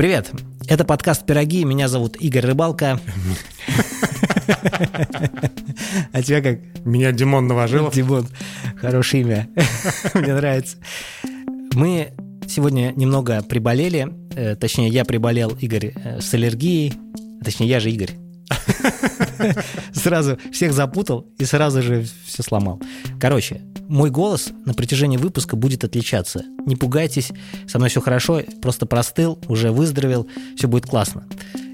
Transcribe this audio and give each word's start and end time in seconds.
Привет! 0.00 0.32
Это 0.66 0.86
подкаст 0.86 1.26
«Пироги». 1.26 1.62
Меня 1.62 1.86
зовут 1.86 2.16
Игорь 2.16 2.46
Рыбалка. 2.46 2.98
А 6.12 6.22
тебя 6.22 6.40
как? 6.40 6.60
Меня 6.86 7.12
Димон 7.12 7.46
Новожилов. 7.46 7.94
Димон. 7.94 8.26
Хорошее 8.80 9.24
имя. 9.24 9.50
Мне 10.14 10.32
нравится. 10.32 10.78
Мы 11.74 12.14
сегодня 12.48 12.94
немного 12.96 13.42
приболели. 13.42 14.08
Э, 14.36 14.56
точнее, 14.56 14.88
я 14.88 15.04
приболел, 15.04 15.50
Игорь, 15.60 15.92
э, 15.94 16.22
с 16.22 16.32
аллергией. 16.32 16.94
Точнее, 17.44 17.68
я 17.68 17.78
же 17.78 17.90
Игорь. 17.90 18.12
Сразу 19.92 20.38
всех 20.50 20.72
запутал 20.72 21.26
и 21.38 21.44
сразу 21.44 21.82
же 21.82 22.06
все 22.24 22.42
сломал. 22.42 22.80
Короче, 23.20 23.60
мой 23.90 24.10
голос 24.10 24.50
на 24.64 24.72
протяжении 24.72 25.16
выпуска 25.16 25.56
будет 25.56 25.82
отличаться. 25.82 26.44
Не 26.64 26.76
пугайтесь, 26.76 27.32
со 27.66 27.78
мной 27.78 27.90
все 27.90 28.00
хорошо, 28.00 28.40
просто 28.62 28.86
простыл, 28.86 29.38
уже 29.48 29.72
выздоровел, 29.72 30.28
все 30.56 30.68
будет 30.68 30.86
классно. 30.86 31.26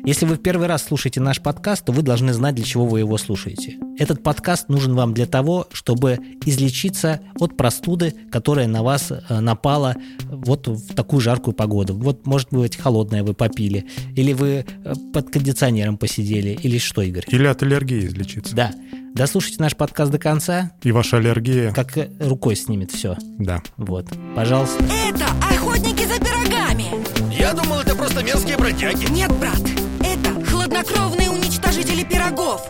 Если 0.06 0.24
вы 0.24 0.36
в 0.36 0.38
первый 0.38 0.66
раз 0.66 0.84
слушаете 0.84 1.20
наш 1.20 1.42
подкаст, 1.42 1.84
то 1.84 1.92
вы 1.92 2.02
должны 2.02 2.32
знать, 2.32 2.54
для 2.54 2.64
чего 2.64 2.86
вы 2.86 3.00
его 3.00 3.18
слушаете. 3.18 3.76
Этот 3.98 4.22
подкаст 4.22 4.68
нужен 4.68 4.94
вам 4.94 5.12
для 5.12 5.26
того, 5.26 5.66
чтобы 5.72 6.18
излечиться 6.44 7.20
от 7.38 7.56
простуды, 7.56 8.14
которая 8.30 8.68
на 8.68 8.82
вас 8.82 9.10
э, 9.10 9.40
напала 9.40 9.96
вот 10.30 10.68
в 10.68 10.94
такую 10.94 11.20
жаркую 11.20 11.54
погоду. 11.54 11.94
Вот, 11.94 12.24
может 12.24 12.48
быть, 12.50 12.76
холодное 12.76 13.24
вы 13.24 13.34
попили, 13.34 13.86
или 14.14 14.32
вы 14.32 14.64
э, 14.64 14.94
под 15.12 15.30
кондиционером 15.30 15.98
посидели, 15.98 16.50
или 16.62 16.78
что, 16.78 17.02
Игорь? 17.02 17.24
Или 17.28 17.46
от 17.46 17.62
аллергии 17.62 18.06
излечиться. 18.06 18.54
Да. 18.54 18.72
Дослушайте 19.16 19.62
наш 19.62 19.74
подкаст 19.74 20.12
до 20.12 20.18
конца. 20.18 20.72
И 20.82 20.92
ваша 20.92 21.16
аллергия... 21.16 21.72
Как 21.72 21.96
рукой 22.20 22.54
снимет 22.54 22.90
все. 22.90 23.16
Да. 23.38 23.62
Вот. 23.78 24.06
Пожалуйста. 24.34 24.84
Это 24.84 25.24
охотники 25.40 26.04
за 26.04 26.20
пирогами. 26.20 27.34
Я 27.34 27.54
думал, 27.54 27.80
это 27.80 27.96
просто 27.96 28.22
мерзкие 28.22 28.58
бродяги. 28.58 29.10
Нет, 29.10 29.32
брат, 29.38 29.58
это 30.04 30.44
хладнокровные 30.44 31.30
уничтожители 31.30 32.04
пирогов. 32.04 32.60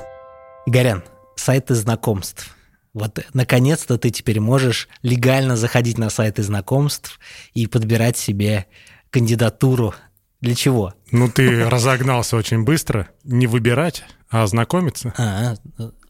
Игорян, 0.67 1.03
сайты 1.35 1.75
знакомств. 1.75 2.57
Вот 2.95 3.19
наконец-то 3.35 3.99
ты 3.99 4.11
теперь 4.11 4.39
можешь 4.39 4.89
легально 5.03 5.57
заходить 5.57 5.99
на 5.99 6.11
сайты 6.11 6.45
знакомств 6.45 7.19
и 7.55 7.67
подбирать 7.67 8.19
себе 8.19 8.67
кандидатуру. 9.11 9.95
Для 10.41 10.55
чего? 10.55 10.95
Ну, 11.11 11.29
ты 11.29 11.65
разогнался 11.69 12.37
очень 12.37 12.63
быстро. 12.63 13.09
Не 13.25 13.49
выбирать, 13.49 14.05
а 14.31 14.45
ознакомиться. 14.45 15.13
А, 15.19 15.57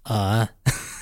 а, 0.08 0.48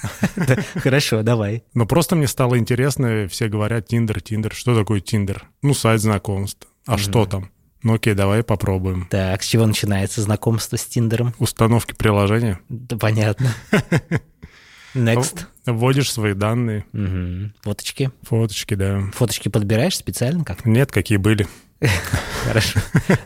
хорошо, 0.77 1.23
давай. 1.23 1.65
Но 1.75 1.87
просто 1.87 2.17
мне 2.17 2.27
стало 2.27 2.59
интересно, 2.59 3.29
все 3.29 3.49
говорят 3.49 3.89
Тиндер, 3.89 4.21
Тиндер. 4.21 4.55
Что 4.55 4.77
такое 4.77 5.01
Тиндер? 5.01 5.45
Ну, 5.63 5.75
сайт 5.75 6.01
знакомств. 6.01 6.67
А 6.87 6.99
что 6.99 7.27
там? 7.27 7.51
Ну 7.83 7.95
окей, 7.95 8.15
давай 8.15 8.43
попробуем. 8.43 9.07
Так, 9.11 9.43
с 9.43 9.47
чего 9.47 9.67
начинается 9.67 10.23
знакомство 10.23 10.77
с 10.77 10.85
Тиндером? 10.87 11.35
Установки 11.39 11.93
приложения. 11.93 12.59
Да, 12.71 12.97
понятно. 12.97 13.55
Next. 14.95 15.47
Вводишь 15.67 16.13
свои 16.13 16.35
данные. 16.35 16.85
Угу. 16.93 17.53
Фоточки. 17.63 18.11
Фоточки, 18.23 18.75
да. 18.75 19.03
Фоточки 19.15 19.49
подбираешь 19.49 19.97
специально 19.97 20.45
как? 20.45 20.65
Нет, 20.65 20.93
какие 20.93 21.19
были. 21.19 21.49
Хорошо. 22.45 22.81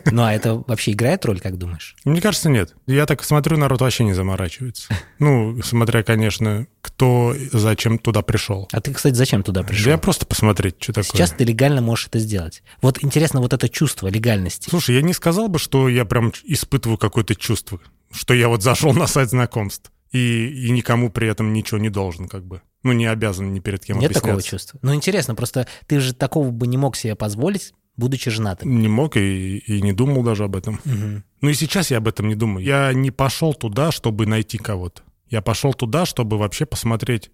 Ну 0.05 0.23
а 0.23 0.33
это 0.33 0.55
вообще 0.55 0.91
играет 0.91 1.23
роль, 1.25 1.39
как 1.39 1.57
думаешь? 1.57 1.95
Мне 2.03 2.21
кажется, 2.21 2.49
нет. 2.49 2.75
Я 2.87 3.05
так 3.05 3.23
смотрю, 3.23 3.57
народ 3.57 3.81
вообще 3.81 4.03
не 4.03 4.13
заморачивается. 4.13 4.93
Ну, 5.19 5.61
смотря, 5.61 6.01
конечно, 6.01 6.65
кто 6.81 7.35
зачем 7.51 7.99
туда 7.99 8.21
пришел. 8.21 8.69
А 8.71 8.79
ты, 8.79 8.93
кстати, 8.93 9.15
зачем 9.15 9.43
туда 9.43 9.63
пришел? 9.63 9.91
Я 9.91 9.97
просто 9.97 10.25
посмотреть, 10.25 10.75
что 10.79 10.93
такое. 10.93 11.11
Сейчас 11.11 11.31
ты 11.31 11.43
легально 11.43 11.81
можешь 11.81 12.07
это 12.07 12.19
сделать. 12.19 12.63
Вот 12.81 13.03
интересно 13.03 13.41
вот 13.41 13.51
это 13.51 13.67
чувство 13.67 14.07
легальности. 14.07 14.69
Слушай, 14.69 14.95
я 14.95 15.01
не 15.01 15.13
сказал 15.13 15.49
бы, 15.49 15.59
что 15.59 15.89
я 15.89 16.05
прям 16.05 16.31
испытываю 16.45 16.97
какое-то 16.97 17.35
чувство, 17.35 17.81
что 18.13 18.33
я 18.33 18.47
вот 18.47 18.63
зашел 18.63 18.93
на 18.93 19.07
сайт 19.07 19.29
знакомств 19.29 19.91
и, 20.11 20.67
и 20.67 20.71
никому 20.71 21.09
при 21.09 21.27
этом 21.27 21.53
ничего 21.53 21.79
не 21.79 21.89
должен, 21.89 22.27
как 22.27 22.45
бы. 22.45 22.61
Ну, 22.83 22.93
не 22.93 23.05
обязан 23.05 23.53
ни 23.53 23.59
перед 23.59 23.83
кем 23.83 23.97
Нет 23.97 24.11
объясняться. 24.11 24.27
такого 24.27 24.41
чувства. 24.41 24.79
Ну, 24.81 24.95
интересно, 24.95 25.35
просто 25.35 25.67
ты 25.85 25.99
же 25.99 26.13
такого 26.13 26.49
бы 26.51 26.67
не 26.67 26.77
мог 26.77 26.95
себе 26.95 27.15
позволить, 27.15 27.73
будучи 27.97 28.31
женатым. 28.31 28.79
Не 28.79 28.87
мог 28.87 29.17
и, 29.17 29.57
и 29.57 29.81
не 29.81 29.91
думал 29.93 30.23
даже 30.23 30.45
об 30.45 30.55
этом. 30.55 30.79
Угу. 30.85 31.23
Ну 31.41 31.49
и 31.49 31.53
сейчас 31.53 31.91
я 31.91 31.97
об 31.97 32.07
этом 32.07 32.29
не 32.29 32.35
думаю. 32.35 32.65
Я 32.65 32.93
не 32.93 33.11
пошел 33.11 33.53
туда, 33.53 33.91
чтобы 33.91 34.25
найти 34.25 34.57
кого-то. 34.57 35.03
Я 35.27 35.41
пошел 35.41 35.73
туда, 35.73 36.05
чтобы 36.05 36.37
вообще 36.37 36.65
посмотреть, 36.65 37.29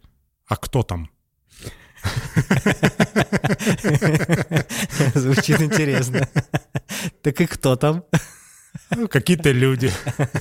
а 0.47 0.57
кто 0.57 0.81
там. 0.83 1.09
Звучит 5.15 5.61
интересно. 5.61 6.27
Так 7.21 7.39
и 7.41 7.45
кто 7.45 7.75
там? 7.75 8.03
Ну, 8.95 9.07
Какие-то 9.07 9.51
люди. 9.51 9.91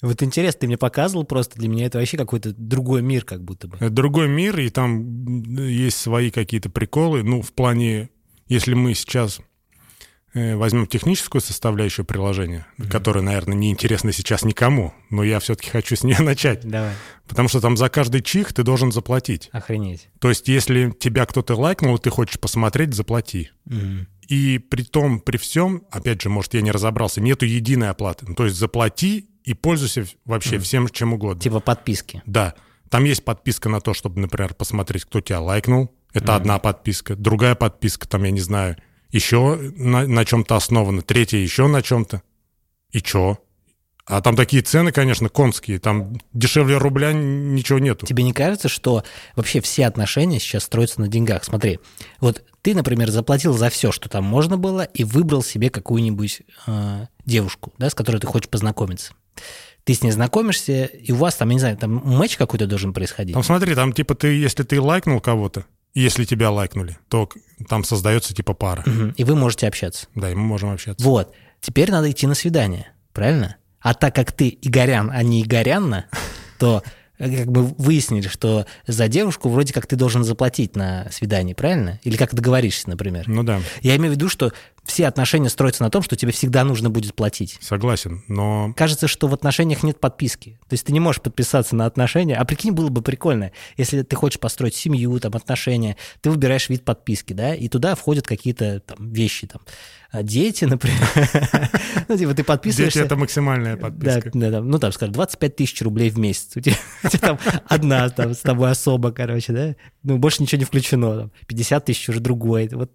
Вот 0.00 0.22
интересно, 0.22 0.60
ты 0.60 0.66
мне 0.68 0.78
показывал 0.78 1.24
просто, 1.24 1.58
для 1.58 1.68
меня 1.68 1.86
это 1.86 1.98
вообще 1.98 2.16
какой-то 2.16 2.52
другой 2.56 3.02
мир 3.02 3.24
как 3.24 3.42
будто 3.42 3.66
бы. 3.66 3.78
Другой 3.90 4.28
мир, 4.28 4.58
и 4.60 4.70
там 4.70 5.42
есть 5.56 5.98
свои 5.98 6.30
какие-то 6.30 6.70
приколы. 6.70 7.22
Ну, 7.24 7.42
в 7.42 7.52
плане, 7.52 8.10
если 8.46 8.74
мы 8.74 8.94
сейчас 8.94 9.40
э, 10.34 10.54
возьмем 10.54 10.86
техническую 10.86 11.42
составляющую 11.42 12.06
приложения, 12.06 12.66
которая, 12.88 13.24
наверное, 13.24 13.56
не 13.56 13.70
интересна 13.70 14.12
сейчас 14.12 14.44
никому, 14.44 14.94
но 15.10 15.24
я 15.24 15.40
все-таки 15.40 15.70
хочу 15.70 15.96
с 15.96 16.04
нее 16.04 16.18
начать. 16.20 16.60
Давай, 16.64 16.92
Потому 17.26 17.48
что 17.48 17.60
там 17.60 17.76
за 17.76 17.88
каждый 17.88 18.22
чих 18.22 18.52
ты 18.52 18.62
должен 18.62 18.92
заплатить. 18.92 19.48
охренеть. 19.52 20.10
То 20.20 20.28
есть, 20.28 20.46
если 20.46 20.92
тебя 20.92 21.26
кто-то 21.26 21.56
лайкнул, 21.56 21.98
ты 21.98 22.10
хочешь 22.10 22.38
посмотреть, 22.38 22.94
заплати. 22.94 23.50
Мгм. 23.64 24.06
И 24.28 24.58
при 24.58 24.82
том, 24.82 25.20
при 25.20 25.38
всем, 25.38 25.82
опять 25.90 26.20
же, 26.22 26.28
может, 26.28 26.54
я 26.54 26.60
не 26.60 26.70
разобрался, 26.70 27.20
нету 27.20 27.46
единой 27.46 27.88
оплаты. 27.88 28.26
Ну, 28.28 28.34
То 28.34 28.44
есть 28.44 28.56
заплати 28.56 29.28
и 29.48 29.54
пользуйся 29.54 30.04
вообще 30.26 30.58
всем, 30.58 30.88
чем 30.88 31.14
угодно. 31.14 31.42
Типа 31.42 31.60
подписки. 31.60 32.22
Да. 32.26 32.54
Там 32.90 33.04
есть 33.04 33.24
подписка 33.24 33.70
на 33.70 33.80
то, 33.80 33.94
чтобы, 33.94 34.20
например, 34.20 34.52
посмотреть, 34.52 35.06
кто 35.06 35.22
тебя 35.22 35.40
лайкнул. 35.40 35.90
Это 36.12 36.36
одна 36.36 36.58
подписка. 36.58 37.16
Другая 37.16 37.54
подписка, 37.54 38.06
там, 38.06 38.24
я 38.24 38.30
не 38.30 38.40
знаю, 38.40 38.76
еще 39.10 39.56
на, 39.56 40.06
на 40.06 40.24
чем-то 40.26 40.54
основана. 40.54 41.00
Третья 41.00 41.38
еще 41.38 41.66
на 41.66 41.82
чем-то. 41.82 42.22
И 42.90 43.00
чё? 43.00 43.38
А 44.04 44.20
там 44.22 44.36
такие 44.36 44.62
цены, 44.62 44.92
конечно, 44.92 45.28
конские. 45.30 45.78
Там 45.78 46.18
дешевле 46.32 46.76
рубля 46.78 47.12
ничего 47.12 47.78
нету. 47.78 48.06
Тебе 48.06 48.24
не 48.24 48.32
кажется, 48.32 48.68
что 48.68 49.02
вообще 49.36 49.60
все 49.60 49.86
отношения 49.86 50.40
сейчас 50.40 50.64
строятся 50.64 51.00
на 51.00 51.08
деньгах? 51.08 51.44
Смотри, 51.44 51.78
вот 52.20 52.42
ты, 52.62 52.74
например, 52.74 53.10
заплатил 53.10 53.52
за 53.52 53.68
все, 53.68 53.92
что 53.92 54.08
там 54.08 54.24
можно 54.24 54.56
было, 54.56 54.82
и 54.82 55.04
выбрал 55.04 55.42
себе 55.42 55.68
какую-нибудь 55.68 56.42
э, 56.66 57.06
девушку, 57.26 57.74
да, 57.78 57.90
с 57.90 57.94
которой 57.94 58.18
ты 58.18 58.26
хочешь 58.26 58.48
познакомиться. 58.48 59.12
Ты 59.84 59.94
с 59.94 60.02
ней 60.02 60.10
знакомишься, 60.10 60.84
и 60.84 61.12
у 61.12 61.16
вас 61.16 61.36
там, 61.36 61.48
я 61.48 61.54
не 61.54 61.60
знаю, 61.60 61.76
там 61.76 62.02
матч 62.04 62.36
какой-то 62.36 62.66
должен 62.66 62.92
происходить. 62.92 63.32
Там 63.34 63.42
смотри, 63.42 63.74
там 63.74 63.92
типа 63.92 64.14
ты, 64.14 64.28
если 64.28 64.62
ты 64.62 64.80
лайкнул 64.80 65.20
кого-то, 65.20 65.64
если 65.94 66.24
тебя 66.24 66.50
лайкнули, 66.50 66.98
то 67.08 67.28
там 67.68 67.84
создается 67.84 68.34
типа 68.34 68.54
пара. 68.54 68.82
Мгм. 68.86 69.14
И 69.16 69.24
вы 69.24 69.34
можете 69.34 69.66
общаться. 69.66 70.06
Да, 70.14 70.30
и 70.30 70.34
мы 70.34 70.42
можем 70.42 70.70
общаться. 70.70 71.04
Вот. 71.04 71.32
Теперь 71.60 71.90
надо 71.90 72.10
идти 72.10 72.26
на 72.26 72.34
свидание, 72.34 72.92
правильно? 73.12 73.56
А 73.80 73.94
так 73.94 74.14
как 74.14 74.32
ты 74.32 74.58
Игорян, 74.60 75.10
а 75.10 75.22
не 75.22 75.42
Игорянна, 75.42 76.06
то 76.58 76.82
э, 77.18 77.38
как 77.38 77.50
бы 77.50 77.64
выяснили, 77.64 78.28
что 78.28 78.66
за 78.86 79.08
девушку 79.08 79.48
вроде 79.48 79.72
как 79.72 79.86
ты 79.86 79.96
должен 79.96 80.24
заплатить 80.24 80.76
на 80.76 81.08
свидание, 81.10 81.54
правильно? 81.54 81.98
Или 82.04 82.16
как 82.16 82.34
договоришься, 82.34 82.88
например. 82.88 83.24
Ну 83.26 83.42
да, 83.42 83.60
Я 83.80 83.96
имею 83.96 84.12
в 84.12 84.16
виду, 84.16 84.28
что 84.28 84.52
все 84.88 85.06
отношения 85.06 85.48
строятся 85.48 85.82
на 85.84 85.90
том, 85.90 86.02
что 86.02 86.16
тебе 86.16 86.32
всегда 86.32 86.64
нужно 86.64 86.90
будет 86.90 87.14
платить. 87.14 87.58
согласен, 87.60 88.24
но 88.26 88.72
Кажется, 88.76 89.06
что 89.06 89.28
в 89.28 89.34
отношениях 89.34 89.82
нет 89.82 90.00
подписки. 90.00 90.58
То 90.68 90.74
есть 90.74 90.86
ты 90.86 90.92
не 90.92 91.00
можешь 91.00 91.20
подписаться 91.20 91.76
на 91.76 91.86
отношения. 91.86 92.36
А 92.36 92.44
прикинь, 92.44 92.72
было 92.72 92.88
бы 92.88 93.02
прикольно, 93.02 93.52
если 93.76 94.02
ты 94.02 94.16
хочешь 94.16 94.40
построить 94.40 94.74
семью, 94.74 95.18
там, 95.20 95.34
отношения, 95.34 95.96
ты 96.20 96.30
выбираешь 96.30 96.68
вид 96.68 96.84
подписки, 96.84 97.34
да, 97.34 97.54
и 97.54 97.68
туда 97.68 97.94
входят 97.94 98.26
какие-то 98.26 98.80
там 98.80 99.12
вещи, 99.12 99.46
там, 99.46 99.60
а, 100.10 100.22
дети, 100.22 100.64
например. 100.66 100.98
Ну, 102.08 102.16
типа, 102.16 102.30
ты 102.30 102.36
дети 102.36 102.46
подписываешься... 102.46 103.02
это 103.02 103.16
максимальная 103.16 103.76
подписка. 103.76 104.30
да, 104.32 104.50
да. 104.50 104.60
ну 104.62 104.78
там, 104.78 104.90
скажем, 104.92 105.12
25 105.12 105.56
тысяч 105.56 105.82
рублей 105.82 106.08
в 106.08 106.18
месяц. 106.18 106.56
У 106.56 106.60
тебя, 106.60 106.76
у 107.04 107.08
тебя 107.08 107.20
там 107.20 107.38
одна 107.66 108.08
там, 108.08 108.32
с 108.32 108.38
тобой 108.38 108.70
особа, 108.70 109.12
короче, 109.12 109.52
да? 109.52 109.76
Ну, 110.08 110.16
больше 110.16 110.42
ничего 110.42 110.58
не 110.60 110.64
включено. 110.64 111.18
Там, 111.18 111.32
50 111.46 111.84
тысяч 111.84 112.08
уже 112.08 112.20
другой. 112.20 112.68
Вот. 112.68 112.90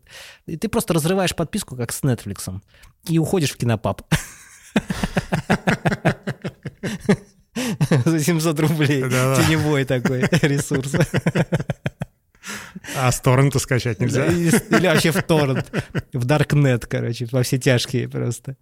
И 0.47 0.57
ты 0.57 0.67
просто 0.67 0.95
разрываешь 0.95 1.35
подписку, 1.35 1.75
как 1.75 1.93
с 1.93 2.01
Netflix, 2.01 2.59
и 3.07 3.19
уходишь 3.19 3.51
в 3.51 3.57
кинопаб. 3.57 4.01
За 8.05 8.19
700 8.19 8.59
рублей. 8.59 9.03
Теневой 9.03 9.85
такой 9.85 10.21
ресурс. 10.41 10.95
А 12.97 13.11
с 13.11 13.21
торрента 13.21 13.59
скачать 13.59 13.99
нельзя? 13.99 14.25
Или 14.25 14.87
вообще 14.87 15.11
в 15.11 15.21
торрент. 15.21 15.71
В 16.13 16.25
Darknet, 16.25 16.87
короче, 16.89 17.27
во 17.31 17.43
все 17.43 17.59
тяжкие 17.59 18.09
просто. 18.09 18.57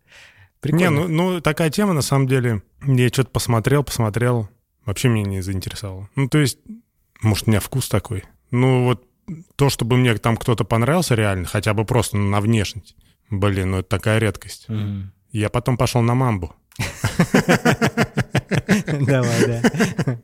Прикольно. 0.60 0.84
Не, 0.84 0.90
ну, 0.90 1.08
ну 1.08 1.40
такая 1.42 1.70
тема 1.70 1.94
на 1.94 2.02
самом 2.02 2.28
деле. 2.28 2.64
Я 2.86 3.08
что-то 3.08 3.30
посмотрел, 3.30 3.84
посмотрел, 3.86 4.50
вообще 4.86 5.08
меня 5.08 5.26
не 5.26 5.42
заинтересовало. 5.42 6.10
Ну, 6.16 6.28
то 6.28 6.38
есть, 6.40 6.60
может, 7.22 7.48
у 7.48 7.52
меня 7.52 7.62
вкус 7.62 7.88
такой. 7.88 8.26
Ну, 8.52 8.86
вот 8.86 9.08
то, 9.56 9.70
чтобы 9.70 9.98
мне 9.98 10.16
там 10.18 10.38
кто-то 10.38 10.64
понравился 10.64 11.16
реально, 11.16 11.46
хотя 11.46 11.74
бы 11.74 11.86
просто 11.86 12.18
на 12.18 12.42
внешность, 12.42 12.96
Блин, 13.32 13.72
ну 13.72 13.78
это 13.80 13.88
такая 13.88 14.20
редкость. 14.20 14.68
Мгм. 14.68 15.14
Я 15.32 15.50
потом 15.50 15.78
пошел 15.78 16.02
на 16.02 16.14
мамбу. 16.14 16.54
Давай, 18.88 19.48
да. 19.48 20.20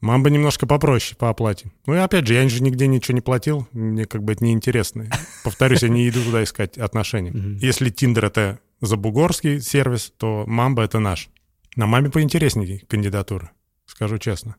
Мамба 0.00 0.30
немножко 0.30 0.66
попроще 0.66 1.16
по 1.16 1.28
оплате. 1.28 1.70
Ну 1.86 1.94
и 1.94 1.98
опять 1.98 2.26
же, 2.26 2.34
я 2.34 2.48
же 2.48 2.62
нигде 2.62 2.88
ничего 2.88 3.14
не 3.14 3.20
платил, 3.20 3.68
мне 3.72 4.06
как 4.06 4.24
бы 4.24 4.32
это 4.32 4.44
неинтересно. 4.44 5.08
Повторюсь, 5.44 5.82
я 5.82 5.88
не 5.88 6.08
иду 6.08 6.24
туда 6.24 6.42
искать 6.42 6.78
отношения. 6.78 7.32
Если 7.60 7.90
Тиндер 7.90 8.24
это 8.24 8.58
забугорский 8.80 9.60
сервис, 9.60 10.12
то 10.16 10.44
Мамба 10.46 10.82
это 10.82 10.98
наш. 10.98 11.28
На 11.76 11.86
Маме 11.86 12.10
поинтереснее 12.10 12.80
кандидатура, 12.88 13.52
скажу 13.86 14.18
честно. 14.18 14.56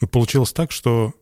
И 0.00 0.06
получилось 0.06 0.52
так, 0.52 0.72
что 0.72 1.12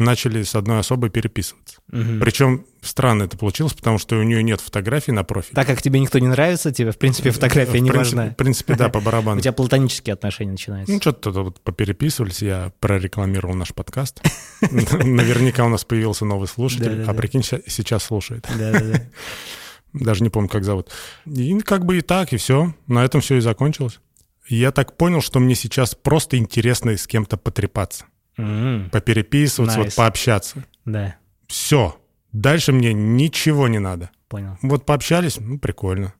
начали 0.00 0.42
с 0.42 0.54
одной 0.54 0.78
особой 0.80 1.10
переписываться. 1.10 1.76
Мгм. 1.92 2.20
Причем 2.20 2.66
странно 2.80 3.24
это 3.24 3.36
получилось, 3.38 3.72
потому 3.74 3.98
что 3.98 4.16
у 4.16 4.22
нее 4.22 4.42
нет 4.42 4.60
фотографий 4.60 5.12
на 5.12 5.22
профиле. 5.22 5.54
Так 5.54 5.66
как 5.66 5.82
тебе 5.82 6.00
никто 6.00 6.18
не 6.18 6.28
нравится, 6.28 6.72
тебе, 6.72 6.90
в 6.90 6.98
принципе, 6.98 7.30
фотография 7.30 7.78
В 7.78 7.82
не 7.82 7.90
принципе- 7.90 8.16
важна. 8.16 8.30
В 8.32 8.36
принципе, 8.36 8.74
да, 8.74 8.88
по 8.88 8.98
У 9.00 9.02
барабану. 9.02 9.40
тебя 9.40 9.52
платонические 9.52 10.14
отношения 10.14 10.52
начинаются. 10.52 10.92
Ну, 10.92 11.00
что-то 11.00 11.30
вот 11.30 11.60
попереписывались, 11.60 12.42
я 12.42 12.72
прорекламировал 12.80 13.54
наш 13.54 13.72
подкаст. 13.74 14.20
Наверняка 14.70 15.64
у 15.64 15.68
нас 15.68 15.84
появился 15.84 16.24
новый 16.24 16.48
слушатель, 16.48 17.04
а 17.06 17.14
прикинь, 17.14 17.42
сейчас 17.42 18.04
слушает. 18.04 18.46
Да-да-да. 18.58 19.02
Даже 19.92 20.22
не 20.22 20.30
помню, 20.30 20.48
как 20.48 20.64
зовут. 20.64 20.90
И 21.26 21.58
как 21.60 21.84
бы 21.84 21.98
и 21.98 22.00
так, 22.00 22.32
и 22.32 22.36
все. 22.36 22.74
На 22.86 23.04
этом 23.04 23.20
все 23.20 23.36
и 23.36 23.40
закончилось. 23.40 23.98
Я 24.48 24.72
так 24.72 24.96
понял, 24.96 25.20
что 25.20 25.38
мне 25.38 25.54
сейчас 25.54 25.94
просто 25.94 26.36
интересно 26.36 26.96
с 26.96 27.06
кем-то 27.06 27.36
потрепаться, 27.36 28.04
М, 28.40 28.90
попереписываться, 28.90 29.78
вот 29.78 29.88
Nice. 29.88 29.96
пообщаться. 29.96 30.64
Да, 30.84 31.16
Все. 31.46 31.96
Дальше 32.32 32.72
мне 32.72 32.92
ничего 32.92 33.66
не 33.68 33.78
надо. 33.80 34.10
понял. 34.28 34.56
Вот 34.62 34.86
пообщались, 34.86 35.38
ну, 35.40 35.58
прикольно. 35.58 36.14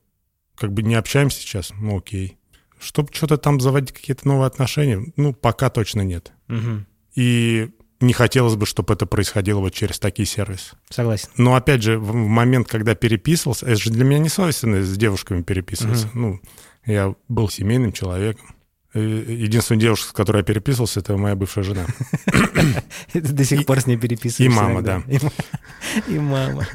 Как 0.55 0.73
бы 0.73 0.83
не 0.83 0.95
общаемся 0.95 1.39
сейчас, 1.39 1.71
ну, 1.79 1.97
окей. 1.97 2.37
Чтобы 2.79 3.09
что-то 3.13 3.37
там 3.37 3.61
заводить 3.61 3.93
какие-то 3.93 4.27
новые 4.27 4.47
отношения, 4.47 5.05
ну, 5.15 5.33
пока 5.33 5.69
точно 5.69 6.01
нет. 6.01 6.33
Мгм. 6.49 6.85
И 7.15 7.69
не 8.01 8.11
хотелось 8.13 8.55
бы, 8.55 8.65
чтобы 8.65 8.93
это 8.93 9.05
происходило 9.05 9.59
вот 9.59 9.73
через 9.73 9.99
такие 9.99 10.25
сервисы. 10.25 10.75
Согласен. 10.89 11.29
Но 11.37 11.55
опять 11.55 11.83
же, 11.83 11.97
в 11.99 12.13
момент, 12.13 12.67
когда 12.67 12.95
переписывался, 12.95 13.65
это 13.67 13.79
же 13.79 13.91
для 13.91 14.03
меня 14.03 14.19
не 14.19 14.29
свойственно 14.29 14.81
с 14.83 14.97
девушками 14.97 15.41
переписываться. 15.43 16.09
Ну, 16.13 16.41
я 16.85 17.15
был 17.29 17.47
семейным 17.47 17.93
человеком. 17.93 18.55
Э, 18.93 18.99
Единственная 18.99 19.79
девушка, 19.81 20.09
с 20.09 20.11
которой 20.11 20.37
я 20.37 20.43
переписывался, 20.43 20.99
это 20.99 21.15
моя 21.17 21.35
бывшая 21.35 21.63
жена. 21.63 21.85
Ты 23.13 23.21
до 23.21 23.43
сих 23.45 23.65
пор 23.65 23.79
с 23.81 23.87
ней 23.87 23.97
переписываешься. 23.97 24.43
и 24.43 24.49
мама, 24.49 24.81
да. 24.81 25.03
И 25.07 25.17
ма- 25.23 25.31
И 26.07 26.19
мама. 26.19 26.67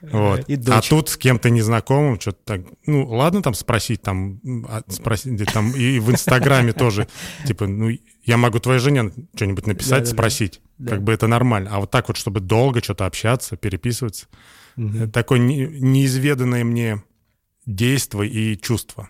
Вот. 0.00 0.48
И 0.48 0.54
А 0.70 0.80
тут 0.80 1.08
с 1.08 1.16
кем-то 1.16 1.50
незнакомым 1.50 2.20
что-то 2.20 2.38
так... 2.44 2.60
Ну, 2.86 3.04
ладно 3.08 3.42
там 3.42 3.54
спросить, 3.54 4.00
там, 4.00 4.40
а, 4.68 4.82
спросить, 4.88 5.34
да, 5.36 5.44
там 5.44 5.72
и 5.72 5.98
в 5.98 6.10
Инстаграме 6.12 6.72
тоже. 6.72 7.08
Типа, 7.46 7.66
ну, 7.66 7.90
я 8.24 8.36
могу 8.36 8.60
твоей 8.60 8.78
жене 8.78 9.10
что-нибудь 9.34 9.66
написать, 9.66 10.04
Да-да-да. 10.04 10.10
спросить. 10.12 10.60
Да. 10.78 10.90
Как 10.92 11.02
бы 11.02 11.12
это 11.12 11.26
нормально. 11.26 11.70
А 11.72 11.80
вот 11.80 11.90
так 11.90 12.06
вот, 12.08 12.16
чтобы 12.16 12.38
долго 12.40 12.80
что-то 12.82 13.06
общаться, 13.06 13.56
переписываться, 13.56 14.26
это 14.76 15.08
такое 15.08 15.40
не- 15.40 15.66
неизведанное 15.66 16.62
мне 16.62 17.02
действие 17.66 18.30
и 18.30 18.56
чувство. 18.60 19.08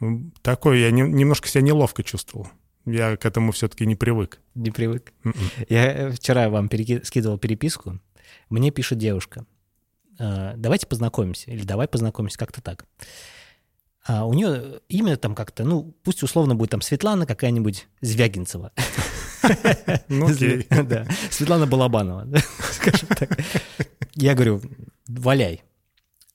М, 0.00 0.32
Такое 0.42 0.78
я 0.78 0.90
не- 0.90 1.02
немножко 1.02 1.48
себя 1.48 1.62
неловко 1.62 2.02
чувствовал. 2.02 2.48
Я 2.84 3.16
к 3.16 3.24
этому 3.26 3.52
все-таки 3.52 3.84
не 3.86 3.96
привык. 3.96 4.40
Не 4.54 4.70
привык. 4.70 5.12
Мгм. 5.24 5.34
Я 5.68 5.92
э, 5.92 6.10
вчера 6.12 6.48
вам 6.50 6.68
переки- 6.68 7.02
скидывал 7.04 7.38
переписку. 7.38 7.98
Мне 8.50 8.70
пишет 8.70 8.98
девушка. 8.98 9.44
«Э, 10.18 10.54
Давайте 10.56 10.86
познакомимся. 10.86 11.50
Или 11.50 11.64
давай 11.64 11.88
познакомимся, 11.88 12.38
как-то 12.38 12.60
так. 12.62 12.84
А 14.06 14.24
у 14.24 14.32
нее 14.34 14.80
имя 14.88 15.16
там 15.16 15.34
как-то, 15.34 15.64
ну, 15.64 15.94
пусть 16.04 16.22
условно 16.22 16.54
будет 16.54 16.70
там 16.70 16.80
Светлана 16.80 17.26
какая-нибудь 17.26 17.88
Звягинцева. 18.02 18.70
Ну, 20.08 20.26
окей. 20.30 20.64
Да, 20.70 21.06
Светлана 21.30 21.66
Балабанова, 21.66 22.26
скажем 22.72 23.08
так. 23.08 23.36
Я 24.14 24.34
говорю, 24.34 24.62
валяй. 25.08 25.62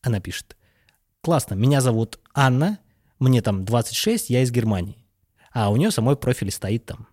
Она 0.01 0.19
пишет, 0.19 0.57
классно, 1.21 1.53
меня 1.55 1.79
зовут 1.81 2.19
Анна, 2.33 2.77
мне 3.21 3.41
там 3.41 3.65
26, 3.65 4.29
я 4.29 4.41
из 4.41 4.51
Германии. 4.51 5.05
А 5.53 5.71
у 5.71 5.77
нее 5.77 5.91
самой 5.91 6.15
профиль 6.15 6.51
стоит 6.51 6.85
там 6.85 7.07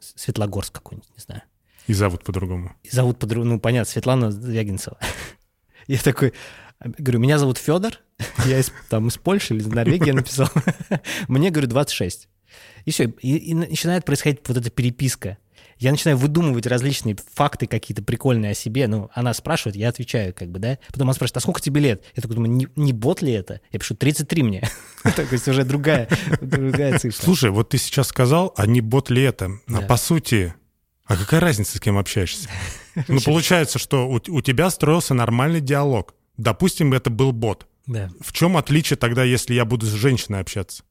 Светлогорск 0.00 0.74
какой-нибудь, 0.74 1.08
не 1.16 1.22
знаю. 1.22 1.42
И 1.86 1.94
зовут 1.94 2.24
по-другому. 2.24 2.74
И 2.82 2.90
зовут 2.90 3.18
по 3.18 3.26
ну, 3.26 3.60
понятно, 3.60 3.90
Светлана 3.90 4.30
Звягинцева. 4.30 4.98
Я 5.86 5.98
такой, 5.98 6.32
говорю, 6.80 7.20
меня 7.20 7.38
зовут 7.38 7.58
Федор, 7.58 8.00
я 8.46 8.58
из, 8.58 8.72
там 8.88 9.06
из 9.08 9.18
Польши 9.18 9.54
или 9.54 9.60
из 9.60 9.66
Норвегии 9.68 10.10
написал. 10.10 10.48
Мне, 11.28 11.50
говорю, 11.50 11.68
26. 11.68 12.28
И 12.86 12.90
все, 12.90 13.04
и, 13.20 13.36
и 13.36 13.54
начинает 13.54 14.04
происходить 14.04 14.40
вот 14.48 14.56
эта 14.56 14.70
переписка. 14.70 15.38
Я 15.78 15.90
начинаю 15.90 16.16
выдумывать 16.16 16.66
различные 16.66 17.16
факты 17.34 17.66
какие-то 17.66 18.02
прикольные 18.02 18.52
о 18.52 18.54
себе. 18.54 18.88
Ну, 18.88 19.10
она 19.14 19.34
спрашивает, 19.34 19.76
я 19.76 19.90
отвечаю, 19.90 20.32
как 20.32 20.50
бы, 20.50 20.58
да. 20.58 20.78
Потом 20.88 21.08
она 21.08 21.12
спрашивает, 21.12 21.36
а 21.36 21.40
сколько 21.40 21.60
тебе 21.60 21.80
лет? 21.80 22.04
Я 22.14 22.22
такой 22.22 22.36
думаю, 22.36 22.52
не, 22.52 22.68
не 22.76 22.92
бот 22.92 23.22
ли 23.22 23.32
это? 23.32 23.60
Я 23.72 23.78
пишу, 23.78 23.94
33 23.94 24.42
мне. 24.42 24.68
То 25.02 25.22
есть 25.22 25.48
уже 25.48 25.64
другая, 26.40 26.98
цифра. 26.98 27.22
Слушай, 27.24 27.50
вот 27.50 27.70
ты 27.70 27.78
сейчас 27.78 28.08
сказал, 28.08 28.54
а 28.56 28.66
не 28.66 28.80
бот 28.80 29.10
ли 29.10 29.22
это? 29.22 29.50
А 29.68 29.82
по 29.82 29.96
сути, 29.96 30.54
а 31.04 31.16
какая 31.16 31.40
разница, 31.40 31.76
с 31.76 31.80
кем 31.80 31.98
общаешься? 31.98 32.48
Ну, 33.08 33.20
получается, 33.20 33.78
что 33.78 34.08
у 34.08 34.40
тебя 34.40 34.70
строился 34.70 35.12
нормальный 35.12 35.60
диалог. 35.60 36.14
Допустим, 36.38 36.94
это 36.94 37.10
был 37.10 37.32
бот. 37.32 37.66
Да. 37.86 38.10
В 38.20 38.32
чем 38.32 38.56
отличие 38.56 38.96
тогда, 38.96 39.22
если 39.22 39.52
я 39.52 39.66
буду 39.66 39.84
с 39.84 39.90
женщиной 39.90 40.40
общаться? 40.40 40.82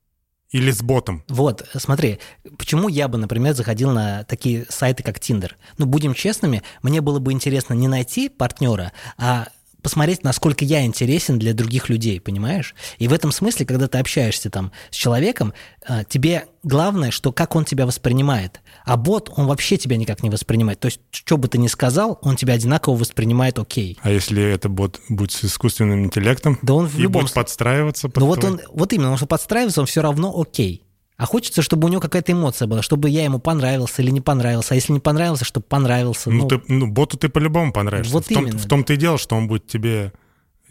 Или 0.52 0.72
с 0.72 0.82
ботом? 0.82 1.24
Вот, 1.28 1.68
смотри, 1.76 2.20
почему 2.58 2.88
я 2.88 3.08
бы, 3.08 3.18
например, 3.18 3.54
заходил 3.54 3.92
на 3.92 4.24
такие 4.24 4.66
сайты, 4.70 5.04
как 5.04 5.18
Tinder? 5.18 5.52
Ну, 5.78 5.86
будем 5.86 6.14
честными, 6.14 6.64
мне 6.82 7.02
было 7.02 7.20
бы 7.20 7.32
интересно 7.32 7.74
не 7.74 7.88
найти 7.88 8.30
партнера, 8.30 8.94
а 9.18 9.48
посмотреть, 9.86 10.24
насколько 10.24 10.66
я 10.66 10.84
интересен 10.84 11.38
для 11.38 11.54
других 11.54 11.90
людей, 11.90 12.20
понимаешь? 12.20 12.74
И 12.98 13.08
в 13.08 13.14
этом 13.14 13.32
смысле, 13.32 13.68
когда 13.68 13.88
ты 13.88 14.00
общаешься 14.00 14.50
там 14.50 14.72
с 14.90 14.96
человеком, 14.96 15.54
а, 15.88 16.04
тебе 16.04 16.46
главное, 16.64 17.12
что 17.12 17.32
как 17.32 17.56
он 17.56 17.66
тебя 17.66 17.86
воспринимает. 17.86 18.62
А 18.84 18.98
бот, 18.98 19.32
он 19.38 19.46
вообще 19.46 19.78
тебя 19.78 19.96
никак 19.98 20.24
не 20.24 20.32
воспринимает. 20.32 20.80
То 20.80 20.88
есть, 20.88 21.02
что 21.12 21.38
бы 21.38 21.48
ты 21.48 21.60
ни 21.60 21.68
сказал, 21.68 22.18
он 22.24 22.36
тебя 22.36 22.56
одинаково 22.56 22.96
воспринимает 22.96 23.60
окей. 23.60 24.00
А 24.02 24.10
если 24.10 24.42
это 24.42 24.70
бот 24.70 25.00
будет 25.08 25.32
с 25.32 25.46
искусственным 25.46 26.06
интеллектом? 26.06 26.58
Да 26.64 26.74
он 26.74 26.88
в 26.88 26.98
и 26.98 27.04
любом 27.04 27.22
будет 27.22 27.34
подстраиваться 27.36 28.10
под 28.10 28.18
Ну 28.22 28.26
вот 28.26 28.40
твой- 28.40 28.54
он, 28.54 28.62
вот 28.74 28.92
именно, 28.92 29.12
он 29.12 29.18
что 29.18 29.28
подстраивается, 29.28 29.82
он 29.82 29.86
все 29.88 30.02
равно 30.02 30.34
окей. 30.36 30.82
А 31.18 31.26
хочется, 31.26 31.62
чтобы 31.62 31.88
у 31.88 31.92
него 31.92 32.02
какая-то 32.02 32.34
эмоция 32.34 32.68
была, 32.68 32.82
чтобы 32.82 33.10
я 33.10 33.24
ему 33.24 33.40
понравился 33.40 34.02
или 34.02 34.12
не 34.12 34.20
понравился. 34.20 34.74
А 34.74 34.76
если 34.76 34.92
не 34.92 35.00
понравился, 35.00 35.46
чтобы 35.46 35.66
понравился. 35.66 36.30
Ну, 36.30 36.44
ну, 36.44 36.48
ты, 36.48 36.62
ну, 36.68 36.88
боту 36.88 37.18
ты 37.18 37.30
по-любому 37.30 37.72
понравишься. 37.72 38.12
Вот 38.12 38.26
в, 38.26 38.34
том, 38.34 38.44
именно. 38.44 38.58
в 38.58 38.68
том-то 38.68 38.94
и 38.94 38.98
дело, 38.98 39.18
что 39.18 39.36
он 39.36 39.48
будет 39.48 39.66
тебе 39.68 40.12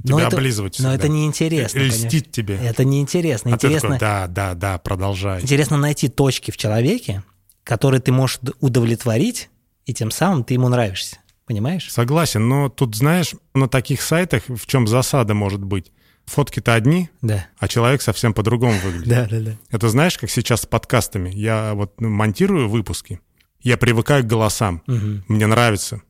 но 0.03 0.19
тебя 0.19 0.27
это- 0.29 0.37
облизывать. 0.37 0.79
Но 0.81 0.91
всегда. 0.91 0.95
это 0.95 1.09
неинтересно. 1.09 1.79
И 1.79 1.81
конечно. 1.81 2.07
льстить 2.07 2.31
тебе. 2.31 2.57
Это 2.57 2.85
неинтересно. 2.85 3.55
а 3.55 3.59
ты 3.59 3.69
Интересно, 3.69 3.89
такой, 3.91 4.01
да, 4.01 4.27
да, 4.27 4.55
да, 4.55 4.79
продолжай. 4.79 5.41
интересно 5.41 5.79
найти 5.79 6.09
точки 6.09 6.51
в 6.51 6.59
человеке, 6.59 7.23
которые 7.63 8.01
ты 8.03 8.13
можешь 8.13 8.41
удовлетворить, 8.61 9.49
и 9.87 9.95
тем 9.95 10.11
самым 10.11 10.45
ты 10.45 10.55
ему 10.55 10.69
нравишься. 10.69 11.17
Понимаешь? 11.47 11.91
Согласен, 11.93 12.49
но 12.49 12.69
тут, 12.69 12.97
знаешь, 12.97 13.35
на 13.55 13.69
таких 13.69 14.03
сайтах 14.03 14.45
в 14.49 14.67
чем 14.67 14.87
засада 14.87 15.35
может 15.35 15.63
быть? 15.63 15.93
Фотки-то 16.26 16.75
одни, 16.75 17.11
Да. 17.23 17.47
а 17.59 17.69
человек 17.69 18.00
совсем 18.02 18.33
по-другому 18.33 18.78
выглядит. 18.83 19.09
Да, 19.09 19.26
да, 19.31 19.40
да. 19.40 19.57
Это 19.71 19.88
знаешь, 19.90 20.16
как 20.19 20.31
сейчас 20.31 20.62
с 20.62 20.66
подкастами. 20.66 21.31
Я 21.31 21.75
вот 21.75 22.00
ну, 22.00 22.09
монтирую 22.09 22.69
выпуски, 22.69 23.21
я 23.61 23.76
привыкаю 23.76 24.25
к 24.25 24.26
голосам. 24.26 24.83
Мгм. 24.87 25.25
Мне 25.28 25.47
нравится. 25.47 26.02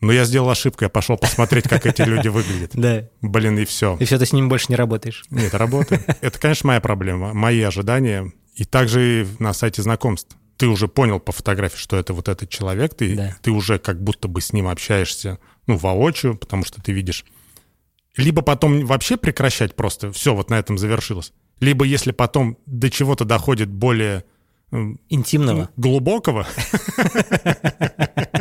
Но 0.00 0.12
я 0.12 0.24
сделал 0.24 0.50
ошибку, 0.50 0.82
я 0.84 0.88
пошел 0.88 1.16
посмотреть, 1.16 1.68
как 1.68 1.86
эти 1.86 2.02
люди 2.02 2.28
выглядят. 2.28 2.72
Да. 2.74 3.08
Блин, 3.22 3.56
и 3.58 3.64
все. 3.64 3.96
И 4.00 4.04
все, 4.04 4.18
ты 4.18 4.26
с 4.26 4.32
ним 4.32 4.48
больше 4.48 4.66
не 4.68 4.76
работаешь. 4.76 5.24
Нет, 5.30 5.54
работает. 5.54 6.02
Это, 6.20 6.38
конечно, 6.40 6.66
моя 6.68 6.80
проблема, 6.80 7.32
мои 7.32 7.60
ожидания. 7.62 8.32
И 8.56 8.64
также 8.64 9.26
на 9.38 9.52
сайте 9.54 9.80
знакомств. 9.82 10.36
Ты 10.58 10.66
уже 10.66 10.86
понял 10.88 11.18
по 11.20 11.32
фотографии, 11.32 11.78
что 11.78 11.96
это 11.96 12.12
вот 12.14 12.28
этот 12.28 12.50
человек, 12.50 12.94
ты, 12.94 13.14
Да. 13.16 13.36
ты 13.42 13.50
уже 13.52 13.78
как 13.78 14.02
будто 14.02 14.28
бы 14.28 14.40
с 14.40 14.52
ним 14.52 14.68
общаешься, 14.68 15.38
ну, 15.66 15.76
воочию, 15.76 16.36
потому 16.36 16.64
что 16.64 16.80
ты 16.82 16.92
видишь. 16.92 17.24
Либо 18.16 18.42
потом 18.42 18.84
вообще 18.84 19.16
прекращать 19.16 19.74
просто, 19.74 20.12
все, 20.12 20.34
вот 20.34 20.50
на 20.50 20.58
этом 20.58 20.76
завершилось. 20.78 21.32
Либо 21.60 21.84
если 21.84 22.12
потом 22.12 22.58
до 22.66 22.90
чего-то 22.90 23.24
доходит 23.24 23.70
более 23.70 24.24
Интимного. 25.08 25.70
глубокого, 25.76 26.46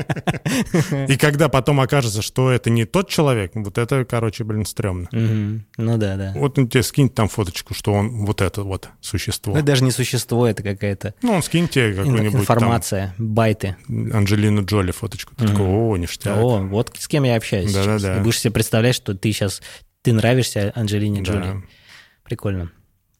и 1.07 1.17
когда 1.17 1.49
потом 1.49 1.79
окажется, 1.79 2.21
что 2.21 2.51
это 2.51 2.69
не 2.69 2.85
тот 2.85 3.09
человек, 3.09 3.51
вот 3.55 3.77
это, 3.77 4.05
короче, 4.05 4.43
блин, 4.43 4.65
стрёмно. 4.65 5.07
Ну 5.11 5.97
да, 5.97 6.15
да. 6.15 6.33
Вот 6.35 6.57
он 6.57 6.67
тебе 6.67 6.83
скинет 6.83 7.13
там 7.13 7.27
фоточку, 7.27 7.73
что 7.73 7.93
он 7.93 8.25
вот 8.25 8.41
это 8.41 8.63
вот 8.63 8.89
существо. 9.01 9.53
Ну, 9.53 9.59
это 9.59 9.67
даже 9.67 9.83
не 9.83 9.91
существо, 9.91 10.47
это 10.47 10.63
какая-то 10.63 11.13
Ну, 11.21 11.33
он 11.33 11.43
скинет 11.43 11.71
тебе 11.71 11.93
какую-нибудь 11.93 12.41
информация, 12.41 13.13
байты. 13.17 13.75
там 13.87 14.15
Анджелину 14.15 14.65
Джоли 14.65 14.91
фоточку. 14.91 15.35
Ты 15.35 15.47
такой, 15.47 15.65
о, 15.65 15.97
ништяк. 15.97 16.37
О, 16.37 16.59
вот 16.59 16.91
с 16.97 17.07
кем 17.07 17.23
я 17.23 17.35
общаюсь 17.35 17.73
Да-да-да. 17.73 18.17
И 18.17 18.21
будешь 18.21 18.39
себе 18.39 18.51
представлять, 18.53 18.95
что 18.95 19.13
ты 19.15 19.31
сейчас 19.31 19.61
Ты 20.01 20.13
нравишься 20.13 20.71
Анджелине 20.75 21.21
Да. 21.21 21.31
Джоли. 21.31 21.63
Прикольно. 22.23 22.71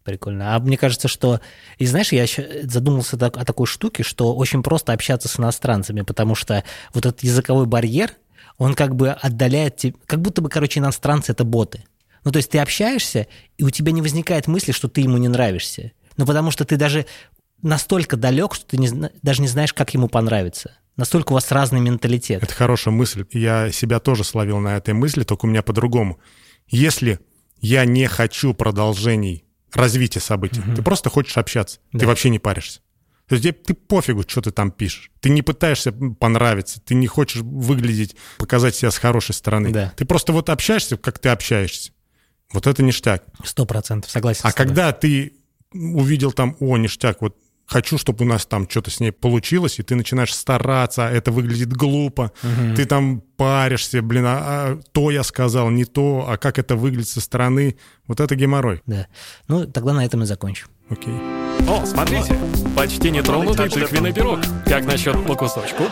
Прикольно. 0.04 0.56
А 0.56 0.60
мне 0.60 0.78
кажется, 0.78 1.08
что... 1.08 1.42
И 1.78 1.86
знаешь, 1.86 2.12
я 2.12 2.26
задумался 2.64 3.18
так- 3.18 3.38
о 3.38 3.46
такой 3.46 3.68
штуке, 3.68 4.02
что 4.04 4.36
очень 4.36 4.64
просто 4.64 4.94
общаться 4.94 5.28
с 5.28 5.40
иностранцами, 5.40 6.02
потому 6.02 6.34
что 6.34 6.64
вот 6.94 7.06
этот 7.06 7.22
языковой 7.24 7.68
барьер, 7.68 8.14
он 8.58 8.74
как 8.74 8.96
бы 8.96 9.10
отдаляет... 9.12 9.78
те- 9.78 9.94
Как 10.08 10.20
будто 10.22 10.42
бы, 10.42 10.50
короче, 10.50 10.80
иностранцы— 10.80 11.32
это 11.34 11.44
боты. 11.44 11.84
Ну, 12.24 12.32
то 12.32 12.38
есть 12.38 12.50
ты 12.52 12.60
общаешься, 12.60 13.28
и 13.58 13.64
у 13.64 13.70
тебя 13.70 13.92
не 13.92 14.02
возникает 14.02 14.48
мысли, 14.48 14.72
что 14.72 14.88
ты 14.88 15.02
ему 15.02 15.18
не 15.18 15.28
нравишься. 15.28 15.92
Ну, 16.18 16.26
потому 16.26 16.52
что 16.52 16.66
ты 16.66 16.78
даже 16.78 17.06
настолько 17.62 18.18
далек, 18.18 18.56
что 18.56 18.66
ты 18.66 18.78
не 18.78 18.90
даже 19.22 19.42
не 19.42 19.48
знаешь, 19.48 19.74
как 19.74 19.94
ему 19.94 20.08
понравится. 20.08 20.78
Настолько 20.98 21.32
у 21.32 21.36
вас 21.36 21.52
разный 21.52 21.80
менталитет. 21.80 22.44
Это 22.44 22.54
хорошая 22.54 22.94
мысль. 22.94 23.26
Я 23.32 23.72
себя 23.72 24.00
тоже 24.00 24.24
словил 24.24 24.60
на 24.60 24.78
этой 24.78 24.94
мысли, 24.94 25.24
только 25.24 25.46
у 25.46 25.50
меня 25.50 25.62
по-другому. 25.64 26.20
Если 26.68 27.20
я 27.60 27.86
не 27.86 28.08
хочу 28.08 28.54
продолжений 28.54 29.46
развития 29.74 30.20
событий, 30.20 30.62
ты 30.76 30.82
просто 30.82 31.10
хочешь 31.10 31.38
общаться, 31.38 31.80
Да. 31.92 32.00
ты 32.00 32.08
вообще 32.08 32.30
не 32.30 32.40
паришься. 32.40 32.82
То 33.28 33.36
есть 33.36 33.44
тебе 33.44 33.54
ты 33.54 33.74
пофигу, 33.74 34.24
что 34.28 34.42
ты 34.42 34.52
там 34.52 34.72
пишешь. 34.72 35.10
Ты 35.22 35.30
не 35.30 35.42
пытаешься 35.42 35.94
понравиться, 35.94 36.82
ты 36.82 36.96
не 36.96 37.08
хочешь 37.08 37.42
выглядеть, 37.42 38.16
показать 38.38 38.76
себя 38.76 38.92
с 38.92 38.98
хорошей 38.98 39.34
стороны. 39.34 39.72
Да. 39.72 39.94
Ты 39.96 40.04
просто 40.06 40.34
вот 40.34 40.50
общаешься, 40.50 40.98
как 40.98 41.18
ты 41.20 41.30
общаешься. 41.30 41.92
Вот 42.52 42.68
это 42.68 42.84
ништяк. 42.84 43.24
Сто 43.46 43.66
процентов 43.66 44.12
согласен. 44.12 44.42
А 44.44 44.52
когда 44.52 44.92
ты 44.92 45.34
увидел 45.74 46.34
там, 46.34 46.58
о, 46.60 46.76
ништяк, 46.78 47.22
вот 47.22 47.38
хочу, 47.72 47.98
чтобы 47.98 48.26
у 48.26 48.28
нас 48.28 48.46
там 48.46 48.70
что-то 48.70 48.92
с 48.92 49.00
ней 49.00 49.12
получилось, 49.12 49.80
и 49.80 49.84
ты 49.84 49.96
начинаешь 49.96 50.36
стараться, 50.36 51.08
это 51.08 51.32
выглядит 51.32 51.72
глупо, 51.72 52.32
ты 52.76 52.86
там 52.86 53.22
паришься, 53.38 54.02
блин, 54.02 54.26
а, 54.26 54.38
а 54.40 54.80
то 54.92 55.10
я 55.10 55.24
сказал, 55.24 55.70
не 55.70 55.86
то, 55.86 56.26
а 56.28 56.38
как 56.38 56.60
это 56.60 56.76
выглядит 56.76 57.08
со 57.08 57.22
стороны, 57.22 57.78
вот 58.08 58.20
это 58.20 58.36
геморрой. 58.36 58.82
Да. 58.86 59.08
Ну, 59.48 59.66
тогда 59.66 59.94
на 59.94 60.06
этом 60.06 60.22
и 60.24 60.26
закончим. 60.26 60.68
Окей. 60.90 61.14
О, 61.68 61.86
смотрите, 61.86 62.38
почти 62.76 63.10
нетронутый 63.10 63.70
тыквенный 63.70 64.14
пирог. 64.14 64.40
Как 64.66 64.86
насчет 64.86 65.26
по 65.26 65.36
кусочку? 65.36 65.86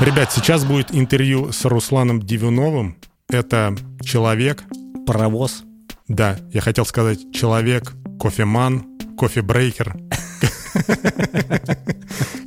Ребят, 0.00 0.32
сейчас 0.32 0.64
будет 0.64 0.94
интервью 0.94 1.50
с 1.50 1.64
Русланом 1.64 2.20
Дивюновым. 2.20 2.98
Это 3.30 3.74
человек, 4.02 4.62
Паровоз. 5.06 5.64
да, 6.08 6.36
я 6.52 6.60
хотел 6.60 6.84
сказать 6.84 7.32
человек, 7.32 7.92
кофеман, 8.20 8.84
кофебрейкер. 9.18 9.96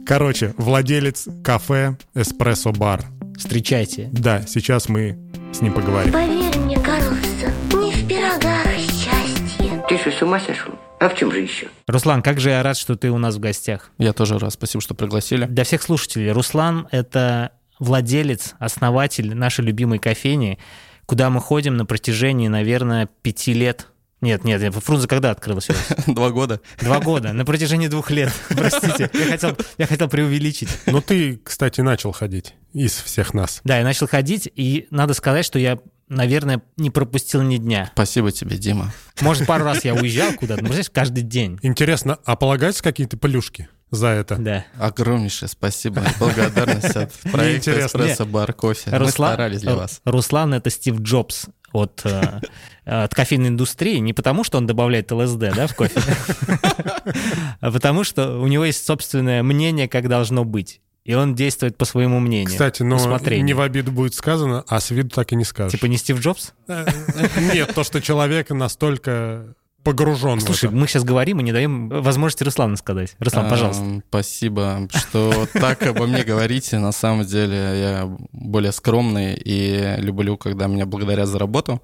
Короче, 0.06 0.54
владелец 0.58 1.28
кафе 1.44 1.98
«Эспрессо 2.16 2.72
Бар». 2.72 3.04
Встречайте. 3.38 4.10
Да, 4.12 4.42
сейчас 4.48 4.90
мы 4.90 5.18
с 5.54 5.62
ним 5.62 5.74
поговорим. 5.74 6.12
Поверь 6.12 6.58
мне, 6.58 6.78
Карлсон, 6.80 7.52
не 7.74 7.92
в 7.92 8.08
пирогах 8.08 8.68
счастье. 8.78 9.84
Ты 9.88 9.98
что, 9.98 10.12
с 10.12 10.22
ума 10.22 10.40
сошел? 10.40 10.74
А 11.00 11.10
в 11.10 11.16
чем 11.16 11.32
же 11.32 11.42
еще? 11.42 11.68
Руслан, 11.88 12.24
как 12.24 12.40
же 12.40 12.50
я 12.50 12.64
рад, 12.64 12.76
что 12.76 12.96
ты 12.96 13.12
у 13.12 13.18
нас 13.18 13.36
в 13.36 13.40
гостях. 13.40 13.92
Я 14.00 14.14
тоже 14.14 14.40
рад, 14.40 14.52
спасибо, 14.52 14.82
что 14.82 14.96
пригласили. 14.96 15.46
Для 15.46 15.64
всех 15.64 15.84
слушателей, 15.84 16.32
Руслан— 16.32 16.88
это 16.92 17.52
владелец, 17.80 18.56
основатель 18.58 19.36
нашей 19.36 19.66
любимой 19.66 20.00
кофейни, 20.00 20.58
куда 21.06 21.30
мы 21.30 21.40
ходим 21.40 21.78
на 21.78 21.86
протяжении, 21.86 22.48
наверное, 22.48 23.08
пяти 23.22 23.54
лет. 23.54 23.88
Нет, 24.20 24.44
нет, 24.44 24.62
нет, 24.62 24.74
Фрунзе 24.74 25.08
когда 25.08 25.32
открылась 25.32 25.70
у 25.70 25.74
вас? 25.98 26.06
Два 26.08 26.32
года. 26.32 26.60
Два 26.82 27.00
года, 27.00 27.34
на 27.34 27.46
протяжении 27.46 27.88
двух 27.88 28.10
лет. 28.10 28.32
Простите, 28.50 29.10
я 29.14 29.26
хотел, 29.26 29.58
я 29.78 29.86
хотел 29.86 30.08
преувеличить. 30.10 30.70
Ну, 30.88 31.02
ты, 31.02 31.40
кстати, 31.44 31.82
начал 31.82 32.12
ходить 32.12 32.56
из 32.74 32.94
всех 32.94 33.34
нас. 33.34 33.62
Да, 33.64 33.78
я 33.78 33.84
начал 33.84 34.08
ходить, 34.08 34.50
и 34.56 34.88
надо 34.90 35.14
сказать, 35.14 35.46
что 35.46 35.60
я, 35.60 35.78
наверное, 36.10 36.64
не 36.78 36.90
пропустил 36.90 37.44
ни 37.44 37.58
дня. 37.58 37.92
Спасибо 37.94 38.32
тебе, 38.32 38.58
Дима. 38.58 38.92
Может, 39.22 39.46
пару 39.46 39.66
раз 39.66 39.86
я 39.86 39.94
уезжал 39.94 40.34
куда-то, 40.34 40.64
но, 40.64 40.70
знаешь, 40.70 40.90
каждый 40.92 41.22
день. 41.24 41.60
Интересно, 41.62 42.18
а 42.26 42.36
полагаются 42.36 42.82
какие-то 42.82 43.18
плюшки 43.18 43.70
за 43.92 44.08
это? 44.08 44.36
Да. 44.38 44.66
Огромнейшее 44.80 45.48
спасибо. 45.48 46.04
Благодарность 46.20 46.96
от 46.96 47.14
проекта. 47.32 47.86
«Эспрессо 47.86 48.26
Бар 48.26 48.52
Кофе». 48.54 48.90
Мы 48.92 48.98
Руслан, 48.98 49.34
старались 49.34 49.62
для 49.62 49.76
вас. 49.76 50.02
Руслан— 50.06 50.54
это 50.56 50.70
Стив 50.72 51.00
Джобс 51.00 51.46
от, 51.78 52.02
э, 52.06 52.40
от 52.86 53.14
кофейной 53.14 53.50
индустрии, 53.50 53.98
не 53.98 54.14
потому, 54.14 54.44
что 54.44 54.58
он 54.58 54.68
добавляет 54.68 55.12
ЛСД 55.12 55.56
да, 55.56 55.68
в 55.68 55.76
кофе, 55.76 56.00
а 57.62 57.72
потому 57.72 58.04
что 58.04 58.40
у 58.40 58.48
него 58.48 58.66
есть 58.66 58.86
собственное 58.86 59.44
мнение, 59.44 59.88
как 59.88 60.10
должно 60.10 60.44
быть. 60.44 60.82
И 61.06 61.14
он 61.14 61.36
действует 61.36 61.78
по 61.78 61.86
своему 61.86 62.20
мнению. 62.20 62.50
Кстати, 62.50 62.84
но 62.84 62.98
не 62.98 63.54
в 63.54 63.62
обиду 63.62 63.94
будет 63.94 64.14
сказано, 64.14 64.66
а 64.68 64.82
с 64.82 64.92
виду 64.92 65.10
так 65.10 65.32
и 65.32 65.38
не 65.38 65.46
скажешь. 65.46 65.72
Типа 65.72 65.86
не 65.86 65.96
Стив 65.96 66.20
Джобс? 66.20 66.54
Нет, 66.68 67.74
то, 67.74 67.86
что 67.86 68.02
человек 68.02 68.50
настолько 68.50 69.56
погружен 69.88 70.40
в 70.40 70.42
Слушай, 70.42 70.66
это. 70.66 70.76
мы 70.76 70.88
сейчас 70.88 71.04
говорим 71.06 71.40
и 71.40 71.44
не 71.44 71.54
даем 71.54 71.88
возможности 71.88 72.44
Руслану 72.44 72.76
сказать. 72.76 73.16
Руслан, 73.20 73.50
пожалуйста. 73.50 73.84
Ам, 73.84 74.04
Спасибо, 74.10 74.88
что 74.94 75.48
так 75.54 75.82
обо 75.84 76.08
мне 76.08 76.24
говорите. 76.24 76.78
На 76.78 76.92
самом 76.92 77.26
деле 77.26 77.56
я 77.56 78.18
более 78.34 78.74
скромный 78.74 79.34
и 79.36 79.96
люблю, 79.98 80.36
когда 80.38 80.68
меня 80.68 80.86
благодарят 80.86 81.30
за 81.30 81.40
работу. 81.40 81.82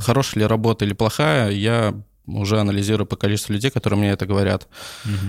Хорошая 0.00 0.42
ли 0.42 0.46
работа 0.46 0.84
или 0.84 0.92
плохая, 0.92 1.50
я 1.50 1.94
уже 2.26 2.60
анализирую 2.60 3.06
по 3.06 3.16
количеству 3.16 3.54
людей, 3.54 3.70
которые 3.70 3.98
мне 4.00 4.10
это 4.10 4.26
говорят. 4.26 4.68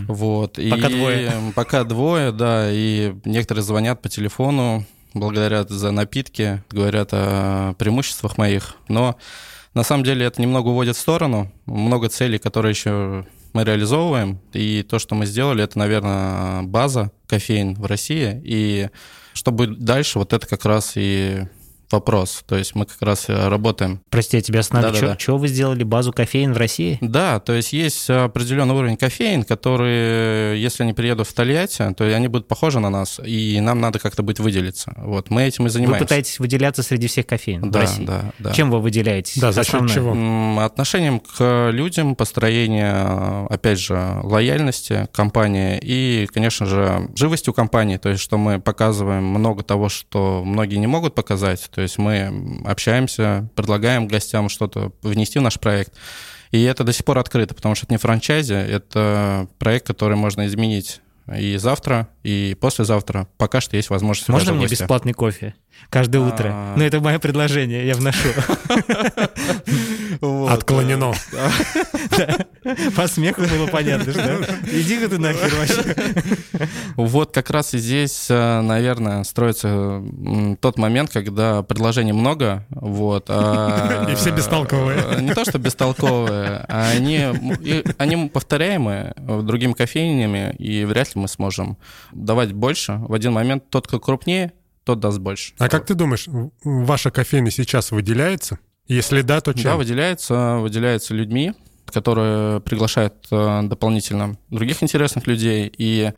Вот. 0.08 0.60
И 0.60 0.70
Пока 0.70 0.90
двое. 0.90 1.32
Пока 1.56 1.84
двое, 1.86 2.32
да. 2.32 2.70
И 2.72 3.14
некоторые 3.24 3.64
звонят 3.64 4.02
по 4.02 4.10
телефону, 4.10 4.86
благодарят 5.14 5.70
за 5.70 5.92
напитки, 5.92 6.64
говорят 6.72 7.10
о 7.12 7.74
преимуществах 7.76 8.38
моих. 8.38 8.76
Но 8.90 9.16
на 9.74 9.84
самом 9.84 10.04
деле 10.04 10.26
это 10.26 10.42
немного 10.42 10.70
уводит 10.70 10.96
в 10.96 11.00
сторону. 11.00 11.52
Много 11.66 12.10
целей, 12.10 12.38
которые 12.38 12.72
еще 12.72 13.26
мы 13.54 13.64
реализовываем. 13.64 14.40
И 14.54 14.84
то, 14.84 15.00
что 15.00 15.16
мы 15.16 15.26
сделали, 15.26 15.64
это, 15.64 15.80
наверное, 15.80 16.64
база 16.64 17.12
кофеин 17.28 17.76
в 17.76 17.86
России. 17.86 18.42
И 18.44 18.90
что 19.34 19.52
будет 19.52 19.80
дальше, 19.80 20.20
вот 20.20 20.34
это 20.34 20.48
как 20.48 20.66
раз 20.66 20.94
и 20.96 21.48
вопрос. 21.92 22.44
То 22.48 22.58
есть 22.58 22.76
мы 22.76 22.86
как 22.86 23.02
раз 23.02 23.26
э, 23.30 23.48
работаем 23.48 24.02
Прости, 24.10 24.38
я 24.38 24.42
тебя 24.42 24.60
остановлю. 24.60 24.94
Да-да-да. 24.94 25.16
Чего 25.16 25.38
вы 25.38 25.48
сделали 25.48 25.84
базу 25.84 26.12
кофеин 26.14 26.54
в 26.54 26.58
России? 26.58 26.98
да, 27.02 27.40
то 27.40 27.54
есть 27.54 27.74
есть 27.74 28.10
определенный 28.10 28.76
уровень 28.76 28.98
кофеин, 28.98 29.44
которые, 29.44 30.62
если 30.62 30.84
они 30.84 30.94
приедут 30.94 31.28
в 31.28 31.34
Тольятти, 31.34 31.94
то 31.96 32.04
они 32.06 32.28
будут 32.28 32.48
похожи 32.48 32.80
на 32.80 32.90
нас, 32.90 33.20
и 33.26 33.60
нам 33.62 33.80
надо 33.82 34.00
как-то 34.00 34.24
быть 34.24 34.40
выделиться. 34.40 34.94
Вот 34.98 35.30
мы 35.30 35.44
этим 35.44 35.64
и 35.64 35.68
Вы 35.68 35.70
занимаемся. 35.72 36.06
пытаетесь 36.06 36.40
выделяться 36.40 36.84
среди 36.84 37.08
всех 37.08 37.26
кофеин 37.28 37.62
в 37.62 37.72
Да, 37.72 37.82
России. 37.82 38.06
да, 38.06 38.32
да. 38.40 38.52
Чем 38.54 38.72
вы 38.72 38.80
выделяетесь? 38.80 39.38
Да, 39.38 39.52
за 39.52 39.64
счет 39.64 39.90
чего? 39.92 40.62
Отношением 40.62 41.20
к 41.20 41.70
людям, 41.72 42.16
построение, 42.16 43.46
опять 43.50 43.80
же, 43.80 44.20
лояльности 44.24 45.08
компании 45.14 45.80
и, 45.82 46.28
конечно 46.34 46.66
же, 46.66 47.10
живостью 47.16 47.54
компании, 47.54 47.98
то 47.98 48.10
есть 48.10 48.22
что 48.22 48.38
мы 48.38 48.60
показываем 48.60 49.24
много 49.24 49.64
того, 49.64 49.90
что 49.90 50.44
многие 50.46 50.78
не 50.78 50.88
могут 50.88 51.16
показать, 51.16 51.70
то 51.78 51.84
есть 51.84 52.00
мы 52.00 52.64
общаемся, 52.66 53.48
предлагаем 53.56 54.08
гостям 54.08 54.50
что-то 54.50 54.94
внести 55.04 55.38
в 55.38 55.44
наш 55.44 55.60
проект, 55.60 55.94
и 56.50 56.64
это 56.64 56.84
до 56.84 56.92
сих 56.92 57.06
пор 57.06 57.20
открыто, 57.20 57.54
потому 57.54 57.76
что 57.76 57.86
это 57.86 57.94
не 57.94 58.00
франчайзи, 58.00 58.56
это 58.56 59.48
проект, 59.60 59.86
который 59.86 60.18
можно 60.18 60.48
изменить 60.48 61.02
и 61.38 61.56
завтра, 61.58 62.08
и 62.24 62.58
послезавтра. 62.60 63.28
Пока 63.38 63.62
что 63.62 63.76
есть 63.76 63.92
возможность 63.92 64.28
Можно 64.28 64.54
мне 64.54 64.66
бесплатный 64.66 65.14
кофе? 65.14 65.54
Каждое 65.92 66.18
утро. 66.18 66.50
А. 66.52 66.74
Ну, 66.76 66.84
это 66.84 67.00
мое 67.00 67.20
предложение, 67.20 67.86
я 67.86 67.94
вношу. 67.94 68.30
Вот. 70.22 70.52
Отклонено. 70.52 71.14
По 72.96 73.08
смеху 73.08 73.42
было 73.42 73.68
понятно, 73.68 74.12
что 74.12 74.46
иди-ка 74.72 75.10
ты 75.10 75.18
нахер 75.20 75.54
вообще. 75.56 76.68
Вот 76.96 77.34
как 77.34 77.50
раз 77.50 77.74
и 77.74 77.78
здесь, 77.78 78.28
э, 78.30 78.62
наверное, 78.62 79.24
строится 79.24 80.04
тот 80.60 80.78
момент, 80.78 81.12
когда 81.12 81.64
предложений 81.64 82.14
много, 82.14 82.66
вот. 82.70 83.26
а- 83.30 84.08
И 84.12 84.16
все 84.16 84.32
бестолковые. 84.32 85.00
э, 85.12 85.22
Не 85.22 85.34
то, 85.34 85.46
что 85.46 85.60
бестолковые, 85.60 86.66
а 86.68 86.90
они, 86.92 87.22
они 87.98 88.28
повторяемые 88.30 89.14
другими 89.44 89.74
кофейнями, 89.74 90.54
и 90.58 90.84
вряд 90.86 91.16
ли 91.16 91.22
мы 91.22 91.28
сможем 91.28 91.78
давать 92.12 92.54
больше. 92.54 92.94
В 93.08 93.14
один 93.14 93.34
момент 93.34 93.70
тот, 93.70 93.88
кто 93.88 94.00
крупнее, 94.00 94.52
тот 94.84 95.00
даст 95.00 95.20
больше. 95.20 95.54
А 95.58 95.70
как 95.70 95.86
ты 95.86 95.94
думаешь, 95.94 96.28
ваша 96.64 97.12
кофейня 97.12 97.52
сейчас 97.52 97.92
выделяется? 97.92 98.60
Если 98.88 99.22
да, 99.22 99.42
то 99.42 99.54
Да, 99.54 99.62
чем? 99.62 99.78
выделяется, 99.78 100.58
выделяется 100.58 101.14
людьми, 101.14 101.54
которые 101.86 102.62
приглашают 102.62 103.16
э, 103.32 103.62
дополнительно 103.64 104.38
других 104.50 104.82
интересных 104.84 105.28
людей. 105.28 105.72
И 105.78 106.12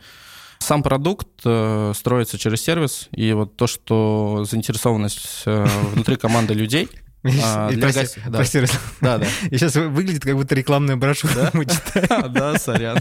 сам 0.60 0.84
продукт 0.84 1.28
э, 1.46 1.94
строится 1.96 2.38
через 2.38 2.62
сервис. 2.62 3.08
И 3.12 3.34
вот 3.34 3.56
то, 3.56 3.66
что 3.68 4.46
заинтересованность 4.50 5.44
э, 5.46 5.66
внутри 5.94 6.16
команды 6.16 6.54
людей, 6.54 6.90
А, 7.44 7.70
для 7.70 7.82
прости- 7.82 8.00
гостей, 8.00 8.24
да. 8.28 8.38
прости, 8.38 8.60
Руслан. 8.60 8.82
Да, 9.02 9.18
да. 9.18 9.28
И 9.50 9.58
сейчас 9.58 9.76
выглядит 9.76 10.24
как 10.24 10.36
будто 10.36 10.56
рекламная 10.56 10.96
брошюра. 10.96 11.50
мы 11.54 11.66
читаем. 11.66 12.32
Да, 12.34 12.58
сорян. 12.58 13.00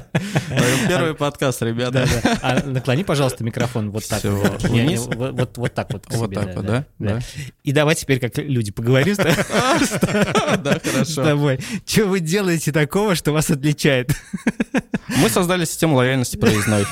Первый 0.88 1.14
подкаст, 1.14 1.62
ребята. 1.62 1.92
Да, 1.92 2.20
да. 2.22 2.38
А 2.42 2.62
наклони, 2.66 3.04
пожалуйста, 3.04 3.44
микрафон 3.44 3.90
вот 3.90 4.06
так. 4.08 4.22
Вот. 4.24 4.62
Вот, 4.64 5.56
вот, 5.56 5.74
так 5.74 5.92
вот. 5.92 6.04
Вот 6.10 6.34
так 6.34 6.54
вот, 6.56 6.66
да? 6.66 6.84
Да. 6.98 7.20
И 7.62 7.72
давай 7.72 7.94
теперь 7.94 8.18
как 8.18 8.36
люди 8.38 8.72
поговорим 8.72 9.14
с. 9.14 9.18
Да, 9.18 10.78
тобой. 11.14 11.60
Что 11.86 12.06
вы 12.06 12.20
делаете 12.20 12.72
такого, 12.72 13.14
что 13.14 13.32
вас 13.32 13.50
отличает? 13.50 14.10
Мы 15.16 15.28
создали 15.28 15.64
систему 15.64 15.96
лояльности 15.96 16.36
проездной. 16.36 16.86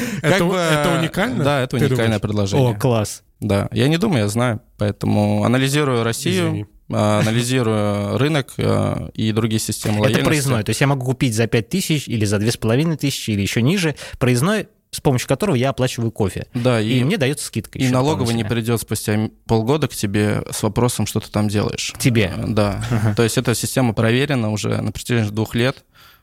Это, 0.22 0.44
бы, 0.44 0.56
это 0.56 0.98
уникально? 0.98 1.44
Да, 1.44 1.60
это 1.62 1.76
уникальное 1.76 2.04
думаешь? 2.06 2.20
предложение. 2.20 2.70
О, 2.70 2.74
класс. 2.74 3.22
Да, 3.40 3.68
я 3.72 3.88
не 3.88 3.98
думаю, 3.98 4.22
я 4.22 4.28
знаю. 4.28 4.60
Поэтому 4.78 5.44
анализирую 5.44 6.04
Россию, 6.04 6.48
Извини. 6.48 6.66
а, 6.92 7.20
анализирую 7.20 8.18
рынок 8.18 8.52
а, 8.58 9.08
и 9.14 9.32
другие 9.32 9.58
системы 9.60 9.96
лояльности. 10.00 10.20
Это 10.20 10.24
проездной. 10.26 10.62
То 10.62 10.70
есть 10.70 10.80
я 10.80 10.86
могу 10.86 11.04
купить 11.06 11.34
за 11.34 11.46
5 11.46 11.68
тысяч 11.68 12.08
или 12.08 12.24
за 12.24 12.36
2,5 12.36 12.96
тысячи 12.96 13.30
или 13.32 13.40
еще 13.42 13.60
ниже 13.62 13.96
проездной, 14.18 14.68
с 14.92 15.00
помощью 15.00 15.26
которого 15.26 15.54
я 15.56 15.70
оплачиваю 15.70 16.12
кофе. 16.12 16.46
Да, 16.54 16.78
И, 16.80 16.98
и, 17.00 17.04
мне 17.04 17.16
дается 17.16 17.46
скидка. 17.46 17.78
и 17.78 17.88
налоговый 17.88 18.34
не 18.34 18.44
придет 18.44 18.80
спустя 18.80 19.18
полгода 19.46 19.88
к 19.88 19.94
тебе 19.94 20.42
с 20.50 20.62
вопросом, 20.62 21.06
что 21.06 21.18
ты 21.18 21.30
там 21.30 21.48
делаешь. 21.48 21.92
К 21.96 21.98
тебе. 21.98 22.32
Э, 22.36 22.44
Да. 22.48 22.84
То 23.16 23.22
есть 23.22 23.38
эта 23.38 23.54
система 23.54 23.94
проверена 23.94 24.50
уже 24.52 24.80
на 24.82 24.92
протяжении 24.92 25.30
двух 25.30 25.54
лет, 25.54 25.82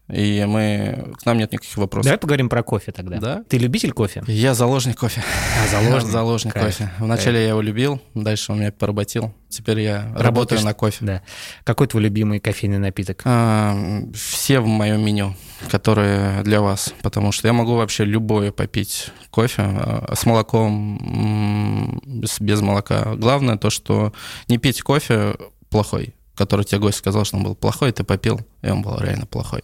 и 0.10 0.44
мы 0.46 1.14
к 1.22 1.26
нам 1.26 1.38
нет 1.38 1.52
никаких 1.52 1.78
вопросов. 1.78 2.06
Давай 2.06 2.18
поговорим 2.20 2.50
про 2.50 2.64
кофе 2.64 2.92
тогда. 2.92 3.18
Да. 3.20 3.44
Ты 3.48 3.58
любитель 3.58 3.92
кофе? 3.92 4.24
Я 4.28 4.54
заложник 4.54 4.98
кофе. 4.98 5.24
А, 5.64 5.68
заложник? 5.68 6.12
Заложник 6.20 6.54
Кайф, 6.54 6.66
кофе. 6.78 6.92
Вначале 7.00 7.42
я 7.44 7.50
его 7.50 7.62
любил, 7.62 8.02
дальше 8.16 8.52
он 8.52 8.60
меня 8.60 8.72
поработил. 8.72 9.34
Теперь 9.50 9.80
я 9.82 10.02
работаю 10.02 10.24
Работаешь- 10.24 10.64
на 10.64 10.74
кофе. 10.74 11.06
Да. 11.06 11.22
Какой 11.64 11.88
твой 11.88 12.04
любимый 12.04 12.40
кофейный 12.40 12.78
напиток? 12.80 13.22
А, 13.26 13.76
Все 14.16 14.60
в 14.60 14.68
моем 14.68 15.04
меню, 15.06 15.36
которые 15.70 16.44
для 16.44 16.62
вас, 16.62 16.94
потому 17.02 17.32
что 17.32 17.48
я 17.48 17.54
могу 17.54 17.76
вообще 17.76 18.04
любое 18.06 18.52
попить 18.52 19.12
кофе 19.30 19.62
а, 19.64 20.14
с 20.16 20.26
молоком, 20.26 22.02
без 22.40 22.62
молока. 22.62 23.16
Главное 23.16 23.58
то, 23.58 23.70
что 23.70 24.14
не 24.48 24.58
пить 24.58 24.82
кофе 24.82 25.36
плохой, 25.70 26.14
который 26.40 26.64
тебе 26.64 26.80
гость 26.80 27.00
сказал, 27.00 27.26
что 27.26 27.36
он 27.36 27.44
был 27.44 27.56
плохой, 27.56 27.92
ты 27.92 28.06
попил, 28.06 28.40
и 28.62 28.70
он 28.70 28.82
был 28.82 28.98
реально 28.98 29.26
плохой. 29.26 29.64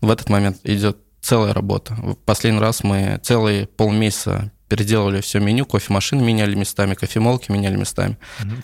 В 0.00 0.10
этот 0.10 0.30
момент 0.30 0.56
идет 0.64 0.96
целая 1.20 1.52
работа. 1.52 1.94
В 1.94 2.14
последний 2.14 2.60
раз 2.60 2.82
мы 2.82 3.20
целые 3.22 3.66
полмесяца 3.66 4.50
переделывали 4.68 5.20
все 5.20 5.40
меню, 5.40 5.66
кофемашины 5.66 6.22
меняли 6.22 6.54
местами, 6.54 6.94
кофемолки 6.94 7.52
меняли 7.52 7.76
местами. 7.76 8.16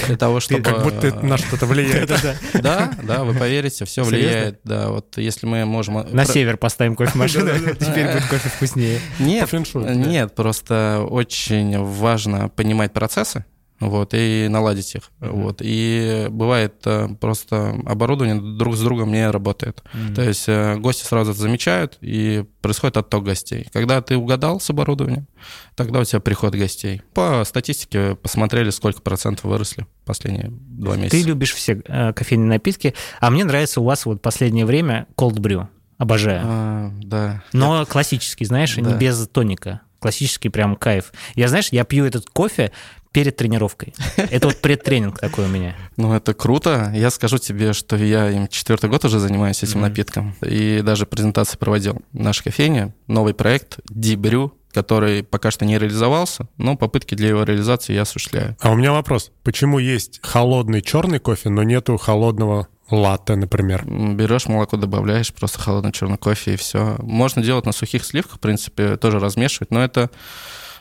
Для 0.06 0.16
того, 0.16 0.40
чтобы... 0.40 0.62
Как 0.62 0.82
будто 0.82 1.14
на 1.20 1.36
что-то 1.36 1.66
влияет. 1.66 2.10
Да, 2.54 2.92
да, 3.02 3.24
вы 3.24 3.34
поверите, 3.34 3.84
все 3.84 4.02
влияет. 4.02 4.60
Да, 4.64 4.88
вот 4.88 5.18
если 5.18 5.46
мы 5.46 5.66
можем... 5.66 6.06
На 6.10 6.24
север 6.24 6.56
поставим 6.56 6.96
кофемашину, 6.96 7.50
теперь 7.78 8.12
будет 8.12 8.26
кофе 8.26 8.48
вкуснее. 8.48 9.00
Нет, 9.18 9.50
нет, 9.74 10.34
просто 10.34 11.06
очень 11.08 11.78
важно 11.78 12.48
понимать 12.48 12.92
процессы, 12.92 13.44
вот, 13.80 14.12
и 14.14 14.46
наладить 14.48 14.94
их. 14.94 15.10
Вот. 15.20 15.58
И 15.60 16.26
бывает 16.30 16.74
э, 16.84 17.08
просто 17.18 17.70
оборудование 17.86 18.40
друг 18.56 18.76
с 18.76 18.80
другом 18.80 19.10
не 19.10 19.28
работает. 19.30 19.82
То 20.14 20.22
есть 20.22 20.44
э, 20.48 20.76
гости 20.76 21.04
сразу 21.04 21.32
это 21.32 21.40
замечают, 21.40 21.96
и 22.00 22.44
происходит 22.60 22.98
отток 22.98 23.24
гостей. 23.24 23.66
Когда 23.72 24.00
ты 24.02 24.16
угадал 24.16 24.60
с 24.60 24.68
оборудованием, 24.70 25.26
тогда 25.74 26.00
у 26.00 26.04
тебя 26.04 26.20
приход 26.20 26.54
гостей. 26.54 27.02
По 27.14 27.42
статистике 27.44 28.16
посмотрели, 28.16 28.70
сколько 28.70 29.00
процентов 29.00 29.44
выросли 29.46 29.86
последние 30.04 30.48
два 30.50 30.96
месяца. 30.96 31.16
Ты 31.16 31.22
любишь 31.22 31.54
все 31.54 31.80
э, 31.86 32.12
кофейные 32.12 32.48
напитки, 32.48 32.94
а 33.18 33.30
мне 33.30 33.44
нравится 33.44 33.80
у 33.80 33.84
вас 33.84 34.04
вот 34.04 34.20
последнее 34.20 34.66
время 34.66 35.06
cold 35.16 35.36
brew. 35.36 35.66
Обожаю. 35.96 36.40
А, 36.44 36.90
да. 37.02 37.42
Но 37.52 37.84
классический, 37.86 38.44
знаешь, 38.46 38.76
не 38.76 38.84
Да. 38.84 38.96
без 38.96 39.28
тоника. 39.28 39.82
Классический 39.98 40.48
прям 40.48 40.76
кайф. 40.76 41.12
Я, 41.34 41.48
знаешь, 41.48 41.68
я 41.72 41.84
пью 41.84 42.06
этот 42.06 42.24
кофе 42.30 42.72
перед 43.12 43.36
тренировкой. 43.36 43.94
Это 44.16 44.48
вот 44.48 44.60
предтренинг 44.60 45.18
такой 45.18 45.46
у 45.46 45.48
меня. 45.48 45.74
Ну, 45.96 46.14
это 46.14 46.34
круто. 46.34 46.92
Я 46.94 47.10
скажу 47.10 47.38
тебе, 47.38 47.72
что 47.72 47.96
я 47.96 48.30
им 48.30 48.48
четвертый 48.48 48.88
год 48.88 49.04
уже 49.04 49.18
занимаюсь 49.18 49.62
этим 49.62 49.80
напитком. 49.80 50.34
И 50.42 50.80
даже 50.82 51.06
презентации 51.06 51.56
проводил. 51.56 52.00
Наша 52.12 52.44
кофейня, 52.44 52.94
новый 53.06 53.34
проект 53.34 53.78
Дибрю, 53.88 54.54
который 54.72 55.22
пока 55.22 55.50
что 55.50 55.64
не 55.64 55.78
реализовался, 55.78 56.46
но 56.56 56.76
попытки 56.76 57.14
для 57.14 57.28
его 57.28 57.42
реализации 57.42 57.94
я 57.94 58.02
осуществляю. 58.02 58.56
А 58.60 58.70
у 58.70 58.76
меня 58.76 58.92
вопрос. 58.92 59.32
Почему 59.42 59.78
есть 59.78 60.20
холодный 60.22 60.82
черный 60.82 61.18
кофе, 61.18 61.48
но 61.48 61.62
нету 61.64 61.96
холодного 61.96 62.68
латте, 62.90 63.34
например? 63.34 63.84
Берешь 63.84 64.46
молоко, 64.46 64.76
добавляешь, 64.76 65.32
просто 65.32 65.58
холодный 65.58 65.92
черный 65.92 66.18
кофе 66.18 66.54
и 66.54 66.56
все. 66.56 66.96
Можно 67.00 67.42
делать 67.42 67.66
на 67.66 67.72
сухих 67.72 68.04
сливках, 68.04 68.36
в 68.36 68.40
принципе, 68.40 68.96
тоже 68.96 69.18
размешивать, 69.18 69.72
но 69.72 69.82
это 69.82 70.10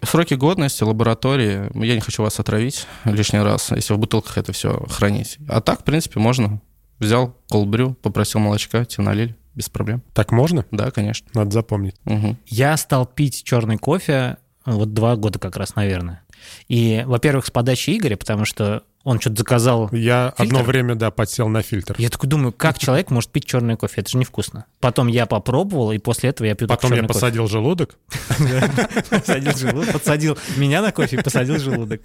сроки 0.04 0.34
годности, 0.34 0.84
лаборатории. 0.84 1.70
Я 1.86 1.96
не 1.96 2.02
хочу 2.02 2.24
вас 2.24 2.40
отравить 2.40 2.88
лишний 3.06 3.40
раз, 3.40 3.72
если 3.72 3.94
в 3.94 3.98
бутылках 3.98 4.38
это 4.38 4.52
все 4.54 4.86
хранить. 4.90 5.38
А 5.48 5.62
так, 5.62 5.82
в 5.82 5.84
принципе, 5.84 6.20
можно. 6.20 6.62
Взял 7.00 7.36
колбрю, 7.50 7.94
попросил 7.94 8.42
молочка, 8.42 8.84
тебе 8.86 9.06
налили, 9.06 9.36
без 9.56 9.70
проблем. 9.70 10.04
Так 10.14 10.32
можно? 10.32 10.66
Да, 10.72 10.92
конечно. 10.92 11.28
Надо 11.34 11.52
запомнить. 11.52 11.96
Мгм. 12.04 12.38
Я 12.46 12.76
стал 12.78 13.06
пить 13.06 13.44
черный 13.44 13.78
кофе 13.78 14.38
вот 14.66 14.94
два 14.94 15.16
года 15.16 15.40
как 15.40 15.58
раз, 15.58 15.76
наверное. 15.76 16.24
И, 16.68 17.04
во-первых, 17.06 17.46
с 17.46 17.52
подачи 17.52 17.98
Игоря, 17.98 18.16
потому 18.16 18.46
что 18.46 18.84
он 19.04 19.20
что-то 19.20 19.38
заказал. 19.38 19.90
Я 19.92 20.34
Фильтр? 20.38 20.56
одно 20.56 20.64
время, 20.64 20.96
да, 20.96 21.10
подсел 21.12 21.48
на 21.48 21.62
фильтр. 21.62 21.96
Я 21.98 22.10
такой 22.10 22.30
думаю, 22.30 22.52
как 22.52 22.78
человек 22.80 23.10
может 23.12 23.30
пить 23.32 23.46
черный 23.46 23.76
кофе? 23.78 24.02
Это 24.02 24.12
же 24.12 24.18
невкусно. 24.18 24.66
Потом 24.80 25.08
я 25.08 25.26
попробовал, 25.26 25.92
и 25.92 25.98
после 25.98 26.30
этого 26.30 26.48
я 26.48 26.56
пью 26.56 26.68
Потом 26.68 26.92
я 26.92 26.98
черный 26.98 27.08
кофе. 27.08 27.20
посадил 27.20 27.48
желудок. 27.48 27.98
Посадил 29.10 29.58
желудок, 29.58 29.94
подсадил 29.94 30.38
меня 30.58 30.82
на 30.82 30.92
кофе 30.92 31.18
и 31.18 31.22
посадил 31.22 31.58
желудок. 31.60 32.02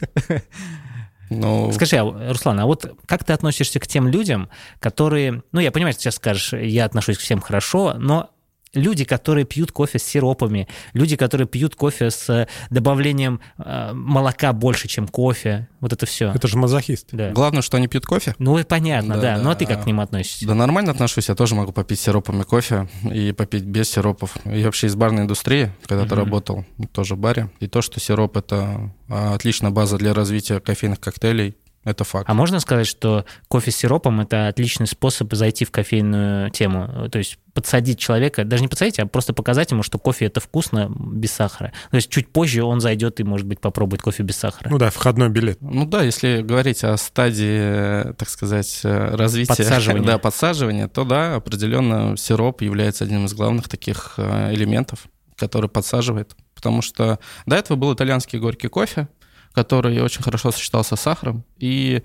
Ну, 1.31 1.73
Скажи, 1.73 1.97
а, 1.97 2.33
Руслан, 2.33 2.61
а 2.61 2.67
вот 2.67 2.87
как 3.07 3.25
ты 3.25 3.33
относишься 3.33 3.81
к 3.81 3.87
тем 3.87 4.09
людям, 4.09 4.51
которые... 4.79 5.43
Ну, 5.53 5.61
я 5.61 5.73
понимаю, 5.73 5.93
что 5.95 6.01
ты 6.01 6.03
сейчас 6.05 6.17
скажешь, 6.17 6.53
я 6.53 6.85
отношусь 6.85 7.17
к 7.17 7.21
всем 7.21 7.41
хорошо, 7.41 7.95
но 7.99 8.31
люди, 8.75 9.05
которые 9.05 9.45
пьют 9.45 9.73
кофе 9.73 9.99
с 9.99 10.03
сиропами, 10.05 10.69
люди, 10.93 11.17
которые 11.17 11.47
пьют 11.47 11.75
кофе 11.75 12.11
с 12.11 12.49
добавлением 12.71 13.41
э, 13.59 13.93
молока 13.93 14.53
больше, 14.53 14.89
чем 14.89 15.09
кофе, 15.09 15.69
вот 15.81 15.93
это 15.93 16.07
все. 16.07 16.33
Это 16.35 16.49
же 16.49 16.57
мазохист. 16.59 17.09
Да. 17.13 17.31
главное, 17.31 17.63
что 17.63 17.77
они 17.77 17.89
пьют 17.89 18.07
кофе. 18.07 18.35
Ну, 18.39 18.59
и 18.59 18.65
понятно, 18.65 19.15
да. 19.17 19.37
Да, 19.37 19.43
Ну, 19.43 19.51
а 19.51 19.55
ты 19.55 19.67
да. 19.67 19.75
как 19.75 19.85
к 19.85 19.87
ним 19.87 20.01
относишься? 20.01 20.47
Да 20.47 20.55
нормально 20.55 20.91
отношусь, 20.93 21.29
я 21.29 21.35
тоже 21.35 21.55
могу 21.55 21.73
попить 21.73 22.01
сиропами 22.01 22.43
кофе 22.43 22.89
и 23.11 23.33
попить 23.33 23.65
без 23.65 23.91
сиропов. 23.91 24.37
Я 24.45 24.67
вообще 24.67 24.87
из 24.89 24.95
барной 24.97 25.23
индустрии 25.23 25.71
когда-то 25.87 26.15
Мгм. 26.15 26.25
работал, 26.25 26.65
тоже 26.93 27.15
в 27.15 27.19
баре. 27.19 27.51
И 27.61 27.67
то, 27.67 27.83
что 27.83 28.01
сироп— 28.01 28.37
это 28.39 28.91
а, 29.09 29.35
отличная 29.35 29.71
база 29.71 29.99
для 29.99 30.15
развития 30.15 30.61
кофейных 30.61 31.01
коктейлей, 31.01 31.57
это 31.85 32.05
факт. 32.05 32.29
А 32.29 32.35
можно 32.35 32.61
сказать, 32.61 32.87
что 32.87 33.25
кофе 33.49 33.71
с 33.71 33.77
сиропом– 33.77 34.21
это 34.23 34.49
отличный 34.49 34.87
способ 34.87 35.33
зайти 35.35 35.65
в 35.65 35.71
кофейную 35.71 36.51
тему? 36.51 37.09
То 37.11 37.19
есть 37.19 37.39
подсадить 37.53 37.99
человека, 37.99 38.45
даже 38.45 38.63
не 38.63 38.69
подсадить, 38.69 38.99
а 38.99 39.07
просто 39.07 39.33
показать 39.33 39.71
ему, 39.71 39.83
что 39.83 39.99
кофе– 39.99 40.25
это 40.27 40.41
вкусно 40.41 40.91
без 40.91 41.33
сахара. 41.33 41.73
То 41.91 41.97
есть 41.97 42.11
чуть 42.11 42.29
позже 42.29 42.65
он 42.65 42.81
зайдет 42.81 43.21
и, 43.21 43.25
может 43.25 43.47
быть, 43.47 43.61
попробует 43.61 44.03
кофе 44.03 44.23
без 44.23 44.37
сахара. 44.37 44.69
Ну 44.69 44.79
да, 44.79 44.91
входной 44.91 45.29
билет. 45.29 45.59
Ну 45.61 45.87
да, 45.87 46.03
если 46.03 46.43
говорить 46.43 46.83
о 46.85 46.97
стадии, 46.97 48.13
так 48.15 48.29
сказать, 48.29 48.81
э, 48.83 49.15
развития... 49.15 49.55
Подсаживания. 49.55 50.05
Да, 50.15 50.19
подсаживания, 50.19 50.89
то 50.89 51.05
да, 51.05 51.37
определенно 51.37 52.17
сироп 52.17 52.61
является 52.63 53.05
одним 53.05 53.25
из 53.25 53.33
главных 53.33 53.69
таких 53.69 54.15
э, 54.17 54.53
элементов, 54.53 55.07
который 55.37 55.71
подсаживает. 55.71 56.35
Потому 56.55 56.83
что 56.83 57.19
до 57.47 57.57
этого 57.57 57.77
был 57.77 57.95
итальянский 57.95 58.39
горький 58.39 58.69
кофе, 58.69 59.09
который 59.55 60.01
очень 60.01 60.23
хорошо 60.23 60.51
сочетался 60.51 60.97
с 60.97 61.01
сахаром, 61.01 61.45
и 61.59 62.03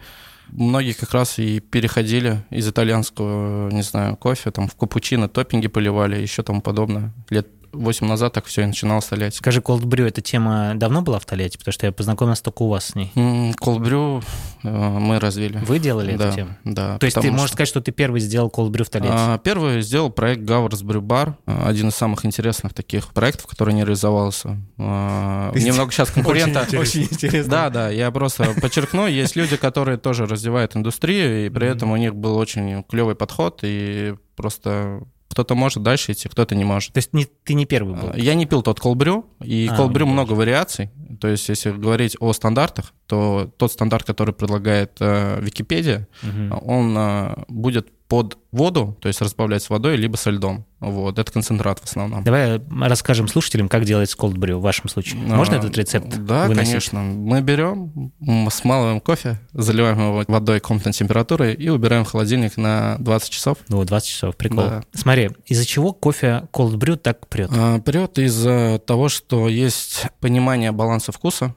многие 0.48 0.94
как 0.94 1.12
раз 1.14 1.40
и 1.40 1.60
переходили 1.60 2.44
из 2.50 2.68
итальянского, 2.68 3.70
не 3.70 3.82
знаю, 3.82 4.16
кофе, 4.18 4.52
там 4.52 4.68
в 4.68 4.76
капучино 4.76 5.28
топпинги 5.28 5.68
поливали, 5.68 6.22
еще 6.22 6.44
тому 6.44 6.62
подобное. 6.62 7.14
Лет 7.30 7.48
8 7.72 8.08
назад 8.08 8.34
так 8.34 8.46
все 8.46 8.64
и 8.64 8.66
начиналось 8.66 9.06
в 9.06 9.10
Тольятти. 9.10 9.38
Скажи, 9.38 9.60
Cold 9.62 9.82
Brew, 9.82 10.08
эта 10.08 10.22
тема 10.22 10.74
давно 10.76 11.02
была 11.02 11.20
в 11.20 11.26
Тольятти? 11.26 11.58
Потому 11.58 11.74
что 11.74 11.86
я 11.86 11.92
познакомился 11.92 12.44
только 12.44 12.64
у 12.64 12.68
вас 12.70 12.86
с 12.86 12.96
ней. 12.96 13.12
Cold 13.16 13.80
Brew 13.80 14.24
э, 14.64 14.70
мы 15.00 15.20
развили. 15.20 15.58
Вы 15.60 15.80
делали 15.80 16.16
да, 16.16 16.28
эту 16.28 16.36
тему? 16.36 16.56
Да. 16.64 16.98
То 16.98 17.06
есть 17.06 17.16
ты 17.16 17.22
потому 17.22 17.34
можешь 17.34 17.50
что- 17.50 17.56
сказать, 17.56 17.70
что 17.70 17.82
ты 17.82 17.92
первый 17.92 18.22
сделал 18.22 18.50
Cold 18.50 18.70
Brew 18.70 18.84
в 18.84 18.90
Тольятти? 18.90 19.14
А, 19.16 19.38
Первый 19.38 19.82
сделал 19.82 20.10
проект 20.10 20.42
Гаурс 20.44 20.82
Брю 20.82 21.02
Бар, 21.02 21.38
один 21.46 21.90
из 21.90 21.96
самых 21.96 22.26
интересных 22.26 22.74
таких 22.74 23.10
проектов, 23.14 23.48
который 23.48 23.74
не 23.74 23.82
реализовался. 23.82 24.58
А, 24.78 25.52
Немного 25.54 25.92
сейчас 25.92 26.12
конкурента. 26.12 26.66
Очень 26.78 27.04
интересно. 27.04 27.50
Да, 27.52 27.70
да, 27.70 27.90
я 27.90 28.12
просто 28.12 28.54
подчеркну, 28.62 29.08
есть 29.08 29.36
люди, 29.36 29.58
которые 29.58 29.98
тоже 29.98 30.26
развивают 30.26 30.76
индустрию, 30.76 31.46
и 31.46 31.50
при 31.50 31.68
этом 31.68 31.92
у 31.92 31.98
них 31.98 32.16
был 32.16 32.38
очень 32.38 32.84
клевый 32.84 33.16
подход, 33.16 33.60
и 33.64 34.16
просто 34.36 35.02
кто-то 35.40 35.56
может 35.56 35.82
дальше 35.84 36.12
идти, 36.12 36.28
кто-то 36.28 36.54
не 36.54 36.66
может. 36.66 36.92
То 36.94 36.98
есть 36.98 37.14
не, 37.14 37.26
ты 37.46 37.54
не 37.54 37.66
первый 37.66 37.96
был? 37.96 38.14
Я 38.14 38.34
не 38.36 38.46
пил 38.46 38.62
тот 38.62 38.80
колбрю, 38.82 39.26
и 39.42 39.70
А, 39.72 39.76
колбрю 39.76 40.06
много 40.06 40.34
вариаций. 40.34 40.90
То 41.22 41.30
есть, 41.30 41.48
если 41.48 41.72
говорить 41.72 42.18
о 42.20 42.34
стандартах, 42.34 42.94
то 43.08 43.50
тот 43.58 43.72
стандарт, 43.72 44.06
который 44.06 44.34
предлагает 44.34 44.98
э, 45.00 45.40
Википедия, 45.42 46.08
Мгм. 46.24 46.60
он 46.66 46.96
э, 46.98 47.36
будет 47.48 47.88
под 48.10 48.40
воду, 48.52 48.98
то 49.00 49.08
есть 49.08 49.22
разбавлять 49.22 49.62
с 49.62 49.70
водой, 49.70 49.96
либо 49.96 50.16
со 50.18 50.32
льдом. 50.32 50.66
Вот, 50.80 51.20
это 51.20 51.32
концентрат 51.32 51.78
в 51.80 51.84
основном. 51.84 52.24
Давай 52.24 52.60
расскажем 52.82 53.28
слушателям, 53.28 53.70
как 53.70 53.86
делается 53.86 54.18
brew 54.18 54.56
в 54.56 54.62
вашем 54.62 54.90
случае. 54.90 55.22
Можно 55.22 55.58
А, 55.58 55.60
этот 55.60 55.78
рецепт 55.78 56.08
Да, 56.26 56.48
выносить? 56.48 56.72
конечно. 56.72 57.02
Мы 57.02 57.42
берем, 57.42 58.12
смалываем 58.50 59.00
кофе, 59.00 59.40
заливаем 59.54 60.00
его 60.00 60.24
водой 60.28 60.60
комнатной 60.60 60.92
температуры 60.94 61.54
и 61.54 61.70
убираем 61.70 62.04
в 62.04 62.10
холодильник 62.12 62.58
на 62.58 62.96
20 62.98 63.30
часов. 63.30 63.58
Ну, 63.68 63.84
20 63.84 64.10
часов, 64.10 64.36
прикол. 64.36 64.58
Да. 64.58 64.84
Смотри, 64.94 65.30
из-за 65.46 65.66
чего 65.66 65.94
кофе 65.94 66.48
brew 66.52 66.96
так 66.98 67.28
прет? 67.28 67.52
А, 67.54 67.80
Прет 67.80 68.18
из-за 68.18 68.82
того, 68.88 69.10
что 69.10 69.48
есть 69.48 70.08
понимание 70.20 70.72
баланса 70.72 71.12
вкуса, 71.12 71.54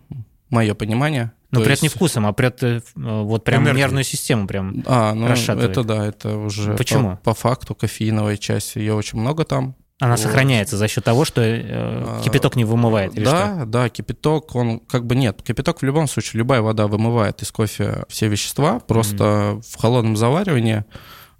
мое 0.51 0.75
понимание. 0.75 1.33
Ну, 1.53 1.61
То 1.61 1.67
прет 1.67 1.83
не 1.83 1.87
есть- 1.87 1.97
вкусом, 1.97 2.27
а 2.27 2.33
прет 2.33 2.62
э, 2.62 2.81
вот 2.97 3.45
прям 3.45 3.62
Энергией. 3.62 3.83
нервную 3.85 4.05
систему 4.05 4.47
прям. 4.47 4.83
А, 4.87 5.12
ну 5.15 5.29
расшатывает. 5.29 5.71
это 5.71 5.85
да, 5.85 6.07
это 6.07 6.37
уже 6.38 6.75
Почему? 6.75 7.19
По, 7.19 7.33
по 7.33 7.35
факту 7.35 7.75
кофеиновой 7.75 8.38
части 8.38 8.79
ее 8.79 8.95
очень 8.95 9.19
много 9.21 9.45
там. 9.45 9.77
Она 10.01 10.12
Вот. 10.12 10.21
сохраняется 10.21 10.77
за 10.79 10.88
счет 10.88 11.05
того, 11.05 11.25
что 11.25 11.43
э, 11.43 11.61
А, 11.65 12.23
кипяток 12.25 12.57
не 12.57 12.65
вымывает 12.65 13.15
или 13.15 13.25
что? 13.25 13.33
да, 13.33 13.65
да, 13.67 13.88
кипяток, 13.91 14.55
он 14.57 14.81
как 14.81 15.05
бы 15.07 15.15
нет. 15.15 15.43
Кипяток 15.43 15.81
в 15.81 15.85
любом 15.85 16.09
случае, 16.09 16.38
любая 16.38 16.61
вода 16.62 16.87
вымывает 16.88 17.41
из 17.43 17.53
кофе 17.53 18.05
все 18.09 18.29
вещества, 18.29 18.81
просто 18.81 19.61
в 19.69 19.77
холодном 19.79 20.17
заваривании 20.17 20.85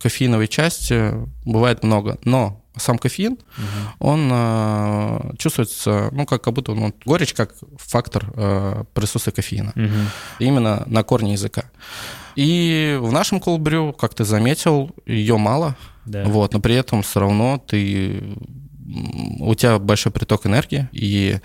кофеиновой 0.01 0.47
части 0.47 1.13
бывает 1.45 1.83
много. 1.83 2.19
Но 2.25 2.62
сам 2.77 2.99
кофеин, 2.99 3.37
он 3.99 4.31
э, 4.33 5.33
чувствуется, 5.39 6.09
ну, 6.13 6.25
как, 6.27 6.43
как 6.43 6.55
будто 6.55 6.73
он, 6.73 6.95
горечь 7.05 7.35
как 7.35 7.55
фактор 7.79 8.33
э, 8.35 8.85
присутствия 8.95 9.33
кофеина. 9.33 9.73
Мгм. 9.75 10.09
именно 10.39 10.83
на 10.87 11.03
корне 11.03 11.33
языка. 11.33 11.65
И 12.37 12.99
в 13.01 13.13
нашем 13.13 13.41
колбрю, 13.41 13.93
как 13.93 14.15
ты 14.15 14.25
заметил, 14.25 14.91
ее 15.07 15.37
мало, 15.37 15.77
Да. 16.07 16.25
вот, 16.25 16.55
но 16.55 16.61
при 16.61 16.75
этом 16.75 17.03
все 17.03 17.21
равно 17.21 17.59
ты 17.59 18.23
у 19.41 19.55
тебя 19.55 19.79
большой 19.79 20.13
приток 20.13 20.47
энергии. 20.47 20.89
И 20.93 21.39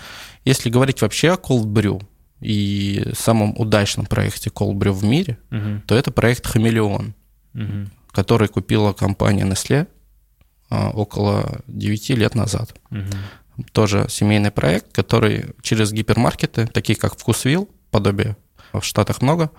если 0.45 0.69
говорить 0.69 1.01
вообще 1.01 1.31
о 1.33 1.37
колбрю 1.37 2.01
и 2.39 3.05
самом 3.17 3.53
удачном 3.57 4.05
проекте 4.05 4.49
колбрю 4.49 4.93
в 4.93 5.03
мире, 5.03 5.37
Мгм. 5.49 5.81
то 5.87 5.95
это 5.95 6.11
проект 6.11 6.45
«Хамелеон», 6.47 7.13
Мгм. 7.53 7.91
который 8.11 8.47
купила 8.47 8.93
компания 8.93 9.43
Nestle 9.45 9.87
около 10.69 11.61
9 11.67 12.09
лет 12.15 12.35
назад 12.35 12.73
Мгм. 12.89 13.07
тоже 13.71 14.05
семейный 14.09 14.51
проект, 14.51 14.91
который 14.93 15.55
через 15.61 15.91
гипермаркеты, 15.91 16.67
такие 16.67 16.97
как 16.97 17.17
Вкусвилл, 17.17 17.69
подобие 17.91 18.35
в 18.73 18.81
Штатах 18.81 19.21
много, 19.21 19.49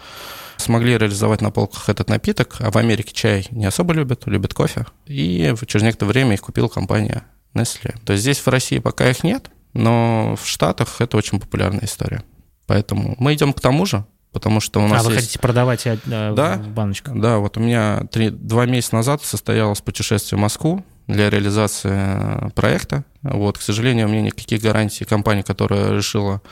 смогли 0.59 0.99
реализовать 0.99 1.40
на 1.40 1.51
полках 1.51 1.88
этот 1.88 2.09
напиток, 2.11 2.57
а 2.61 2.71
в 2.71 2.77
Америке 2.77 3.12
чай 3.14 3.47
не 3.51 3.64
особо 3.66 3.94
любят, 3.94 4.27
любят 4.27 4.53
кофе. 4.55 4.87
И 5.07 5.55
через 5.66 5.83
некоторое 5.85 6.12
время 6.12 6.35
их 6.35 6.42
купила 6.42 6.68
компания 6.68 7.25
Nestle. 7.55 7.97
То 8.05 8.12
есть 8.12 8.23
здесь 8.23 8.38
в 8.38 8.47
России 8.49 8.79
пока 8.79 9.09
их 9.09 9.25
нет, 9.25 9.51
но 9.73 10.37
в 10.40 10.47
Штатах 10.47 11.01
это 11.01 11.16
очень 11.16 11.40
популярная 11.40 11.85
история. 11.85 12.23
Поэтому 12.66 13.16
мы 13.18 13.33
идем 13.35 13.53
к 13.55 13.61
тому 13.61 13.87
же, 13.87 14.05
потому 14.33 14.61
что 14.61 14.81
у 14.81 14.85
А 14.85 14.88
нас 14.88 15.05
вы 15.07 15.12
есть... 15.12 15.23
хотите 15.25 15.38
продавать 15.38 15.87
э, 15.87 15.97
Да. 16.05 16.57
в 16.62 16.68
баночках? 16.68 17.18
Да, 17.18 17.38
вот 17.38 17.57
у 17.57 17.61
меня 17.61 18.03
три, 18.12 18.29
два 18.31 18.66
месяца 18.66 18.94
назад 18.97 19.25
состоялось 19.25 19.81
путешествие 19.81 20.38
в 20.38 20.42
Москву 20.42 20.85
для 21.09 21.31
реализации 21.31 21.90
э, 21.92 22.51
проекта. 22.55 23.05
Вот, 23.23 23.59
к 23.59 23.62
сожалению, 23.62 24.09
мне 24.09 24.23
никаких 24.23 24.62
гарантий 24.62 25.05
компания, 25.05 25.42
которая 25.42 25.92
решила 25.92 26.42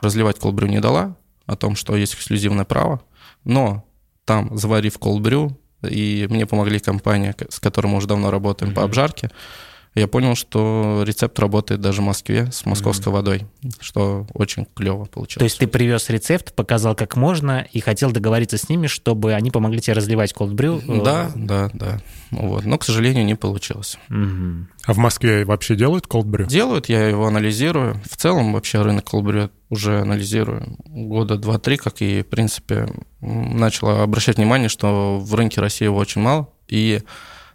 разливать 0.00 0.38
колбрю, 0.38 0.66
не 0.66 0.80
дала 0.80 1.16
о 1.46 1.54
том, 1.54 1.76
что 1.76 1.96
есть 1.96 2.14
эксклюзивное 2.14 2.64
право. 2.64 3.02
Но 3.44 3.84
там, 4.24 4.56
заварив 4.56 4.98
колбрю, 4.98 5.60
и 5.88 6.26
мне 6.30 6.46
помогли 6.46 6.80
компания, 6.80 7.36
с 7.48 7.60
которой 7.60 7.88
мы 7.88 7.98
уже 7.98 8.08
давно 8.08 8.30
работаем 8.30 8.74
по 8.74 8.82
обжарке, 8.82 9.30
я 10.00 10.08
понял, 10.08 10.34
что 10.34 11.02
рецепт 11.06 11.38
работает 11.38 11.80
даже 11.80 12.02
в 12.02 12.04
Москве 12.04 12.50
с 12.52 12.66
московской 12.66 13.12
водой, 13.12 13.46
что 13.80 14.26
очень 14.34 14.66
клево 14.74 15.06
получилось. 15.06 15.38
То 15.38 15.44
есть 15.44 15.58
ты 15.58 15.66
привез 15.66 16.10
рецепт, 16.10 16.54
показал, 16.54 16.94
как 16.94 17.16
можно, 17.16 17.66
и 17.72 17.80
хотел 17.80 18.10
договориться 18.12 18.58
с 18.58 18.68
ними, 18.68 18.86
чтобы 18.86 19.32
они 19.32 19.50
помогли 19.50 19.80
тебе 19.80 19.94
разливать 19.94 20.32
cold 20.32 20.52
brew? 20.54 20.82
э, 20.86 21.02
Да, 21.02 21.30
да, 21.34 21.70
да. 21.72 22.00
Вот. 22.30 22.64
Но, 22.64 22.76
к 22.78 22.84
сожалению, 22.84 23.24
не 23.24 23.36
получилось. 23.36 23.96
Мгм. 24.08 24.68
А 24.84 24.92
в 24.92 24.98
Москве 24.98 25.44
вообще 25.44 25.74
делают 25.76 26.04
cold 26.06 26.24
brew? 26.26 26.46
Делают, 26.46 26.88
я 26.88 27.08
его 27.08 27.26
анализирую. 27.26 28.00
В 28.08 28.16
целом 28.16 28.52
вообще 28.52 28.82
рынок 28.82 29.04
колбрю 29.10 29.50
уже 29.70 30.00
анализирую 30.00 30.76
года 30.84 31.36
два-три, 31.38 31.76
как 31.76 32.02
и, 32.02 32.22
в 32.22 32.26
принципе, 32.26 32.88
начал 33.20 33.88
обращать 34.02 34.36
внимание, 34.36 34.68
что 34.68 35.18
в 35.18 35.34
рынке 35.34 35.60
России 35.60 35.84
его 35.86 35.96
очень 35.96 36.20
мало. 36.20 36.48
И, 36.68 37.00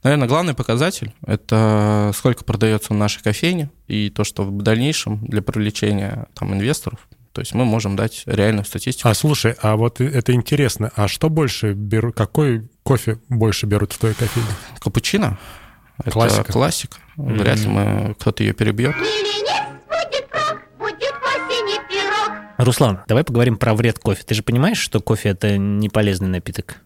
наверное, 0.04 0.28
главный 0.28 0.54
показатель– 0.54 1.14
это 1.26 2.12
сколько 2.16 2.44
продается 2.44 2.94
в 2.94 2.96
нашей 2.96 3.22
кофейне, 3.22 3.70
и 3.88 4.10
то, 4.10 4.24
что 4.24 4.44
в 4.44 4.62
дальнейшем 4.62 5.26
для 5.26 5.42
привлечения 5.42 6.28
там, 6.34 6.54
инвесторов, 6.54 7.08
то 7.32 7.42
есть 7.42 7.54
мы 7.54 7.64
можем 7.66 7.96
дать 7.96 8.24
реальную 8.26 8.66
статистику. 8.66 9.08
А 9.08 9.14
слушай, 9.14 9.56
а 9.62 9.78
вот 9.78 10.02
это 10.02 10.34
интересно, 10.34 10.92
а 10.96 11.08
что 11.08 11.30
больше 11.30 11.74
берут, 11.74 12.16
какой 12.16 12.70
кофе 12.84 13.20
больше 13.30 13.66
берут 13.66 13.94
в 13.94 13.98
твоей 13.98 14.16
кофейне? 14.16 14.50
Капучино– 14.80 15.38
это 16.00 16.12
Классика. 16.12 16.52
классика. 16.52 16.98
Вряд 17.16 17.60
ли 17.60 17.68
мы, 17.68 18.16
кто-то 18.20 18.44
ее 18.44 18.54
перебьет. 18.54 18.96
Руслан, 22.58 23.00
давай 23.08 23.24
поговорим 23.24 23.58
про 23.58 23.74
вред 23.74 23.98
кофе. 23.98 24.24
Ты 24.24 24.36
же 24.36 24.44
понимаешь, 24.44 24.78
что 24.78 25.00
кофе 25.00 25.30
это 25.30 25.58
не 25.58 25.90
полезный 25.90 26.28
напиток? 26.28 26.78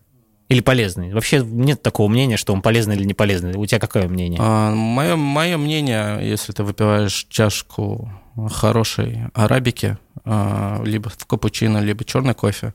Или 0.48 0.62
полезный? 0.62 1.12
Вообще 1.14 1.44
нет 1.44 1.82
такого 1.82 2.08
мнения, 2.08 2.38
что 2.38 2.54
он 2.54 2.62
полезный 2.62 2.96
или 2.96 3.04
не 3.04 3.16
полезный. 3.16 3.56
У 3.56 3.66
тебя 3.66 3.80
какое 3.80 4.08
мнение? 4.08 4.40
мое, 4.42 5.16
мое 5.16 5.58
мнение, 5.58 6.20
если 6.22 6.52
ты 6.52 6.64
выпиваешь 6.64 7.26
чашку 7.30 8.12
хорошей 8.52 9.24
арабики, 9.34 9.98
а, 10.24 10.82
либо 10.84 11.10
в 11.10 11.26
капучино, 11.26 11.80
либо 11.80 12.04
черный 12.04 12.36
кофе, 12.36 12.74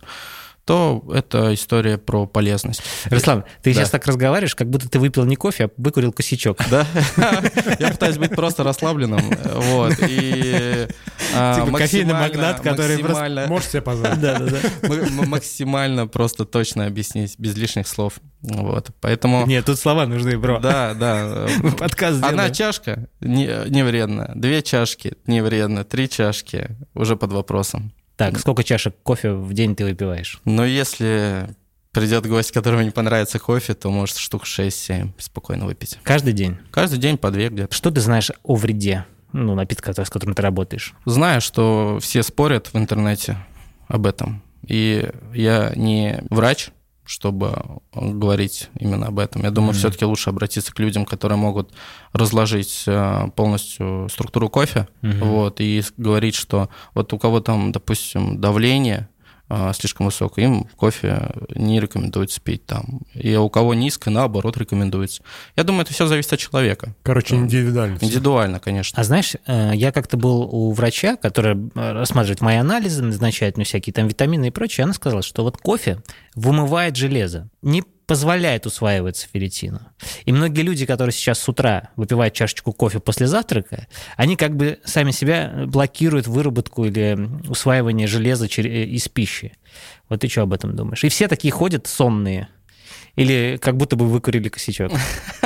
то 0.65 1.03
это 1.13 1.53
история 1.55 1.99
про 1.99 2.27
полезность. 2.27 2.83
Руслан, 3.07 3.45
ты 3.63 3.71
Да. 3.73 3.81
сейчас 3.81 3.91
так 3.91 4.07
разговариваешь, 4.07 4.55
как 4.55 4.69
будто 4.71 4.89
ты 4.89 4.99
выпил 4.99 5.25
не 5.25 5.37
кофе, 5.37 5.65
а 5.65 5.71
выкурил 5.77 6.13
косячок. 6.13 6.59
Да, 6.71 6.87
я 7.79 7.91
пытаюсь 7.91 8.19
быть 8.19 8.31
просто 8.31 8.63
расслабленным, 8.63 9.21
вот, 9.55 9.95
и 10.09 10.87
а, 11.35 11.65
Типа 11.65 11.79
кофейный 11.79 12.15
магнат, 12.15 12.61
который 12.61 12.99
просто- 12.99 13.47
Можешь 13.49 13.69
себе 13.71 13.83
позволить? 13.83 14.21
Да, 14.21 14.39
да, 14.39 14.59
максимально 15.27 16.07
просто 16.07 16.45
точно 16.45 16.87
объяснить, 16.87 17.37
без 17.39 17.57
лишних 17.57 17.89
слов, 17.89 18.15
вот, 18.43 18.91
поэтому... 19.01 19.47
Нет, 19.47 19.65
тут 19.65 19.79
слова 19.79 20.07
нужны, 20.07 20.39
бро. 20.39 20.61
Да, 20.61 20.95
да. 20.95 21.47
Подкаст 21.79 22.23
Одна 22.23 22.51
чашка 22.51 23.09
не, 23.21 23.49
не 23.69 23.83
вредно, 23.85 24.31
две 24.35 24.63
чашки 24.63 25.15
не 25.27 25.43
вредно, 25.43 25.85
три 25.85 26.09
чашки 26.09 26.77
уже 26.95 27.17
под 27.17 27.33
вопросом. 27.33 27.93
Так, 28.21 28.39
сколько 28.39 28.63
чашек 28.63 28.95
кофе 29.03 29.33
в 29.33 29.55
день 29.55 29.75
ты 29.75 29.83
выпиваешь? 29.83 30.43
Но 30.45 30.67
если 30.67 31.49
придет 31.91 32.27
гость, 32.27 32.53
которому 32.53 32.83
не 32.83 32.91
понравится 32.91 33.39
кофе, 33.39 33.73
то 33.73 33.91
может 33.91 34.19
штук 34.19 34.45
6-7 34.45 35.13
спокойно 35.17 35.65
выпить. 35.65 35.99
Каждый 36.03 36.35
день. 36.35 36.59
Каждый 36.71 36.99
день 36.99 37.17
по 37.17 37.31
две 37.31 37.49
где-то. 37.49 37.75
Что 37.75 37.91
ты 37.91 38.03
знаешь 38.03 38.31
о 38.43 38.57
вреде 38.57 39.07
ну, 39.33 39.55
напитка, 39.55 39.95
с 39.95 40.11
которым 40.11 40.35
ты 40.35 40.43
работаешь? 40.43 40.93
Знаю, 41.07 41.41
что 41.41 41.99
все 42.03 42.23
спорят 42.23 42.75
в 42.75 42.77
интернете 42.77 43.39
об 43.89 44.05
этом. 44.05 44.43
И 44.67 45.09
я 45.33 45.73
не 45.75 46.23
врач, 46.29 46.73
чтобы 47.05 47.81
говорить 47.93 48.71
именно 48.79 49.09
об 49.09 49.19
этом. 49.19 49.43
Я 49.43 49.51
думаю, 49.51 49.75
все-таки 49.75 50.05
лучше 50.05 50.31
обратиться 50.31 50.73
к 50.73 50.79
людям, 50.79 51.05
которые 51.05 51.39
могут 51.39 51.73
разложить 52.13 52.85
э, 52.87 53.29
полностью 53.35 54.09
структуру 54.11 54.49
кофе, 54.49 54.89
вот, 55.03 55.61
и 55.61 55.83
говорить, 55.97 56.35
что 56.35 56.69
вот 56.95 57.13
у 57.13 57.19
кого 57.19 57.41
там, 57.41 57.73
допустим, 57.73 58.41
давление 58.41 59.09
э, 59.09 59.10
слишком 59.75 60.07
высокое, 60.07 60.45
им 60.45 60.65
кофе 60.77 61.31
не 61.55 61.81
рекомендуется 61.81 62.41
пить 62.41 62.67
там. 62.67 63.01
И 63.15 63.35
у 63.37 63.49
кого 63.49 63.75
низкое, 63.75 64.13
наоборот, 64.13 64.57
рекомендуется. 64.57 65.23
Я 65.57 65.65
думаю, 65.65 65.83
это 65.83 65.93
все 65.93 66.07
зависит 66.07 66.33
от 66.33 66.39
человека. 66.39 66.95
Короче, 67.03 67.37
индивидуально. 67.37 67.99
Индивидуально, 68.01 68.61
конечно. 68.61 69.01
А 69.01 69.05
знаешь, 69.05 69.35
э, 69.47 69.73
я 69.75 69.93
как-то 69.93 70.17
был 70.17 70.43
у 70.43 70.73
врача, 70.73 71.17
который 71.17 71.57
э, 71.75 71.93
рассматривает 71.93 72.41
мои 72.41 72.57
анализы, 72.57 73.03
назначает 73.03 73.57
мне 73.57 73.65
всякие 73.65 73.93
там 73.93 74.09
витамины 74.09 74.49
и 74.49 74.51
прочее. 74.51 74.85
Она 74.85 74.93
сказала, 74.93 75.23
что 75.23 75.43
вот 75.43 75.57
кофе 75.57 76.03
вымывает 76.35 76.97
железо, 76.97 77.49
не 77.63 77.83
позволяет 78.11 78.67
усваиваться 78.67 79.29
ферритину. 79.33 79.83
И 80.25 80.33
многие 80.33 80.63
люди, 80.63 80.85
которые 80.85 81.13
сейчас 81.13 81.39
с 81.39 81.49
утра 81.49 81.91
выпивают 81.95 82.35
чашечку 82.35 82.73
кофе 82.73 82.99
после 82.99 83.29
завтрака, 83.29 83.87
они 84.17 84.35
как 84.35 84.57
бы 84.57 84.81
сами 84.85 85.13
себя 85.13 85.63
блокируют 85.69 86.27
выработку 86.27 86.85
или 86.87 87.17
усваивание 87.49 88.09
железа 88.09 88.47
э, 88.47 88.85
из 88.87 89.07
пищи. 89.07 89.53
Вот 90.09 90.23
ты 90.23 90.29
что 90.29 90.43
об 90.43 90.53
этом 90.53 90.75
думаешь? 90.75 91.05
И 91.05 91.09
все 91.09 91.29
такие 91.29 91.53
ходят 91.53 91.87
сонные. 91.87 92.49
Или 93.15 93.61
как 93.63 93.77
будто 93.77 93.95
бы 93.95 94.09
выкурили 94.09 94.49
косячок. 94.49 94.91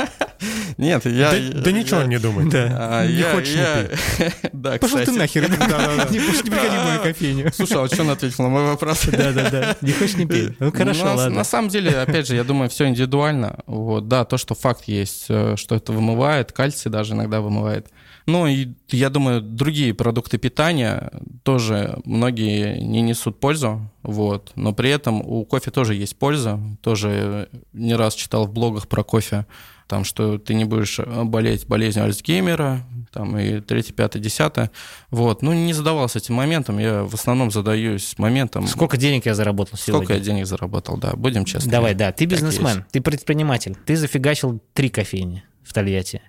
Нет, 0.77 1.05
я... 1.05 1.31
Да, 1.31 1.37
я- 1.37 1.51
да 1.53 1.71
ничего 1.71 2.03
не 2.03 2.19
думает. 2.19 2.51
а, 2.53 3.05
Не 3.05 3.13
я- 3.13 3.31
хочешь, 3.31 3.53
не 3.55 3.61
я- 3.61 4.31
Да, 4.53 4.77
Пошел 4.77 4.99
ты 4.99 5.11
нахер. 5.11 5.43
Не 5.49 6.19
приходи 6.19 6.77
в 6.77 6.83
мою 6.85 7.01
кофейню. 7.01 7.51
Слушай, 7.53 7.77
а 7.77 7.81
вот 7.81 7.93
что 7.93 8.03
он 8.03 8.09
ответил 8.09 8.43
на 8.43 8.49
мой 8.49 8.63
вопрос? 8.65 9.05
Да-да-да. 9.11 9.77
Не 9.81 9.91
хочешь, 9.91 10.17
не 10.17 10.25
пей. 10.25 10.55
Ну 10.59 10.71
хорошо, 10.71 11.05
на, 11.05 11.13
ладно. 11.15 11.35
на 11.37 11.43
самом 11.43 11.69
деле, 11.69 11.91
опять 11.99 12.27
же, 12.27 12.35
я 12.35 12.43
думаю, 12.43 12.69
все 12.69 12.87
индивидуально. 12.87 13.59
Вот, 13.65 14.07
да, 14.07 14.25
то, 14.25 14.37
что 14.37 14.55
факт 14.55 14.87
есть, 14.87 15.25
э, 15.29 15.55
что 15.57 15.75
это 15.75 15.91
вымывает, 15.93 16.51
кальций 16.51 16.91
даже 16.91 17.13
иногда 17.13 17.41
вымывает. 17.41 17.87
Ну 18.27 18.47
и 18.47 18.69
я 18.89 19.11
думаю, 19.11 19.39
другие 19.41 19.93
продукты 19.93 20.39
питания 20.39 21.11
тоже 21.43 21.99
многие 22.05 22.79
не 22.79 23.01
несут 23.01 23.39
пользу, 23.39 23.87
вот. 24.01 24.51
Но 24.55 24.73
при 24.73 24.89
этом 24.89 25.21
у 25.21 25.45
кофе 25.45 25.69
тоже 25.69 25.93
есть 25.93 26.17
польза. 26.17 26.59
Тоже 26.81 27.49
не 27.73 27.93
раз 27.95 28.15
читал 28.15 28.47
в 28.47 28.51
блогах 28.51 28.87
про 28.87 29.03
кофе, 29.03 29.45
там, 29.87 30.03
что 30.03 30.37
ты 30.37 30.53
не 30.53 30.65
будешь 30.65 30.99
болеть 30.99 31.67
болезнью 31.67 32.05
Альцгеймера, 32.05 32.81
там, 33.11 33.37
и 33.37 33.59
третье, 33.61 33.93
пятое, 33.93 34.21
десятое. 34.21 34.71
Вот. 35.09 35.41
Ну, 35.41 35.53
не 35.53 35.73
задавался 35.73 36.17
этим 36.19 36.35
моментом. 36.35 36.79
Я 36.79 37.03
в 37.03 37.13
основном 37.13 37.51
задаюсь 37.51 38.15
моментом, 38.17 38.67
Сколько 38.67 38.97
денег 38.97 39.25
я 39.25 39.35
заработал 39.35 39.77
сегодня? 39.77 40.05
сколько 40.05 40.13
я 40.13 40.19
денег 40.19 40.47
заработал, 40.47 40.97
да, 40.97 41.13
будем 41.15 41.45
честны. 41.45 41.71
Давай, 41.71 41.93
да. 41.93 42.11
Ты 42.11 42.25
бизнесмен, 42.25 42.85
ты 42.91 42.99
предприниматель. 43.01 43.75
Ты 43.85 43.95
зафигачил 43.95 44.61
три 44.73 44.89
кофейни 44.89 45.43
в 45.63 45.73
Тольятти. 45.73 46.21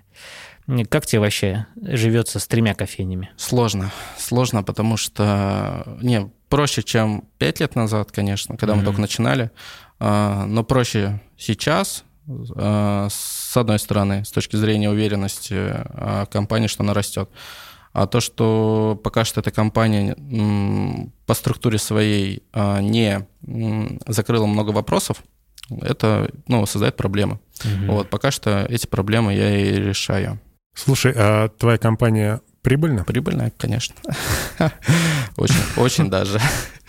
Как 0.89 1.05
тебе 1.05 1.21
вообще 1.21 1.65
живется 1.81 2.39
с 2.39 2.47
тремя 2.47 2.73
кофейнями? 2.75 3.29
Сложно. 3.37 3.91
Сложно, 4.17 4.63
потому 4.63 4.97
что... 4.97 5.97
Не, 6.01 6.29
проще, 6.49 6.83
чем 6.83 7.23
пять 7.37 7.61
лет 7.61 7.75
назад, 7.75 8.11
конечно, 8.11 8.57
когда 8.57 8.73
мы 8.73 8.79
Мгм. 8.79 8.85
только 8.87 9.01
начинали. 9.01 9.51
А, 9.99 10.45
Но 10.45 10.63
проще 10.65 11.21
сейчас, 11.37 12.03
с 12.27 13.55
одной 13.55 13.79
стороны, 13.79 14.25
с 14.25 14.31
точки 14.31 14.55
зрения 14.55 14.89
уверенности 14.89 15.55
а, 15.55 16.25
компании, 16.25 16.67
что 16.67 16.83
она 16.83 16.93
растет. 16.93 17.29
А 17.93 18.05
то, 18.05 18.19
что 18.19 18.99
пока 19.03 19.25
что 19.25 19.39
эта 19.39 19.49
компания 19.49 20.15
по 21.25 21.33
структуре 21.33 21.77
своей 21.77 22.43
а, 22.53 22.81
не 22.81 23.27
закрыла 24.07 24.45
много 24.45 24.71
вопросов, 24.71 25.23
это 25.69 26.29
ну, 26.47 26.65
создает 26.65 26.95
проблемы. 26.95 27.39
Вот, 27.87 28.09
пока 28.09 28.31
что 28.31 28.65
эти 28.69 28.87
проблемы 28.87 29.33
я 29.33 29.57
и 29.57 29.75
решаю. 29.75 30.39
Слушай, 30.75 31.13
а 31.15 31.49
твоя 31.49 31.77
компания 31.77 32.41
прибыльна? 32.61 33.03
Прибыльная, 33.03 33.51
конечно. 33.57 33.95
Очень, 35.37 35.55
очень 35.77 36.09
даже. 36.09 36.39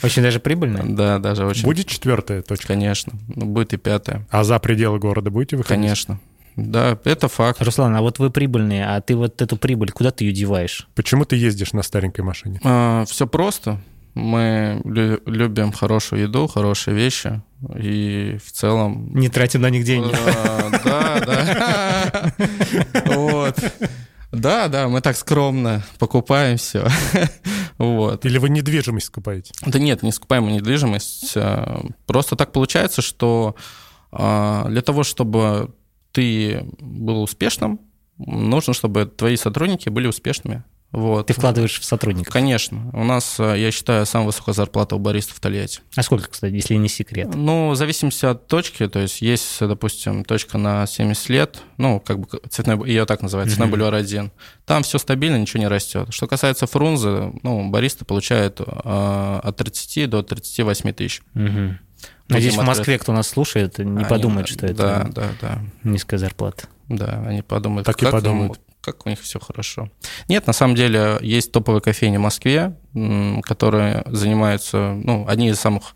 Очень 0.02 0.22
даже 0.22 0.40
прибыльно? 0.40 0.85
Да, 0.96 1.18
даже 1.18 1.44
очень. 1.44 1.64
Будет 1.64 1.87
четвертая 1.87 2.40
точка? 2.42 2.68
Конечно. 2.68 3.12
Ну, 3.28 3.46
Будет 3.46 3.74
и 3.74 3.76
пятая. 3.76 4.26
А 4.31 4.44
за 4.44 4.59
пределы 4.59 4.98
города 4.98 5.31
будете 5.31 5.57
выходить? 5.57 5.83
Конечно. 5.83 6.20
Да, 6.57 6.98
это 7.04 7.28
факт. 7.28 7.61
Руслан, 7.62 7.94
а 7.94 8.00
вот 8.00 8.18
вы 8.18 8.31
прибыльные, 8.31 8.87
а 8.87 9.00
ты 9.00 9.14
вот 9.16 9.42
эту 9.42 9.57
прибыль, 9.57 9.90
куда 9.92 10.11
ты 10.11 10.24
ее 10.24 10.33
деваешь? 10.33 10.88
Почему 10.94 11.24
ты 11.24 11.37
ездишь 11.37 11.72
на 11.72 11.83
старенькой 11.83 12.24
машине? 12.24 12.59
все 13.07 13.26
просто. 13.26 13.81
Мы 14.14 14.81
лю- 14.85 15.20
любим 15.26 15.70
хорошую 15.70 16.22
еду, 16.22 16.48
хорошие 16.48 16.94
вещи. 16.96 17.40
И 17.76 18.38
в 18.44 18.50
целом... 18.50 19.11
Не 19.14 19.28
тратим 19.28 19.61
на 19.61 19.70
них 19.70 19.85
деньги. 19.85 20.11
А, 20.12 20.70
Да, 20.85 21.20
да. 21.26 22.33
Вот. 23.14 23.57
Да, 24.32 24.68
да, 24.68 24.88
мы 24.88 25.00
так 25.00 25.16
скромно 25.16 25.82
покупаем 25.98 26.56
все. 26.56 26.86
Вот. 27.78 28.26
Или 28.26 28.38
вы 28.38 28.48
недвижимость 28.48 29.06
скупаете? 29.06 29.52
Да 29.64 29.78
нет, 29.78 30.02
не 30.02 30.10
скупаем 30.10 30.44
мы 30.44 30.50
недвижимость. 30.52 31.34
а, 31.36 31.80
Просто 32.06 32.34
так 32.34 32.50
получается, 32.50 33.02
что 33.02 33.54
а, 34.10 34.66
для 34.68 34.82
того, 34.82 35.04
чтобы 35.04 35.72
ты 36.10 36.64
был 36.80 37.22
успешным, 37.22 37.80
нужно, 38.18 38.74
чтобы 38.74 39.06
твои 39.06 39.36
сотрудники 39.36 39.88
были 39.90 40.08
успешными. 40.08 40.64
Вот. 40.90 41.27
Ты 41.27 41.35
вкладываешь 41.35 41.79
в 41.81 41.85
сотрудников. 41.85 42.33
Конечно. 42.33 42.90
У 42.94 43.05
нас, 43.05 43.37
а, 43.38 43.55
я 43.55 43.70
считаю, 43.70 44.07
самая 44.07 44.29
высокая 44.29 44.55
зарплата 44.55 44.96
у 44.96 44.98
баристов 44.98 45.37
в 45.37 45.40
Тольятти. 45.40 45.81
А 45.94 46.03
сколько, 46.03 46.29
кстати, 46.31 46.55
если 46.55 46.74
не 46.77 46.88
секрет? 46.88 47.29
Ну, 47.35 47.70
в 47.70 47.77
зависимости 47.77 48.24
от 48.24 48.46
точки, 48.46 48.88
то 48.88 48.98
есть 48.98 49.20
есть, 49.20 49.59
допустим, 49.61 50.24
точка 50.24 50.57
на 50.57 50.87
70 50.87 51.29
лет, 51.29 51.59
ну, 51.77 52.01
как 52.01 52.20
бы 52.20 52.27
цветной, 52.48 52.88
ее 52.88 53.05
так 53.05 53.20
называют, 53.20 53.51
цветной 53.51 53.68
бульвар 53.68 53.94
1. 53.94 54.31
Там 54.64 54.83
все 54.83 54.96
стабильно, 54.98 55.37
ничего 55.37 55.61
не 55.61 55.68
растет. 55.68 56.09
Что 56.11 56.27
касается 56.27 56.66
Фрунзе, 56.66 57.33
ну, 57.42 57.68
баристы 57.68 58.07
получают 58.07 58.61
а, 58.64 59.40
от 59.44 59.57
30 59.59 60.07
до 60.09 60.22
38 60.22 60.92
тысяч. 60.94 61.22
Мгм. 61.35 61.79
Надеюсь, 62.29 62.57
в 62.57 62.62
Москве, 62.62 62.98
кто 62.98 63.12
нас 63.12 63.29
слушает, 63.29 63.79
не 63.79 63.85
Они- 63.98 64.05
подумает, 64.05 64.48
что 64.48 64.61
Да, 64.61 65.03
это 65.03 65.12
да, 65.14 65.29
да. 65.40 65.59
низкая 65.83 66.18
зарплата. 66.18 66.66
Да, 66.88 67.22
они 67.27 67.42
подумают, 67.42 67.87
Так 67.87 68.03
и 68.03 68.07
подумают. 68.11 68.61
Как 68.92 69.07
у 69.07 69.09
них 69.11 69.20
все 69.20 69.38
хорошо. 69.40 69.90
Нет, 70.29 70.46
на 70.46 70.53
самом 70.53 70.74
деле 70.74 71.18
есть 71.20 71.53
топовые 71.53 71.81
кофейни 71.81 72.16
в 72.16 72.20
Москве, 72.20 72.77
которые 73.42 74.03
занимаются, 74.07 74.94
ну, 74.94 75.27
одни 75.29 75.48
из 75.51 75.59
самых 75.61 75.94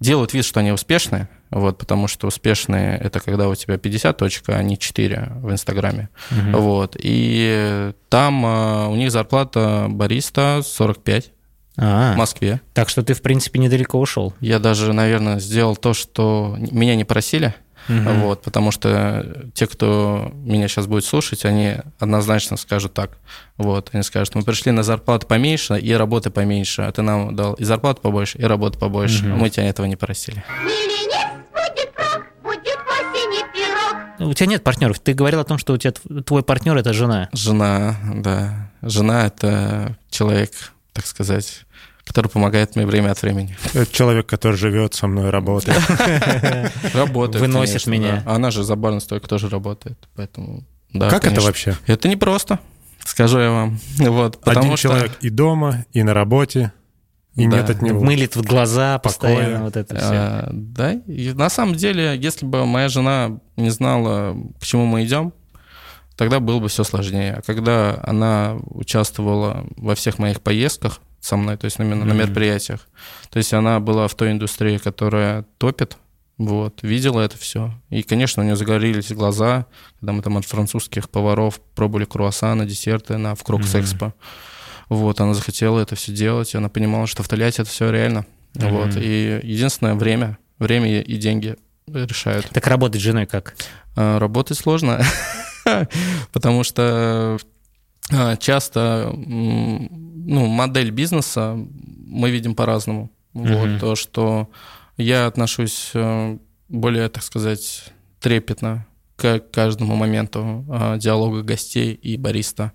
делают 0.00 0.32
вид, 0.32 0.44
что 0.44 0.60
они 0.60 0.72
успешные, 0.72 1.28
вот, 1.50 1.76
потому 1.78 2.08
что 2.08 2.26
успешные— 2.26 2.96
это 3.00 3.20
когда 3.20 3.48
у 3.48 3.54
тебя 3.54 3.76
50 3.76 4.16
точек, 4.16 4.48
а 4.48 4.62
не 4.62 4.78
4 4.78 5.32
в 5.42 5.50
Инстаграме. 5.50 6.08
Вот, 6.30 6.96
и 6.98 7.92
там 8.08 8.44
а, 8.46 8.88
у 8.88 8.96
них 8.96 9.10
зарплата 9.10 9.86
бариста 9.88 10.62
45 10.64 11.32
А, 11.76 12.14
в 12.14 12.16
Москве. 12.16 12.60
так 12.72 12.88
что 12.88 13.02
ты, 13.02 13.12
в 13.14 13.20
принципе, 13.22 13.58
недалеко 13.58 14.00
ушел. 14.00 14.32
Я 14.40 14.58
даже, 14.58 14.92
наверное, 14.92 15.38
сделал 15.38 15.76
то, 15.76 15.92
что 15.92 16.56
меня 16.58 16.94
не 16.96 17.04
просили, 17.04 17.54
вот, 17.90 18.42
потому 18.42 18.70
что 18.70 19.50
те, 19.54 19.66
кто 19.66 20.30
меня 20.34 20.68
сейчас 20.68 20.86
будет 20.86 21.04
слушать, 21.04 21.44
они 21.44 21.76
однозначно 21.98 22.56
скажут 22.56 22.94
так. 22.94 23.18
Вот, 23.56 23.90
они 23.92 24.02
скажут, 24.02 24.34
мы 24.34 24.42
пришли 24.42 24.72
на 24.72 24.82
зарплату 24.82 25.26
поменьше 25.26 25.78
и 25.78 25.92
работы 25.92 26.30
поменьше, 26.30 26.82
а 26.82 26.92
ты 26.92 27.02
нам 27.02 27.34
дал 27.34 27.54
и 27.54 27.64
зарплату 27.64 28.00
побольше, 28.00 28.38
и 28.38 28.44
работы 28.44 28.78
побольше. 28.78 29.24
Мы 29.24 29.50
тебя 29.50 29.68
этого 29.68 29.86
не 29.86 29.96
просили. 29.96 30.44
Пирог. 33.52 34.30
У 34.30 34.34
тебя 34.34 34.46
нет 34.46 34.62
партнеров. 34.64 34.98
Ты 35.00 35.12
говорил 35.14 35.40
о 35.40 35.44
том, 35.44 35.58
что 35.58 35.72
у 35.72 35.76
тебя 35.76 35.92
тв- 35.92 36.22
твой 36.24 36.42
партнер 36.42 36.76
это 36.76 36.92
жена. 36.92 37.28
Жена, 37.32 37.96
да. 38.14 38.70
Жена— 38.82 39.26
это 39.28 39.96
человек, 40.10 40.50
так 40.92 41.06
сказать, 41.06 41.62
который 42.10 42.26
помогает 42.26 42.74
мне 42.74 42.86
время 42.86 43.12
от 43.12 43.22
времени. 43.22 43.56
Это 43.72 43.86
человек, 43.92 44.26
который 44.26 44.56
живет 44.56 44.94
со 44.94 45.06
мной, 45.06 45.30
работает. 45.30 45.78
Работает, 46.92 47.40
Выносит 47.40 47.86
меня. 47.86 48.24
Она 48.26 48.50
же 48.50 48.64
за 48.64 48.74
барной 48.74 49.00
стойкой 49.00 49.28
тоже 49.28 49.48
работает, 49.48 50.08
поэтому... 50.16 50.64
Да, 50.92 51.08
Как 51.08 51.24
это 51.24 51.40
вообще? 51.40 51.76
Это 51.86 52.08
непросто, 52.08 52.58
скажу 53.04 53.38
я 53.38 53.50
вам. 53.52 53.78
Вот, 53.98 54.40
потому 54.40 54.58
Один 54.58 54.76
что... 54.76 54.88
человек 54.88 55.12
и 55.20 55.30
дома, 55.30 55.86
и 55.92 56.02
на 56.02 56.12
работе, 56.12 56.72
и 57.36 57.46
Да. 57.46 57.58
нет 57.58 57.70
от 57.70 57.80
него. 57.80 58.02
Мылит 58.02 58.34
в 58.34 58.42
глаза 58.42 58.98
Покоя. 58.98 59.34
постоянно 59.36 59.64
вот 59.66 59.76
это 59.76 59.94
все. 59.94 60.04
А, 60.10 60.48
да, 60.52 60.94
и 60.94 61.32
на 61.32 61.48
самом 61.48 61.76
деле, 61.76 62.18
если 62.18 62.44
бы 62.44 62.66
моя 62.66 62.88
жена 62.88 63.38
не 63.56 63.70
знала, 63.70 64.36
к 64.60 64.64
чему 64.64 64.84
мы 64.84 65.04
идем, 65.04 65.32
тогда 66.16 66.40
было 66.40 66.58
бы 66.58 66.66
все 66.68 66.82
сложнее. 66.82 67.34
А 67.34 67.42
когда 67.42 68.00
она 68.02 68.56
участвовала 68.64 69.64
во 69.76 69.94
всех 69.94 70.18
моих 70.18 70.40
поездках 70.40 70.98
со 71.20 71.36
мной, 71.36 71.56
то 71.56 71.66
есть 71.66 71.78
именно 71.78 72.04
на 72.04 72.14
Мгм. 72.14 72.18
мероприятиях, 72.18 72.88
то 73.30 73.36
есть 73.38 73.52
она 73.52 73.78
была 73.80 74.08
в 74.08 74.14
той 74.14 74.32
индустрии, 74.32 74.78
которая 74.78 75.44
топит, 75.58 75.96
вот, 76.38 76.78
видела 76.82 77.20
это 77.20 77.36
все. 77.36 77.72
И, 77.90 78.02
конечно, 78.02 78.42
у 78.42 78.46
нее 78.46 78.56
загорелись 78.56 79.12
глаза, 79.12 79.66
когда 80.00 80.12
мы 80.12 80.22
там 80.22 80.38
от 80.38 80.46
французских 80.46 81.10
поваров 81.10 81.60
пробовали 81.74 82.06
круассаны, 82.06 82.64
десерты 82.64 83.18
на 83.18 83.34
в 83.34 83.42
Крокус 83.44 83.74
Экспо. 83.74 84.14
Вот, 84.88 85.20
она 85.20 85.34
захотела 85.34 85.78
это 85.80 85.94
все 85.96 86.12
делать, 86.12 86.54
и 86.54 86.56
она 86.56 86.68
понимала, 86.70 87.06
что 87.06 87.22
в 87.22 87.28
Тольятти 87.28 87.60
это 87.60 87.68
все 87.70 87.90
реально. 87.90 88.24
Мгм. 88.54 88.68
Вот, 88.70 88.96
и 88.96 89.40
единственное 89.42 89.94
время, 89.94 90.38
время 90.58 91.00
и 91.02 91.16
деньги 91.18 91.56
решают. 91.86 92.48
Так 92.48 92.66
работать 92.66 93.00
с 93.00 93.04
женой 93.04 93.26
как? 93.26 93.54
А, 93.94 94.18
Работать 94.18 94.56
сложно, 94.58 95.04
потому 96.32 96.64
что 96.64 97.38
часто 98.38 99.10
м, 99.12 99.88
ну, 100.26 100.46
модель 100.46 100.90
бизнеса 100.90 101.56
мы 102.06 102.30
видим 102.30 102.54
по-разному. 102.54 103.10
Мгм. 103.32 103.54
Вот, 103.54 103.80
то, 103.80 103.96
что 103.96 104.50
я 104.96 105.26
отношусь 105.26 105.90
э, 105.94 106.38
более, 106.68 107.08
так 107.08 107.22
сказать, 107.22 107.92
трепетно 108.20 108.86
к 109.16 109.38
каждому 109.52 109.96
моменту 109.96 110.64
а, 110.70 110.96
диалога 110.96 111.42
гостей 111.42 111.92
и 111.92 112.16
бариста 112.16 112.72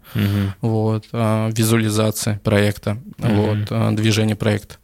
вот, 0.62 1.08
а, 1.12 1.50
визуализация 1.52 2.40
проекта, 2.44 3.02
Мгм. 3.18 3.36
вот, 3.36 3.68
а, 3.72 3.92
движение 3.92 4.36
проекта. 4.36 4.76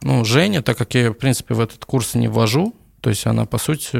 Ну, 0.00 0.24
Женя, 0.24 0.62
так 0.62 0.78
как 0.78 0.94
я 0.94 1.10
в 1.10 1.14
принципе, 1.14 1.54
в 1.54 1.60
этот 1.60 1.84
курс 1.84 2.14
не 2.14 2.28
ввожу, 2.28 2.74
то 3.02 3.10
есть 3.10 3.26
она, 3.26 3.44
по 3.44 3.58
сути, 3.58 3.98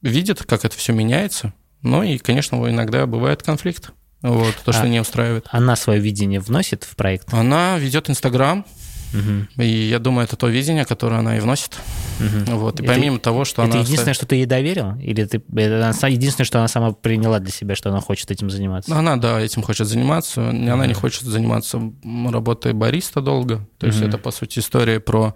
видит, 0.00 0.42
как 0.44 0.64
это 0.64 0.74
все 0.76 0.92
меняется, 0.92 1.52
ну 1.82 2.02
и, 2.02 2.16
конечно, 2.18 2.56
иногда 2.70 3.06
бывает 3.06 3.42
конфликт, 3.42 3.92
вот, 4.22 4.54
то, 4.64 4.72
что 4.72 4.82
А- 4.82 4.88
не 4.88 5.00
устраивает. 5.00 5.46
Она 5.50 5.76
свое 5.76 6.00
видение 6.00 6.40
вносит 6.40 6.84
в 6.84 6.96
проект? 6.96 7.32
Она 7.32 7.78
ведет 7.78 8.10
Инстаграм, 8.10 8.64
Мгм. 9.12 9.48
И 9.56 9.66
я 9.66 9.98
думаю, 9.98 10.24
это 10.24 10.36
то 10.36 10.48
видение, 10.48 10.84
которое 10.84 11.20
она 11.20 11.36
и 11.36 11.40
вносит. 11.40 11.76
Мгм. 12.20 12.56
Вот. 12.58 12.80
И 12.80 12.84
Это- 12.84 12.92
помимо 12.92 13.18
того, 13.18 13.44
что 13.44 13.62
это 13.62 13.72
она... 13.72 13.80
единственное, 13.80 14.14
что 14.14 14.26
ты 14.26 14.36
ей 14.36 14.46
доверил? 14.46 14.96
Или 14.96 15.24
ты, 15.24 15.42
это 15.56 16.06
единственное, 16.08 16.44
что 16.44 16.58
она 16.58 16.68
сама 16.68 16.92
приняла 16.92 17.38
для 17.38 17.52
себя, 17.52 17.74
что 17.74 17.90
она 17.90 18.00
хочет 18.00 18.30
этим 18.30 18.50
заниматься? 18.50 18.94
Она, 18.94 19.16
да, 19.16 19.40
этим 19.40 19.62
хочет 19.62 19.86
заниматься. 19.86 20.50
Она 20.50 20.86
не 20.86 20.94
хочет 20.94 21.22
заниматься 21.22 21.80
работой 22.30 22.72
бариста 22.72 23.20
долго. 23.20 23.66
То 23.78 23.86
есть 23.86 23.98
Мгм. 24.00 24.08
это, 24.08 24.18
по 24.18 24.30
сути, 24.30 24.58
история 24.58 25.00
про... 25.00 25.34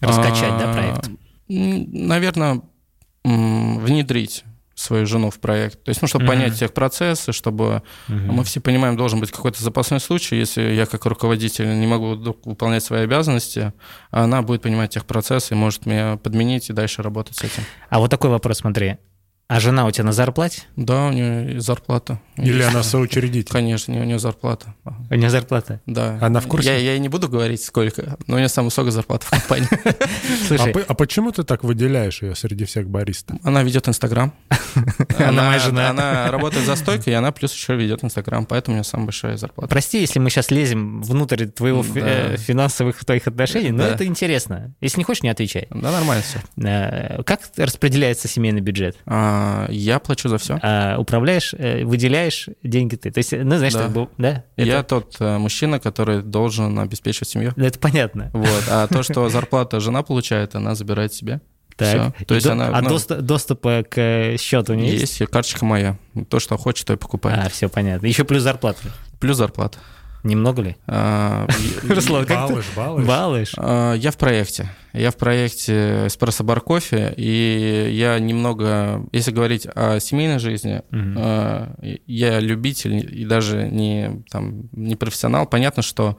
Раскачать, 0.00 0.58
да, 0.58 0.70
а, 0.70 0.72
проект? 0.72 1.10
Наверное, 1.48 2.62
внедрить 3.24 4.44
свою 4.82 5.06
жену 5.06 5.30
в 5.30 5.38
проект. 5.40 5.82
То 5.84 5.88
есть, 5.90 6.02
ну, 6.02 6.08
чтобы 6.08 6.24
Мгм. 6.24 6.34
понять 6.34 6.58
тех 6.58 6.72
процессы, 6.74 7.32
чтобы 7.32 7.82
Мгм. 8.08 8.34
мы 8.34 8.44
все 8.44 8.60
понимаем, 8.60 8.96
должен 8.96 9.20
быть 9.20 9.30
какой-то 9.30 9.62
запасной 9.62 10.00
случай. 10.00 10.36
Если 10.36 10.62
я 10.62 10.86
как 10.86 11.04
руководитель 11.06 11.78
не 11.78 11.86
могу 11.86 12.16
выполнять 12.44 12.84
свои 12.84 13.02
обязанности, 13.02 13.72
она 14.10 14.42
будет 14.42 14.62
понимать 14.62 14.90
тех 14.90 15.06
процессы 15.06 15.54
и 15.54 15.56
может 15.56 15.86
меня 15.86 16.16
подменить 16.16 16.68
и 16.70 16.72
дальше 16.72 17.02
работать 17.02 17.36
с 17.36 17.44
этим. 17.44 17.62
А 17.88 17.98
вот 17.98 18.10
такой 18.10 18.30
вопрос, 18.30 18.58
смотри. 18.58 18.96
А 19.48 19.60
жена 19.60 19.84
у 19.84 19.90
тебя 19.90 20.04
на 20.04 20.12
зарплате? 20.12 20.62
Да, 20.76 21.08
у 21.08 21.12
нее 21.12 21.60
зарплата. 21.60 22.18
Или 22.36 22.62
она 22.62 22.82
соучредитель? 22.82 23.52
Конечно, 23.52 23.94
у 24.00 24.04
нее 24.04 24.18
зарплата. 24.18 24.74
У 25.10 25.14
нее 25.14 25.28
зарплата. 25.28 25.80
Да. 25.84 26.16
Она 26.22 26.40
в 26.40 26.46
курсе? 26.46 26.70
Я, 26.70 26.92
я 26.94 26.98
не 26.98 27.10
буду 27.10 27.28
говорить, 27.28 27.62
сколько, 27.62 28.16
но 28.26 28.36
у 28.36 28.38
нее 28.38 28.48
самая 28.48 28.68
высокая 28.70 28.92
зарплата 28.92 29.26
в 29.26 29.30
компании. 29.30 29.68
А, 30.42 30.44
Слушай, 30.46 30.72
по- 30.72 30.80
а 30.80 30.94
почему 30.94 31.30
ты 31.32 31.44
так 31.44 31.64
выделяешь 31.64 32.22
ее 32.22 32.34
среди 32.34 32.64
всех 32.64 32.88
баристов? 32.88 33.38
Она 33.42 33.62
ведет 33.62 33.88
Инстаграм. 33.88 34.32
Она 35.18 35.44
моя 35.48 35.58
жена. 35.58 35.90
Она 35.90 36.30
работает 36.30 36.64
за 36.66 36.74
стойкой, 36.76 37.12
и 37.12 37.16
она 37.16 37.32
плюс 37.32 37.52
еще 37.54 37.74
ведет 37.76 38.02
Инстаграм, 38.04 38.44
поэтому 38.46 38.74
у 38.74 38.78
нее 38.78 38.84
самая 38.84 39.06
большая 39.06 39.36
зарплата. 39.36 39.68
прости, 39.68 40.00
если 40.00 40.18
мы 40.18 40.30
сейчас 40.30 40.50
лезем 40.50 41.02
внутрь 41.02 41.46
твоего 41.46 41.84
э, 41.94 42.36
финансовых 42.38 43.04
твоих 43.04 43.26
отношений, 43.26 43.70
но 43.70 43.82
это 43.84 44.04
интересно. 44.06 44.74
Если 44.80 44.98
не 44.98 45.04
хочешь, 45.04 45.22
не 45.22 45.28
отвечай. 45.28 45.66
Да, 45.70 45.92
нормально 45.92 46.22
все. 46.22 46.40
Э, 46.62 47.22
Как 47.24 47.40
распределяется 47.56 48.28
семейный 48.28 48.60
бюджет? 48.60 48.96
Я 49.70 49.98
плачу 49.98 50.28
за 50.28 50.38
все. 50.38 50.58
А 50.62 50.96
управляешь, 50.98 51.54
э, 51.58 51.84
выделяешь 51.84 52.48
деньги 52.62 52.96
ты? 52.96 53.10
То 53.10 53.18
есть, 53.18 53.32
ну, 53.32 53.56
знаешь, 53.56 53.72
Да. 53.74 53.88
был- 53.88 54.08
да? 54.18 54.44
Это- 54.56 54.68
Я 54.68 54.82
тот 54.82 55.16
э, 55.20 55.38
мужчина, 55.38 55.78
который 55.80 56.22
должен 56.22 56.78
обеспечивать 56.78 57.28
семью. 57.28 57.52
Это 57.56 57.78
понятно. 57.78 58.30
Вот. 58.32 58.64
А 58.70 58.86
то, 58.86 59.02
что 59.02 59.28
зарплата 59.30 59.80
жена 59.80 60.02
получает, 60.02 60.54
она 60.54 60.74
забирает 60.74 61.12
себе. 61.12 61.40
Так. 61.76 61.88
Всё. 62.18 62.24
То 62.26 62.34
И 62.34 62.36
есть 62.36 62.46
до- 62.46 62.52
она, 62.52 62.68
а 62.72 62.82
ну, 62.82 62.90
доста- 62.90 63.22
доступа 63.22 63.82
к 63.88 63.98
э, 63.98 64.36
счету 64.38 64.72
у 64.74 64.76
нее 64.76 64.92
есть? 64.98 65.20
есть, 65.20 65.30
карточка 65.30 65.64
моя. 65.64 65.96
То, 66.28 66.38
что 66.38 66.56
хочет, 66.58 66.86
то 66.86 66.92
и 66.92 66.96
покупает. 66.96 67.46
А, 67.46 67.48
все 67.48 67.68
понятно. 67.68 68.06
Еще 68.06 68.24
плюс 68.24 68.42
зарплата. 68.42 68.78
Плюс 69.20 69.36
зарплата. 69.38 69.78
Немного 70.22 70.62
ли? 70.62 70.76
А, 70.86 71.46
Руслан, 71.88 72.26
как 72.26 72.48
ты? 72.48 72.54
Балуешь. 73.06 73.54
А, 73.56 73.94
Я 73.94 74.10
в 74.10 74.16
проекте. 74.16 74.70
Я 74.92 75.10
в 75.10 75.16
проекте 75.16 76.06
«Эспрессо 76.06 76.44
Бар 76.44 76.60
Кофе», 76.60 77.14
и 77.16 77.88
я 77.92 78.18
немного, 78.18 79.02
если 79.10 79.30
говорить 79.30 79.66
о 79.74 79.98
семейной 80.00 80.38
жизни, 80.38 80.82
а, 80.92 81.74
я 82.06 82.40
любитель 82.40 82.96
и 83.20 83.24
даже 83.24 83.68
не, 83.68 84.22
там, 84.30 84.68
не 84.72 84.94
профессионал. 84.96 85.46
Понятно, 85.46 85.82
что 85.82 86.18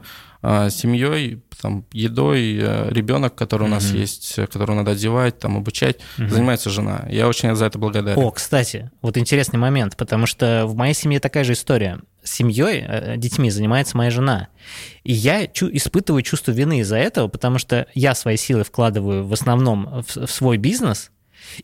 семьей, 0.68 1.42
там, 1.62 1.86
едой, 1.92 2.58
а, 2.60 2.90
ребенок, 2.90 3.34
который 3.34 3.62
у 3.62 3.70
нас 3.70 3.90
есть, 3.92 4.34
которого 4.52 4.76
надо 4.76 4.90
одевать, 4.90 5.38
там, 5.38 5.56
обучать, 5.56 6.00
занимается 6.18 6.68
жена. 6.68 7.06
Я 7.10 7.28
очень 7.28 7.54
за 7.54 7.64
это 7.66 7.78
благодарен. 7.78 8.18
О, 8.22 8.30
кстати, 8.30 8.90
вот 9.00 9.16
интересный 9.16 9.58
момент, 9.58 9.96
потому 9.96 10.26
что 10.26 10.64
в 10.66 10.74
моей 10.74 10.92
семье 10.94 11.18
такая 11.20 11.44
же 11.44 11.52
история. 11.54 12.00
Семьей, 12.24 12.84
э, 12.86 13.14
детьми 13.16 13.50
занимается 13.50 13.96
моя 13.96 14.10
жена. 14.10 14.48
И 15.02 15.12
я 15.12 15.46
чу- 15.46 15.70
испытываю 15.72 16.22
чувство 16.22 16.52
вины 16.52 16.80
из-за 16.80 16.96
этого, 16.96 17.28
потому 17.28 17.58
что 17.58 17.86
я 17.94 18.14
свои 18.14 18.36
силы 18.36 18.64
вкладываю 18.64 19.26
в 19.26 19.32
основном 19.32 20.02
в, 20.02 20.26
в 20.26 20.30
свой 20.30 20.56
бизнес, 20.56 21.10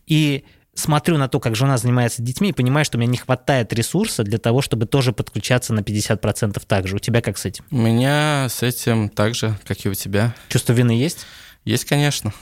и 0.07 0.45
смотрю 0.73 1.17
на 1.17 1.27
то, 1.27 1.39
как 1.39 1.55
жена 1.55 1.77
занимается 1.77 2.21
детьми, 2.21 2.49
и 2.49 2.53
понимаю, 2.53 2.85
что 2.85 2.97
у 2.97 3.01
меня 3.01 3.11
не 3.11 3.17
хватает 3.17 3.73
ресурса 3.73 4.23
для 4.23 4.37
того, 4.37 4.61
чтобы 4.61 4.85
тоже 4.85 5.11
подключаться 5.11 5.73
на 5.73 5.81
50% 5.81 6.61
так 6.65 6.87
же. 6.87 6.95
У 6.95 6.99
тебя 6.99 7.21
как 7.21 7.37
с 7.37 7.45
этим? 7.45 7.65
У 7.71 7.77
меня 7.77 8.47
с 8.49 8.63
этим 8.63 9.09
так 9.09 9.35
же, 9.35 9.57
как 9.65 9.85
и 9.85 9.89
у 9.89 9.93
тебя. 9.93 10.33
Чувство 10.49 10.73
вины 10.73 10.91
есть? 10.91 11.25
Есть, 11.65 11.85
конечно. 11.85 12.33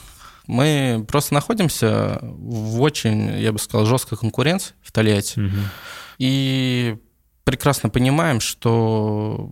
Мы 0.47 1.05
просто 1.07 1.33
находимся 1.33 2.19
в 2.21 2.81
очень, 2.81 3.39
я 3.39 3.51
бы 3.51 3.59
сказал, 3.59 3.85
жесткой 3.85 4.17
конкуренции 4.17 4.73
в 4.81 4.91
Тольятти. 4.91 5.51
И 6.17 6.97
прекрасно 7.49 7.89
понимаем, 7.89 8.39
что 8.39 9.49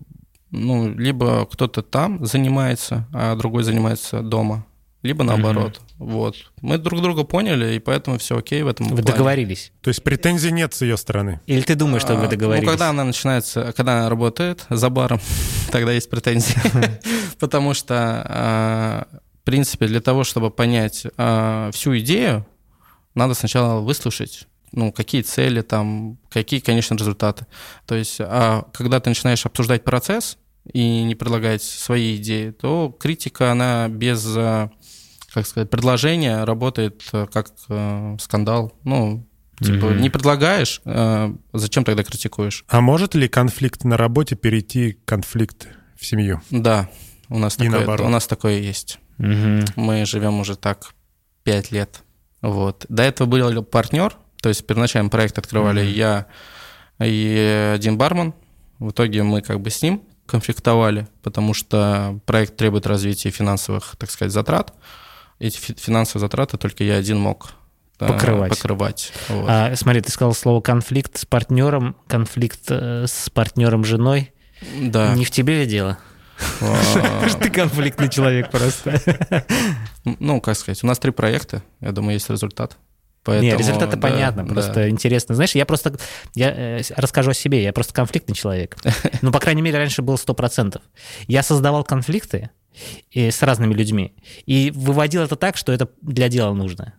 ну, 0.52 0.94
либо 0.94 1.48
кто-то 1.48 1.82
там 1.82 2.24
занимается, 2.28 3.08
а 3.12 3.36
другой 3.36 3.64
занимается 3.64 4.22
дома, 4.22 4.68
либо 5.02 5.24
наоборот. 5.24 5.82
Вот. 5.98 6.36
Мы 6.62 6.78
друг 6.78 7.02
друга 7.02 7.24
поняли, 7.24 7.74
и 7.74 7.80
поэтому 7.80 8.20
все 8.20 8.38
окей 8.38 8.62
в 8.62 8.68
этом 8.68 8.86
Вы 8.86 8.98
плане. 8.98 9.12
договорились? 9.12 9.72
То 9.82 9.88
есть 9.88 10.04
претензий 10.04 10.52
нет 10.52 10.76
с 10.76 10.84
ее 10.84 10.96
стороны? 10.96 11.42
Или 11.48 11.62
ты 11.62 11.74
думаешь, 11.74 12.04
что 12.04 12.14
А, 12.14 12.18
вы 12.18 12.28
договорились? 12.28 12.66
Ну, 12.66 12.72
когда 12.72 12.90
она 12.90 13.04
начинается, 13.04 13.74
когда 13.76 13.98
она 14.02 14.10
работает 14.10 14.68
за 14.70 14.92
баром, 14.92 15.20
тогда 15.72 15.92
есть 15.92 16.08
претензии. 16.12 16.56
Потому 17.40 17.74
что, 17.74 17.96
а, 17.96 19.08
в 19.42 19.44
принципе, 19.44 19.88
для 19.88 20.02
того, 20.02 20.24
чтобы 20.24 20.52
понять 20.52 21.08
а, 21.18 21.72
всю 21.72 21.98
идею, 21.98 22.46
надо 23.16 23.34
сначала 23.34 23.82
выслушать, 23.82 24.48
ну, 24.78 24.92
какие 24.92 25.24
цели 25.24 25.62
там, 25.62 26.18
какие, 26.30 26.60
конечно, 26.60 26.94
результаты. 26.96 27.48
То 27.88 27.96
есть, 27.96 28.18
а 28.20 28.68
когда 28.74 29.00
ты 29.00 29.10
начинаешь 29.10 29.44
обсуждать 29.46 29.84
процесс 29.84 30.38
и 30.72 31.02
не 31.04 31.16
предлагать 31.16 31.64
свои 31.64 32.16
идеи, 32.18 32.52
то 32.52 32.96
критика, 33.00 33.52
она 33.52 33.88
без, 33.90 34.24
а, 34.38 34.70
как 35.34 35.48
сказать, 35.48 35.70
предложения 35.72 36.44
работает 36.44 37.02
а, 37.12 37.26
как 37.26 37.48
а, 37.70 38.16
скандал. 38.20 38.72
Ну, 38.84 39.26
типа, 39.60 39.88
Мгм. 39.88 39.98
не 40.02 40.10
предлагаешь, 40.12 40.80
а, 40.86 41.34
зачем 41.54 41.84
тогда 41.84 42.04
критикуешь? 42.04 42.64
А 42.68 42.80
может 42.80 43.16
ли 43.16 43.28
конфликт 43.28 43.84
на 43.84 43.98
работе 43.98 44.36
перейти 44.36 45.00
конфликт 45.06 45.70
в 46.00 46.06
семью? 46.06 46.42
Да, 46.52 46.88
у 47.30 47.40
нас, 47.40 47.56
И 47.56 47.64
такое, 47.64 47.72
наоборот. 47.80 48.06
у 48.06 48.10
нас 48.10 48.28
такое 48.28 48.60
есть. 48.60 49.00
Мгм. 49.18 49.66
Мы 49.76 50.06
живем 50.06 50.40
уже 50.40 50.56
так 50.56 50.94
пять 51.44 51.72
лет. 51.72 52.04
Вот. 52.44 52.86
До 52.90 53.02
этого 53.02 53.28
был 53.28 53.64
партнер, 53.64 54.16
то 54.42 54.50
есть 54.50 54.66
первоначально 54.66 55.10
проект 55.10 55.38
открывали 55.38 55.82
Мгм. 55.82 55.92
я 55.94 56.26
и 57.00 57.72
один 57.74 57.98
бармен. 57.98 58.34
В 58.80 58.92
итоге 58.92 59.24
мы 59.24 59.42
как 59.42 59.60
бы 59.62 59.70
с 59.70 59.82
ним 59.82 60.04
конфликтовали, 60.26 61.08
потому 61.24 61.54
что 61.54 62.20
проект 62.26 62.58
требует 62.58 62.86
развития 62.86 63.30
финансовых, 63.32 63.96
так 63.98 64.12
сказать, 64.12 64.32
затрат. 64.34 64.74
Эти 65.40 65.58
фи- 65.58 65.76
финансовые 65.78 66.22
затраты 66.22 66.58
только 66.58 66.84
я 66.84 66.96
один 66.96 67.18
мог 67.20 67.50
да, 68.00 68.08
Покрывать. 68.08 68.50
покрывать. 68.52 69.12
Вот. 69.30 69.46
А, 69.50 69.76
смотри, 69.76 70.02
ты 70.02 70.12
сказал 70.12 70.34
слово 70.36 70.62
конфликт 70.62 71.18
с 71.18 71.26
партнером, 71.26 71.96
конфликт 72.08 72.62
э, 72.70 73.06
с 73.08 73.30
партнером 73.32 73.84
женой. 73.86 74.32
да. 74.80 75.14
Не 75.16 75.26
в 75.26 75.32
тебе 75.32 75.62
ли 75.62 75.66
дело? 75.66 75.98
А, 76.62 77.28
Ты 77.40 77.50
конфликтный 77.50 78.10
человек 78.10 78.52
просто. 78.52 79.02
Ну, 80.20 80.40
как 80.42 80.56
сказать, 80.58 80.84
у 80.84 80.88
нас 80.88 81.00
три 81.00 81.12
проекта, 81.12 81.64
я 81.82 81.92
думаю, 81.92 82.14
есть 82.14 82.30
результат. 82.30 82.78
Не, 83.32 83.52
Поэтому, 83.52 83.60
результаты 83.60 83.96
да, 83.98 84.02
понятно, 84.10 84.44
да. 84.46 84.54
просто 84.54 84.90
интересно. 84.90 85.36
Знаешь, 85.36 85.56
я 85.56 85.66
просто, 85.66 85.96
я 86.36 86.54
э, 86.56 86.82
расскажу 86.96 87.32
о 87.32 87.34
себе, 87.34 87.64
я 87.64 87.74
просто 87.74 87.94
конфликтный 87.94 88.36
человек. 88.36 88.76
Ну, 89.22 89.32
по 89.32 89.40
крайней 89.40 89.62
мере, 89.62 89.78
раньше 89.78 90.02
был 90.02 90.16
100%. 90.16 90.80
Я 91.28 91.44
создавал 91.44 91.84
конфликты 91.84 92.50
и 93.12 93.32
с 93.32 93.42
разными 93.42 93.74
людьми 93.74 94.14
и 94.46 94.72
выводил 94.76 95.24
это 95.24 95.36
так, 95.36 95.58
что 95.58 95.72
это 95.72 95.90
для 96.02 96.30
дела 96.30 96.54
нужно. 96.54 96.94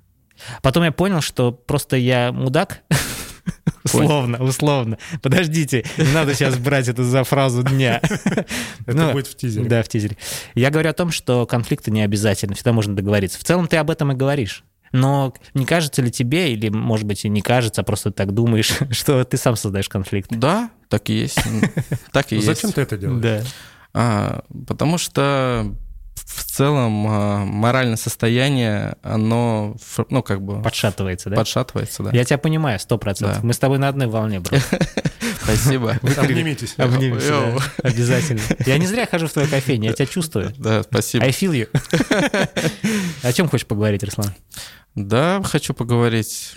Потом 0.62 0.84
я 0.84 0.92
понял, 0.92 1.20
что 1.20 1.52
просто 1.52 1.96
я 1.96 2.32
мудак, 2.32 2.82
условно, 3.84 4.42
условно. 4.42 4.98
Подождите, 5.22 5.84
не 5.96 6.12
надо 6.12 6.34
сейчас 6.34 6.56
брать 6.58 6.88
это 6.88 7.04
за 7.04 7.24
фразу 7.24 7.62
дня. 7.62 8.00
Это 8.86 8.96
Ну, 8.96 9.12
будет 9.12 9.26
в 9.26 9.36
тизере. 9.36 9.68
Да, 9.68 9.82
в 9.82 9.88
тизере. 9.88 10.16
Я 10.54 10.70
говорю 10.70 10.90
о 10.90 10.94
том, 10.94 11.10
что 11.10 11.46
конфликты 11.46 11.90
не 11.90 12.02
обязательно, 12.02 12.54
всегда 12.54 12.72
можно 12.72 12.94
договориться. 12.96 13.38
В 13.38 13.44
целом 13.44 13.68
ты 13.68 13.76
об 13.76 13.90
этом 13.90 14.12
и 14.12 14.14
говоришь. 14.14 14.64
Но 14.92 15.34
не 15.54 15.66
кажется 15.66 16.02
ли 16.02 16.10
тебе, 16.10 16.52
или, 16.52 16.68
может 16.68 17.06
быть, 17.06 17.24
и 17.24 17.28
не 17.28 17.42
кажется, 17.42 17.82
а 17.82 17.84
просто 17.84 18.10
так 18.10 18.32
думаешь, 18.32 18.72
что 18.90 19.24
ты 19.24 19.36
сам 19.36 19.56
создаешь 19.56 19.88
конфликт? 19.88 20.30
Да, 20.30 20.70
так 20.88 21.10
и 21.10 21.14
есть. 21.14 21.38
Так 22.12 22.32
и 22.32 22.36
есть. 22.36 22.46
Зачем 22.46 22.72
ты 22.72 22.80
это 22.80 22.96
делаешь? 22.96 23.22
Да. 23.22 23.42
А, 23.94 24.44
потому 24.66 24.98
что 24.98 25.74
в 26.26 26.44
целом 26.44 27.06
а, 27.08 27.44
моральное 27.44 27.96
состояние, 27.96 28.96
оно, 29.02 29.76
ну, 30.10 30.22
как 30.22 30.42
бы 30.42 30.62
Подшатывается, 30.62 31.30
да? 31.30 31.36
подшатывается, 31.36 32.02
да. 32.02 32.10
Я 32.12 32.24
тебя 32.24 32.38
понимаю, 32.38 32.78
сто 32.80 32.98
процентов. 32.98 33.40
Да. 33.40 33.46
Мы 33.46 33.52
с 33.52 33.58
тобой 33.58 33.78
на 33.78 33.88
одной 33.88 34.06
волне, 34.06 34.40
бро. 34.40 34.58
Спасибо. 35.42 35.98
Обнимитесь. 36.16 36.74
Обнимемся, 36.76 37.30
да. 37.30 37.88
Обязательно. 37.88 38.40
Я 38.66 38.78
не 38.78 38.86
зря 38.86 39.06
хожу 39.06 39.26
в 39.26 39.32
твою 39.32 39.48
кофейню, 39.48 39.88
я 39.88 39.92
тебя 39.92 40.06
чувствую. 40.06 40.52
Да, 40.58 40.82
спасибо. 40.82 41.24
I 41.24 41.30
feel 41.30 41.52
you. 41.52 41.68
О 43.22 43.32
чем 43.32 43.48
хочешь 43.48 43.66
поговорить, 43.66 44.02
Руслан? 44.02 44.34
Да, 44.94 45.40
хочу 45.42 45.74
поговорить 45.74 46.54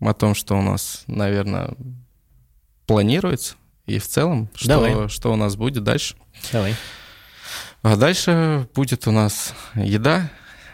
о 0.00 0.12
том, 0.12 0.34
что 0.34 0.56
у 0.56 0.62
нас, 0.62 1.02
наверное, 1.06 1.74
планируется, 2.86 3.56
и 3.86 3.98
в 3.98 4.06
целом, 4.06 4.48
что, 4.54 4.68
Давай. 4.68 5.08
что 5.08 5.32
у 5.32 5.36
нас 5.36 5.56
будет 5.56 5.82
дальше. 5.82 6.16
Давай. 6.52 6.74
А 7.84 7.96
дальше 7.96 8.66
будет 8.74 9.06
у 9.06 9.10
нас 9.10 9.52
еда, 9.74 10.30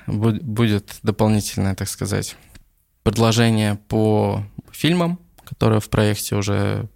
бу- 0.07 0.41
будет 0.41 1.01
дополнительное, 1.03 1.75
так 1.75 1.89
сказать, 1.89 2.37
предложение 3.03 3.75
по 3.89 4.45
фильмам, 4.71 5.19
которые 5.45 5.81
в 5.81 5.91
проекте 5.91 6.37
уже 6.37 6.89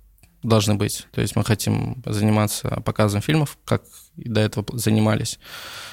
должны 0.45 0.77
быть. 0.77 1.09
То 1.11 1.21
есть 1.21 1.35
мы 1.35 1.43
хотим 1.43 2.01
заниматься 2.07 2.81
показом 2.85 3.23
фильмов, 3.23 3.59
как 3.65 3.83
и 4.17 4.29
до 4.29 4.41
этого 4.41 4.65
занимались. 4.79 5.41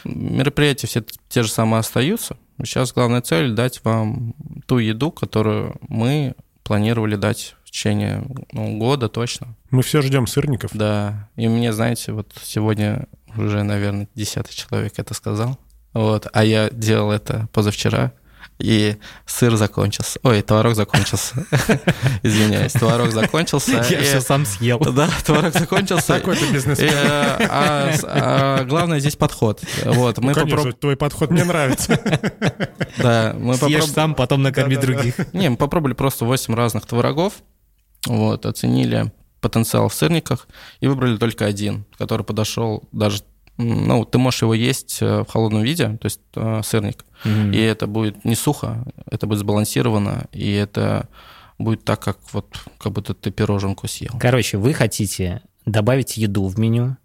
Мероприятия 0.03 0.85
все 0.85 1.03
те 1.27 1.41
же 1.41 1.49
самые 1.49 1.79
остаются. 1.79 2.37
Сейчас 2.59 2.93
главная 2.93 3.21
цель 3.21 3.53
дать 3.53 3.83
вам 3.83 4.35
ту 4.67 4.77
еду, 4.77 5.11
которую 5.11 5.77
мы 5.89 6.35
планировали 6.61 7.15
дать 7.15 7.55
в 7.63 7.71
течение 7.71 8.23
ну, 8.51 8.77
года 8.77 9.09
точно. 9.09 9.55
Мы 9.71 9.81
все 9.81 10.01
ждем 10.01 10.27
сырников. 10.27 10.71
Да. 10.73 11.29
И 11.37 11.47
мне, 11.47 11.73
знаете, 11.73 12.11
вот 12.11 12.31
сегодня 12.43 13.07
уже, 13.37 13.63
наверное, 13.63 14.07
десятый 14.15 14.53
человек 14.53 14.93
это 14.97 15.13
сказал. 15.13 15.57
Вот. 15.93 16.27
А 16.33 16.43
я 16.43 16.69
делал 16.69 17.11
это 17.11 17.47
позавчера, 17.51 18.13
и 18.59 18.97
сыр 19.25 19.55
закончился. 19.55 20.19
Ой, 20.23 20.41
творог 20.43 20.75
закончился. 20.75 21.45
Извиняюсь, 22.23 22.73
творог 22.73 23.11
закончился. 23.11 23.83
Я 23.89 23.99
и- 23.99 24.03
все 24.03 24.21
сам 24.21 24.45
съел. 24.45 24.77
Да, 24.79 25.09
творог 25.25 25.51
закончился. 25.53 26.07
Такой 26.19 26.35
ты 26.35 26.45
И, 26.45 26.53
бизнесмен. 26.53 26.89
э, 26.89 27.47
а 27.49 27.91
а 28.03 28.63
главное 28.65 28.99
здесь 28.99 29.15
подход. 29.15 29.61
Вот, 29.85 30.19
мы 30.19 30.33
Ну, 30.33 30.35
конечно, 30.35 30.71
твой 30.73 30.95
подход 30.95 31.31
мне 31.31 31.43
нравится. 31.43 31.99
Да, 32.97 33.33
мы 33.37 33.55
Съешь 33.55 33.83
попроб- 33.83 33.93
сам, 33.93 34.13
потом 34.15 34.43
накорми 34.43 34.75
других. 34.75 35.15
Не, 35.33 35.49
мы 35.49 35.57
попробовали 35.57 35.93
просто 35.95 36.25
8 36.25 36.53
разных 36.53 36.85
творогов, 36.85 37.33
вот, 38.05 38.45
оценили 38.45 39.11
потенциал 39.41 39.89
в 39.89 39.93
сырниках 39.93 40.47
и 40.79 40.87
выбрали 40.87 41.17
только 41.17 41.45
один, 41.45 41.85
который 41.97 42.25
подошел 42.25 42.83
даже, 42.91 43.23
ну, 43.57 44.05
ты 44.05 44.17
можешь 44.17 44.43
его 44.43 44.53
есть 44.53 44.99
э, 45.01 45.21
в 45.21 45.27
холодном 45.27 45.63
виде, 45.63 45.97
то 45.97 46.05
есть 46.05 46.21
э, 46.35 46.61
сырник, 46.63 47.03
и 47.25 47.59
это 47.59 47.87
будет 47.87 48.23
не 48.23 48.35
сухо, 48.35 48.85
это 49.05 49.27
будет 49.27 49.39
сбалансировано, 49.39 50.27
и 50.31 50.51
это 50.51 51.09
будет 51.59 51.83
так, 51.83 51.99
как 51.99 52.17
вот, 52.31 52.47
как 52.79 52.91
будто 52.93 53.13
ты 53.13 53.31
пироженку 53.31 53.87
съел. 53.87 54.13
Короче, 54.19 54.57
вы 54.57 54.73
хотите 54.73 55.41
добавить 55.65 56.17
еду 56.17 56.47
в 56.47 56.57
меню, 56.57 56.97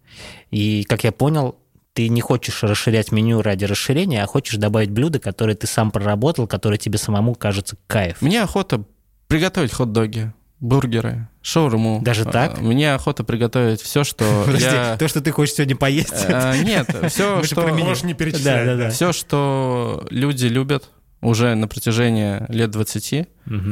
и, 0.51 0.85
как 0.85 1.05
я 1.05 1.13
понял, 1.13 1.57
ты 1.93 2.09
не 2.09 2.21
хочешь 2.21 2.63
расширять 2.63 3.11
меню 3.11 3.41
ради 3.41 3.65
расширения, 3.65 4.23
а 4.23 4.27
хочешь 4.27 4.57
добавить 4.57 4.91
блюда, 4.91 5.19
которые 5.19 5.57
ты 5.57 5.67
сам 5.67 5.91
проработал, 5.91 6.47
которые 6.47 6.79
тебе 6.79 6.99
самому 6.99 7.35
кажется 7.35 7.77
кайф. 7.87 8.21
Мне 8.21 8.43
охота 8.43 8.85
приготовить 9.29 9.73
хот-доги, 9.73 10.33
бургеры, 10.61 11.29
шаурму. 11.43 12.01
Даже 12.03 12.23
Э, 12.23 12.31
так? 12.31 12.61
Мне 12.61 12.95
охота 12.95 13.25
приготовить 13.25 13.81
все, 13.83 14.05
что 14.05 14.25
Подожди, 14.47 14.65
я... 14.67 14.97
то, 14.99 15.07
что 15.09 15.21
ты 15.21 15.31
хочешь 15.33 15.55
сегодня 15.55 15.77
поесть. 15.77 16.25
Э, 16.29 16.55
Нет, 16.63 16.89
все, 17.09 17.43
что... 17.43 17.67
Можешь 17.69 18.05
не 18.05 18.15
перечислять. 18.15 18.67
да, 18.67 18.77
да. 18.77 18.91
Все, 18.91 19.13
что 19.13 20.07
люди 20.11 20.47
любят 20.47 20.91
уже 21.23 21.55
на 21.55 21.67
протяжении 21.67 22.43
лет 22.53 22.71
20, 22.71 23.15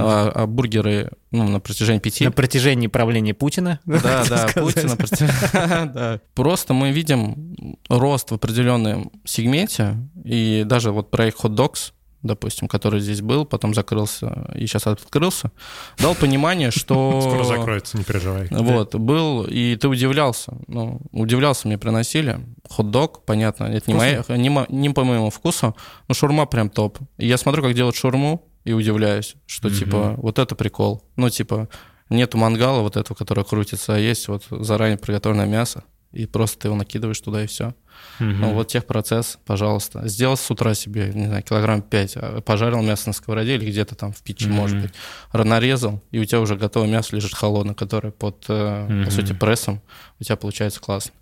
а, 0.01 0.33
а 0.35 0.47
бургеры 0.47 1.11
ну, 1.31 1.47
на 1.49 1.61
протяжении 1.61 2.01
5. 2.01 2.21
На 2.23 2.33
протяжении 2.33 2.87
правления 2.87 3.35
Путина. 3.35 3.81
Да, 3.87 4.25
да, 4.29 4.49
сказать. 4.49 4.55
Путин 4.55 4.89
на 4.89 4.97
протяжении- 4.97 5.93
Да. 5.93 6.21
Просто 6.35 6.73
мы 6.75 6.91
видим 6.91 7.77
рост 7.89 8.31
в 8.31 8.35
определенном 8.35 9.13
сегменте, 9.25 9.97
и 10.25 10.65
даже 10.67 10.91
вот 10.91 11.11
проект 11.11 11.39
Hot 11.45 11.55
Dogs, 11.55 11.93
допустим, 12.25 12.67
который 12.67 12.99
здесь 12.99 13.21
был, 13.21 13.45
потом 13.45 13.75
закрылся 13.75 14.51
и 14.57 14.67
сейчас 14.67 14.89
открылся, 14.89 15.53
дал 15.99 16.15
понимание, 16.17 16.71
что... 16.73 17.21
Скоро 17.21 17.45
закроется, 17.45 17.97
не 17.97 18.05
переживай. 18.05 18.49
Вот, 18.51 18.95
был, 18.97 19.45
и 19.45 19.77
ты 19.77 19.87
удивлялся. 19.87 20.55
Ну, 20.67 21.01
удивлялся, 21.13 21.69
мне 21.69 21.79
приносили. 21.79 22.41
Хот-дог, 22.69 23.25
понятно, 23.25 23.65
это 23.65 23.91
не, 23.91 23.97
моя, 23.97 24.25
не, 24.29 24.67
не 24.71 24.91
по 24.91 25.05
моему 25.05 25.31
вкусу, 25.31 25.77
но 26.09 26.15
шурма 26.15 26.47
прям 26.47 26.71
топ. 26.71 26.99
И 27.19 27.27
я 27.27 27.37
смотрю, 27.37 27.63
как 27.63 27.75
делают 27.75 27.95
шурму, 27.95 28.49
и 28.65 28.73
удивляюсь, 28.73 29.37
что, 29.47 29.69
типа, 29.71 30.15
вот 30.17 30.39
это 30.39 30.55
прикол. 30.55 31.05
Ну, 31.17 31.29
типа, 31.29 31.69
нету 32.09 32.39
мангала 32.39 32.81
вот 32.81 32.97
этого, 32.97 33.15
который 33.15 33.45
крутится, 33.45 33.95
а 33.95 33.99
есть 33.99 34.29
вот 34.29 34.45
заранее 34.51 34.97
приготовленное 34.97 35.47
мясо, 35.47 35.85
и 36.13 36.25
просто 36.25 36.61
ты 36.61 36.69
его 36.69 36.77
накидываешь 36.77 37.21
туда, 37.21 37.45
и 37.45 37.47
все. 37.47 37.75
Ну, 38.19 38.53
вот 38.53 38.69
техпроцесс, 38.69 39.39
пожалуйста. 39.45 40.07
Сделал 40.09 40.37
с 40.37 40.51
утра 40.51 40.75
себе, 40.75 41.11
не 41.15 41.27
знаю, 41.27 41.43
килограмм 41.43 41.83
5, 41.83 42.45
пожарил 42.45 42.83
мясо 42.83 43.09
на 43.09 43.13
сковороде 43.13 43.57
или 43.57 43.71
где-то 43.71 43.95
там 43.95 44.13
в 44.13 44.23
печи, 44.23 44.47
может 44.47 44.81
быть, 44.81 44.93
нарезал, 45.33 46.03
и 46.11 46.19
у 46.19 46.25
тебя 46.25 46.41
уже 46.41 46.57
готовое 46.57 46.89
мясо 46.89 47.15
лежит 47.15 47.35
холодное, 47.35 47.75
которое 47.75 48.11
под, 48.11 48.45
э, 48.49 49.05
по 49.05 49.11
сути, 49.11 49.33
прессом. 49.33 49.81
У 50.21 50.25
тебя 50.25 50.37
получается 50.37 50.81
классно. 50.81 51.13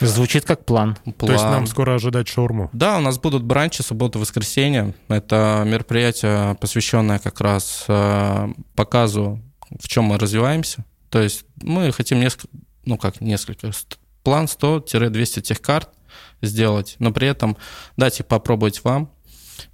Звучит 0.00 0.44
как 0.44 0.64
план. 0.64 0.96
То 1.18 1.26
есть 1.26 1.42
План. 1.42 1.52
нам 1.52 1.66
скоро 1.66 1.94
ожидать 1.94 2.28
шаурму. 2.28 2.70
Да, 2.72 2.98
у 2.98 3.00
нас 3.00 3.18
будут 3.18 3.42
бранчи 3.42 3.82
суббота, 3.82 4.18
воскресенье. 4.18 4.94
Это 5.08 5.64
мероприятие, 5.66 6.56
посвященное 6.60 7.18
как 7.18 7.40
раз 7.40 7.84
э, 7.88 8.48
показу, 8.74 9.40
в 9.78 9.88
чем 9.88 10.04
мы 10.04 10.18
развиваемся. 10.18 10.84
То 11.10 11.20
есть 11.20 11.44
мы 11.62 11.92
хотим 11.92 12.20
несколько, 12.20 12.48
ну 12.84 12.98
как 12.98 13.20
несколько, 13.20 13.70
план 14.22 14.46
100-200 14.46 15.40
техкарт 15.40 15.90
сделать, 16.42 16.96
но 16.98 17.12
при 17.12 17.28
этом 17.28 17.56
дать 17.96 18.20
их 18.20 18.26
попробовать 18.26 18.82
вам, 18.84 19.10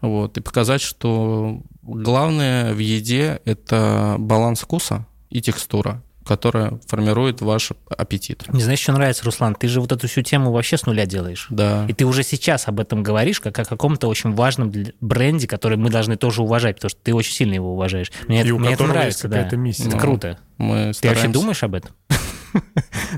вот, 0.01 0.39
и 0.39 0.41
показать, 0.41 0.81
что 0.81 1.63
главное 1.83 2.73
в 2.73 2.79
еде– 2.79 3.41
это 3.45 4.17
баланс 4.19 4.61
вкуса 4.61 5.07
и 5.31 5.43
текстура, 5.43 6.03
которая 6.27 6.79
формирует 6.87 7.43
ваш 7.43 7.73
аппетит. 7.91 8.45
Не 8.51 8.63
знаешь, 8.63 8.79
что 8.81 8.93
нравится, 8.93 9.25
Руслан? 9.27 9.55
Ты 9.55 9.69
же 9.69 9.83
вот 9.83 9.93
эту 9.93 10.09
всю 10.09 10.23
тему 10.23 10.53
вообще 10.53 10.79
с 10.79 10.87
нуля 10.87 11.05
делаешь. 11.05 11.49
Да. 11.51 11.85
И 11.87 11.93
ты 11.93 12.07
уже 12.07 12.23
сейчас 12.23 12.67
об 12.67 12.81
этом 12.81 13.03
говоришь, 13.03 13.41
как 13.41 13.59
о 13.59 13.65
каком-то 13.67 14.09
очень 14.09 14.33
важном 14.33 14.73
бренде, 15.03 15.47
который 15.47 15.77
мы 15.77 15.91
должны 15.91 16.17
тоже 16.17 16.41
уважать, 16.43 16.77
потому 16.77 16.89
что 16.89 17.01
ты 17.03 17.15
очень 17.15 17.35
сильно 17.35 17.53
его 17.53 17.75
уважаешь. 17.75 18.11
Мне, 18.27 18.39
И 18.39 18.45
это- 18.45 18.55
у 18.55 18.59
мне 18.59 18.73
это 18.73 18.87
нравится, 18.87 19.29
есть 19.29 19.51
да. 19.51 19.57
миссия. 19.57 19.89
Это 19.89 19.99
круто. 19.99 20.39
Мы 20.57 20.93
Ты 20.99 21.09
вообще 21.09 21.29
думаешь 21.29 21.63
об 21.63 21.75
этом? 21.75 21.91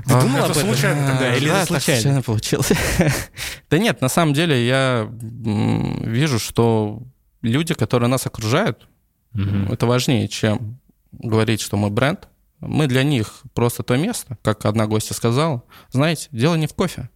А, 0.07 0.21
думал 0.21 0.37
это 0.37 0.45
об 0.45 0.51
этом? 0.51 0.63
случайно 0.63 1.07
тогда, 1.07 1.35
или 1.35 1.47
да, 1.47 1.57
это 1.59 1.67
случайно? 1.67 2.01
случайно 2.01 2.21
получилось. 2.21 2.71
Да 3.69 3.77
нет, 3.77 4.01
на 4.01 4.09
самом 4.09 4.33
деле 4.33 4.65
я 4.65 5.09
вижу, 5.11 6.39
что 6.39 7.03
люди, 7.41 7.73
которые 7.73 8.09
нас 8.09 8.25
окружают, 8.25 8.87
это 9.69 9.85
важнее, 9.85 10.27
чем 10.27 10.79
говорить, 11.11 11.61
что 11.61 11.77
мы 11.77 11.89
бренд. 11.89 12.27
Мы 12.59 12.87
для 12.87 13.03
них 13.03 13.43
просто 13.53 13.83
то 13.83 13.95
место, 13.97 14.37
как 14.41 14.65
одна 14.65 14.87
гостья 14.87 15.13
сказала. 15.13 15.63
Знаете, 15.91 16.27
дело 16.31 16.55
не 16.55 16.65
в 16.65 16.73
кофе. 16.73 17.09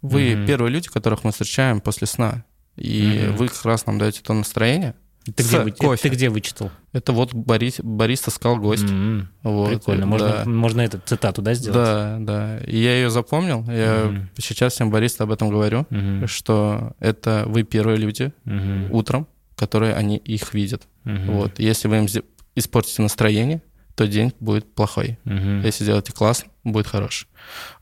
Вы 0.00 0.44
первые 0.46 0.70
люди, 0.70 0.88
которых 0.88 1.24
мы 1.24 1.32
встречаем 1.32 1.80
после 1.80 2.06
сна. 2.06 2.44
И 2.76 3.30
вы 3.36 3.48
как 3.48 3.64
раз 3.64 3.86
нам 3.86 3.98
даете 3.98 4.22
то 4.22 4.32
настроение. 4.32 4.94
Ты 5.34 5.42
где, 5.42 5.58
вы- 5.60 5.72
кофе. 5.72 6.02
ты 6.02 6.08
где 6.14 6.28
вычитал? 6.30 6.70
Это 6.92 7.12
вот 7.12 7.34
Борис, 7.34 7.80
Бориста 7.82 8.30
сказал 8.30 8.58
гость. 8.58 8.84
М, 8.88 9.28
Вот, 9.42 9.70
Прикольно. 9.70 10.06
Можно, 10.06 10.28
да. 10.28 10.44
можно 10.48 10.80
эту 10.82 11.00
цитату, 11.04 11.42
да, 11.42 11.54
сделать? 11.54 11.74
Да, 11.76 12.16
да. 12.20 12.58
И 12.60 12.76
я 12.78 12.94
ее 12.94 13.10
запомнил. 13.10 13.64
Я 13.68 14.04
Мгм. 14.06 14.30
сейчас 14.38 14.74
всем 14.74 14.90
Бориста 14.90 15.24
об 15.24 15.32
этом 15.32 15.48
говорю, 15.50 15.86
Мгм. 15.90 16.26
что 16.28 16.92
это 17.00 17.44
вы 17.46 17.64
первые 17.64 17.96
люди 17.98 18.32
Мгм. 18.44 18.92
утром, 18.92 19.26
которые 19.56 19.94
они 19.94 20.16
их 20.16 20.54
видят. 20.54 20.82
Мгм. 21.04 21.32
Вот. 21.32 21.58
Если 21.58 21.88
вы 21.88 21.98
им 21.98 22.06
испортите 22.54 23.02
настроение, 23.02 23.62
то 23.96 24.06
день 24.06 24.32
будет 24.40 24.74
плохой. 24.74 25.18
Мгм. 25.24 25.62
Если 25.62 25.82
сделаете 25.84 26.12
классно, 26.12 26.50
будет 26.64 26.86
хороший. 26.86 27.26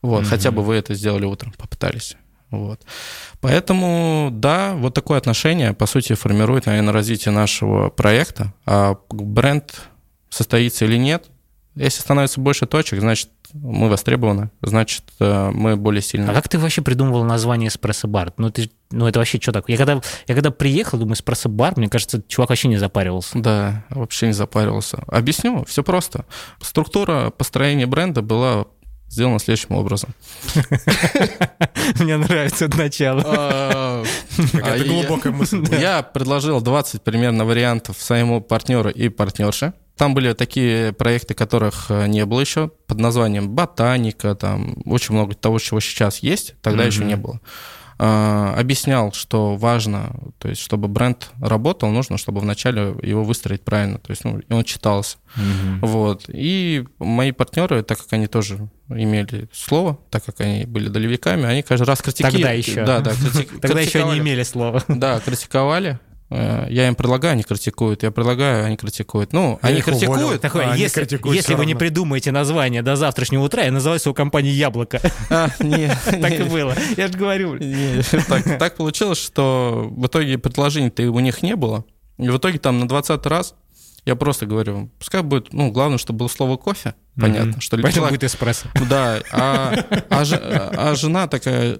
Вот. 0.01 0.21
Мгм. 0.21 0.29
Хотя 0.29 0.51
бы 0.51 0.63
вы 0.63 0.75
это 0.75 0.93
сделали 0.95 1.25
утром, 1.25 1.53
попытались. 1.57 2.15
Вот. 2.59 2.81
Поэтому, 3.41 4.29
да, 4.31 4.73
вот 4.75 4.93
такое 4.93 5.17
отношение, 5.17 5.73
по 5.73 5.85
сути, 5.85 6.13
формирует, 6.13 6.65
наверное, 6.65 6.93
развитие 6.93 7.33
нашего 7.33 7.89
проекта. 7.89 8.53
А 8.65 8.97
бренд 9.09 9.81
состоится 10.29 10.85
или 10.85 10.97
нет, 10.97 11.29
если 11.75 12.01
становится 12.01 12.39
больше 12.39 12.65
точек, 12.65 12.99
значит, 12.99 13.29
мы 13.53 13.89
востребованы, 13.89 14.49
значит, 14.61 15.03
э, 15.19 15.51
мы 15.51 15.75
более 15.75 16.01
сильны. 16.01 16.29
А 16.29 16.33
как 16.33 16.47
ты 16.47 16.57
вообще 16.57 16.81
придумывал 16.81 17.23
название 17.23 17.67
эспрессо-бар? 17.67 18.33
Ну, 18.37 18.49
ты, 18.49 18.71
ну 18.91 19.07
это 19.07 19.19
вообще 19.19 19.39
что 19.41 19.51
такое? 19.51 19.73
Я 19.73 19.77
когда, 19.77 20.01
я 20.27 20.33
когда 20.33 20.51
приехал, 20.51 20.97
думаю, 20.97 21.15
эспрессо-бар, 21.15 21.73
мне 21.77 21.89
кажется, 21.89 22.21
чувак 22.27 22.49
вообще 22.49 22.69
не 22.69 22.77
запаривался. 22.77 23.37
Да, 23.39 23.85
вообще 23.89 24.27
не 24.27 24.33
запаривался. 24.33 25.03
Объясню, 25.07 25.65
все 25.65 25.83
просто. 25.83 26.25
Структура 26.61 27.29
построения 27.29 27.87
бренда 27.87 28.21
была 28.21 28.65
сделана 29.09 29.39
следующим 29.39 29.75
образом. 29.75 30.13
Мне 31.99 32.17
нравится 32.17 32.65
это 32.65 32.77
начало. 32.77 33.23
А, 33.25 34.03
Какая-то 34.51 34.83
я- 34.85 34.91
глубокая 34.91 35.33
мысль. 35.33 35.63
Я 35.79 36.01
предложил 36.03 36.61
20 36.61 37.01
примерно 37.01 37.45
вариантов 37.45 37.97
своему 37.99 38.41
партнеру 38.41 38.89
и 38.89 39.09
партнерше. 39.09 39.73
Там 39.97 40.13
были 40.13 40.33
такие 40.33 40.91
проекты, 40.91 41.33
которых 41.33 41.85
э, 41.89 42.07
не 42.07 42.25
было 42.25 42.41
еще, 42.41 42.69
под 42.85 42.99
названием 42.99 43.49
«Ботаника», 43.55 44.35
там 44.35 44.75
очень 44.85 45.15
много 45.15 45.35
того, 45.35 45.57
чего 45.59 45.79
сейчас 45.79 46.19
есть, 46.19 46.55
тогда 46.61 46.83
еще 46.83 47.05
не 47.05 47.15
было. 47.15 47.39
Э, 47.99 48.53
объяснял, 48.57 49.11
что 49.13 49.55
важно, 49.55 50.15
то 50.39 50.49
есть, 50.49 50.61
чтобы 50.61 50.87
бренд 50.87 51.29
работал, 51.39 51.89
нужно, 51.89 52.17
чтобы 52.17 52.41
вначале 52.41 52.95
его 53.01 53.23
выстроить 53.23 53.61
правильно, 53.63 53.97
то 53.99 54.11
есть, 54.11 54.23
ну, 54.23 54.41
он 54.49 54.63
читался. 54.63 55.17
Вот. 55.81 56.25
И 56.29 56.85
мои 56.99 57.31
партнеры, 57.31 57.83
так 57.83 57.97
как 57.99 58.13
они 58.13 58.27
тоже 58.27 58.69
имели 58.89 59.49
слово, 59.51 59.97
так 60.09 60.23
как 60.25 60.39
они 60.41 60.65
были 60.65 60.87
долевиками, 60.89 61.45
они 61.45 61.61
каждый 61.61 61.85
раз 61.85 62.01
критики... 62.01 62.23
Тогда 62.23 62.51
еще. 62.51 62.85
Да, 62.85 62.99
да, 63.01 63.11
критик- 63.11 63.59
Тогда 63.61 63.79
еще 63.81 63.99
не 63.99 64.03
критиковали. 64.11 64.19
имели 64.19 64.43
слова. 64.43 64.83
Да, 64.87 65.19
критиковали. 65.19 65.99
Э, 66.31 66.65
Я 66.69 66.87
им 66.87 66.95
предлагаю, 66.95 67.33
они 67.33 67.43
критикуют. 67.43 68.01
Я 68.03 68.11
предлагаю, 68.11 68.65
они 68.65 68.77
критикуют. 68.77 69.31
Ну, 69.31 69.59
они 69.61 69.77
их 69.79 69.87
уволил. 69.87 69.99
критикуют. 70.13 70.41
Такое, 70.41 70.65
А, 70.67 70.71
они 70.71 70.81
если, 70.81 71.01
критикуют 71.01 71.35
если 71.35 71.53
вы 71.53 71.65
не 71.65 71.73
равно. 71.73 71.79
придумаете 71.79 72.31
название 72.31 72.81
до 72.81 72.95
завтрашнего 72.95 73.43
утра, 73.43 73.63
я 73.63 73.71
называю 73.71 73.99
свою 73.99 74.15
компанию 74.15 74.53
«Яблоко». 74.55 74.99
А, 75.29 75.49
не, 75.59 75.87
Так 76.05 76.31
и 76.31 76.37
не, 76.39 76.43
было. 76.49 76.75
Я 76.97 77.07
же 77.07 77.13
говорю. 77.13 77.55
не. 77.57 78.01
Так, 78.27 78.57
так 78.57 78.75
получилось, 78.77 79.19
что 79.19 79.87
в 79.95 80.07
итоге 80.07 80.37
предложений-то 80.37 81.03
у 81.11 81.19
них 81.19 81.43
не 81.43 81.55
было. 81.55 81.85
И 82.17 82.27
в 82.29 82.37
итоге 82.37 82.57
там 82.59 82.79
на 82.79 82.87
20 82.87 83.23
раз 83.27 83.53
я 84.05 84.15
просто 84.15 84.45
говорю, 84.45 84.89
пускай 84.99 85.21
будет, 85.21 85.51
ну, 85.53 85.71
главное, 85.71 85.97
чтобы 85.97 86.19
было 86.19 86.27
слово 86.27 86.57
кофе, 86.57 86.95
понятно, 87.19 87.59
что 87.59 87.75
Поэтому 87.77 87.93
человек- 88.07 88.19
будет 88.19 88.23
эспрессо. 88.23 88.67
Да, 88.89 89.19
а, 89.31 89.75
а 90.09 90.23
а 90.91 90.95
жена 90.95 91.27
такая, 91.27 91.79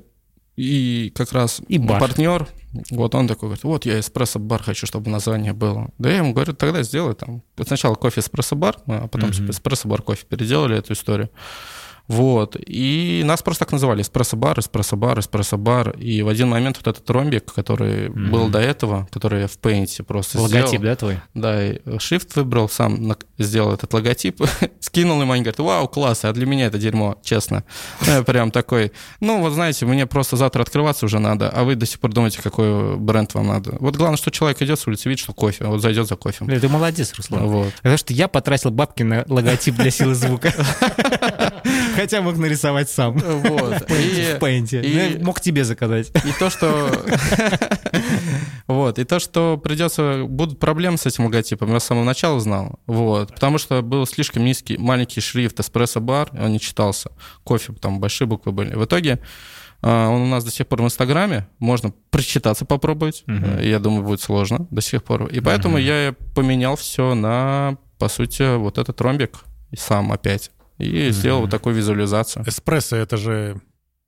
и 0.55 1.11
как 1.15 1.31
раз 1.33 1.61
И 1.67 1.77
бар. 1.77 1.99
партнер, 1.99 2.47
вот 2.91 3.15
он 3.15 3.27
такой 3.27 3.49
говорит, 3.49 3.63
вот 3.63 3.85
я 3.85 3.99
эспрессо-бар 3.99 4.61
хочу, 4.61 4.85
чтобы 4.85 5.09
название 5.09 5.53
было. 5.53 5.89
Да 5.97 6.09
я 6.09 6.17
ему 6.17 6.33
говорю, 6.33 6.53
тогда 6.53 6.83
сделай 6.83 7.15
там. 7.15 7.41
Сначала 7.65 7.95
кофе 7.95 8.21
эспрессо-бар, 8.21 8.77
а 8.87 9.07
потом 9.07 9.31
эспрессо-бар 9.31 10.01
кофе. 10.01 10.25
Переделали 10.27 10.77
эту 10.77 10.93
историю. 10.93 11.29
Вот. 12.07 12.55
И 12.59 13.23
нас 13.25 13.41
просто 13.41 13.65
так 13.65 13.71
называли. 13.71 14.01
Эспрессо-бар, 14.01 14.59
эспрессо-бар, 14.59 15.19
эспрессо-бар. 15.19 15.91
И 15.91 16.21
в 16.21 16.27
один 16.27 16.49
момент 16.49 16.77
вот 16.77 16.87
этот 16.87 17.09
ромбик, 17.09 17.53
который 17.53 18.09
был 18.09 18.47
до 18.49 18.59
этого, 18.59 19.07
который 19.11 19.41
я 19.41 19.47
в 19.47 19.57
Paint 19.57 20.03
просто 20.03 20.39
Логотип, 20.39 20.67
сделал, 20.67 20.83
да, 20.83 20.95
твой? 20.95 21.19
да, 21.33 21.65
и 21.65 21.77
shift 21.97 22.29
выбрал, 22.35 22.69
сам 22.69 23.15
сделал 23.37 23.73
этот 23.73 23.93
логотип, 23.93 24.41
скинул 24.79 25.21
им, 25.21 25.31
они 25.31 25.41
говорят, 25.41 25.59
вау, 25.59 25.87
класс, 25.87 26.25
а 26.25 26.33
для 26.33 26.45
меня 26.45 26.67
это 26.67 26.77
дерьмо, 26.77 27.19
честно. 27.23 27.63
Ну, 28.05 28.13
Я 28.13 28.23
прям 28.23 28.51
такой, 28.51 28.91
ну, 29.19 29.41
вот 29.41 29.53
знаете, 29.53 29.85
мне 29.85 30.05
просто 30.05 30.37
завтра 30.37 30.61
открываться 30.61 31.05
уже 31.05 31.19
надо, 31.19 31.49
а 31.49 31.63
вы 31.63 31.75
до 31.75 31.85
сих 31.85 31.99
пор 31.99 32.11
думаете, 32.11 32.41
какой 32.41 32.97
бренд 32.97 33.33
вам 33.33 33.47
надо. 33.47 33.77
Вот 33.79 33.95
главное, 33.95 34.17
что 34.17 34.31
человек 34.31 34.61
идет 34.61 34.79
с 34.79 34.87
улицы, 34.87 35.09
видит, 35.09 35.23
что 35.23 35.33
кофе, 35.33 35.65
вот 35.65 35.81
зайдет 35.81 36.07
за 36.07 36.15
кофе. 36.15 36.45
Ты 36.45 36.69
молодец, 36.69 37.13
Руслан. 37.15 37.47
Вот. 37.47 37.73
Потому 37.75 37.97
что 37.97 38.13
я 38.13 38.27
потратил 38.27 38.71
бабки 38.71 39.03
на 39.03 39.25
логотип 39.27 39.75
для 39.75 39.91
силы 39.91 40.15
звука. 40.15 40.53
Хотя 41.95 42.21
мог 42.21 42.37
нарисовать 42.37 42.89
сам. 42.89 43.17
Вот. 43.45 43.89
И- 43.91 44.33
В 44.35 44.39
пейнте. 44.39 44.81
и- 44.81 44.93
Ну, 44.93 44.99
я 45.19 45.23
Мог 45.25 45.39
тебе 45.41 45.63
заказать. 45.63 46.09
И 46.25 46.31
то, 46.39 46.49
что... 46.49 46.89
Вот, 48.67 48.97
и 48.99 49.03
то, 49.03 49.19
что 49.19 49.57
придется... 49.57 50.23
Будут 50.27 50.59
проблемы 50.59 50.97
с 50.97 51.05
этим 51.05 51.25
логотипом, 51.25 51.71
я 51.71 51.79
с 51.79 51.83
самого 51.85 52.03
начала 52.03 52.39
знал. 52.39 52.79
Вот, 52.87 53.33
потому 53.33 53.57
что 53.57 53.81
был 53.81 54.05
слишком 54.07 54.43
низкий, 54.43 54.77
маленький 54.77 55.21
шрифт 55.21 55.59
эспрессо-бар, 55.59 56.29
он 56.33 56.51
не 56.51 56.59
читался. 56.59 57.11
Кофе, 57.43 57.73
там 57.73 57.99
большие 57.99 58.27
буквы 58.27 58.51
были. 58.51 58.73
В 58.75 58.83
итоге 58.85 59.19
а, 59.81 60.09
он 60.09 60.21
у 60.21 60.25
нас 60.27 60.43
до 60.43 60.51
сих 60.51 60.65
пор 60.67 60.81
в 60.81 60.85
Инстаграме, 60.85 61.47
можно 61.59 61.93
прочитаться, 62.09 62.65
попробовать. 62.65 63.23
Э, 63.27 63.59
Я 63.61 63.79
думаю, 63.79 64.03
будет 64.03 64.21
сложно 64.21 64.65
до 64.71 64.81
сих 64.81 65.03
пор. 65.03 65.27
И 65.27 65.39
поэтому 65.41 65.77
я 65.77 66.15
поменял 66.33 66.75
все 66.75 67.13
на, 67.13 67.77
по 67.99 68.07
сути, 68.09 68.57
вот 68.57 68.77
этот 68.79 68.99
ромбик 69.01 69.35
сам 69.77 70.11
опять. 70.11 70.49
И 70.77 71.09
сделал 71.11 71.41
вот 71.41 71.51
такую 71.51 71.75
визуализацию. 71.75 72.43
Эспрессо, 72.47 72.95
это 72.97 73.17
же... 73.17 73.61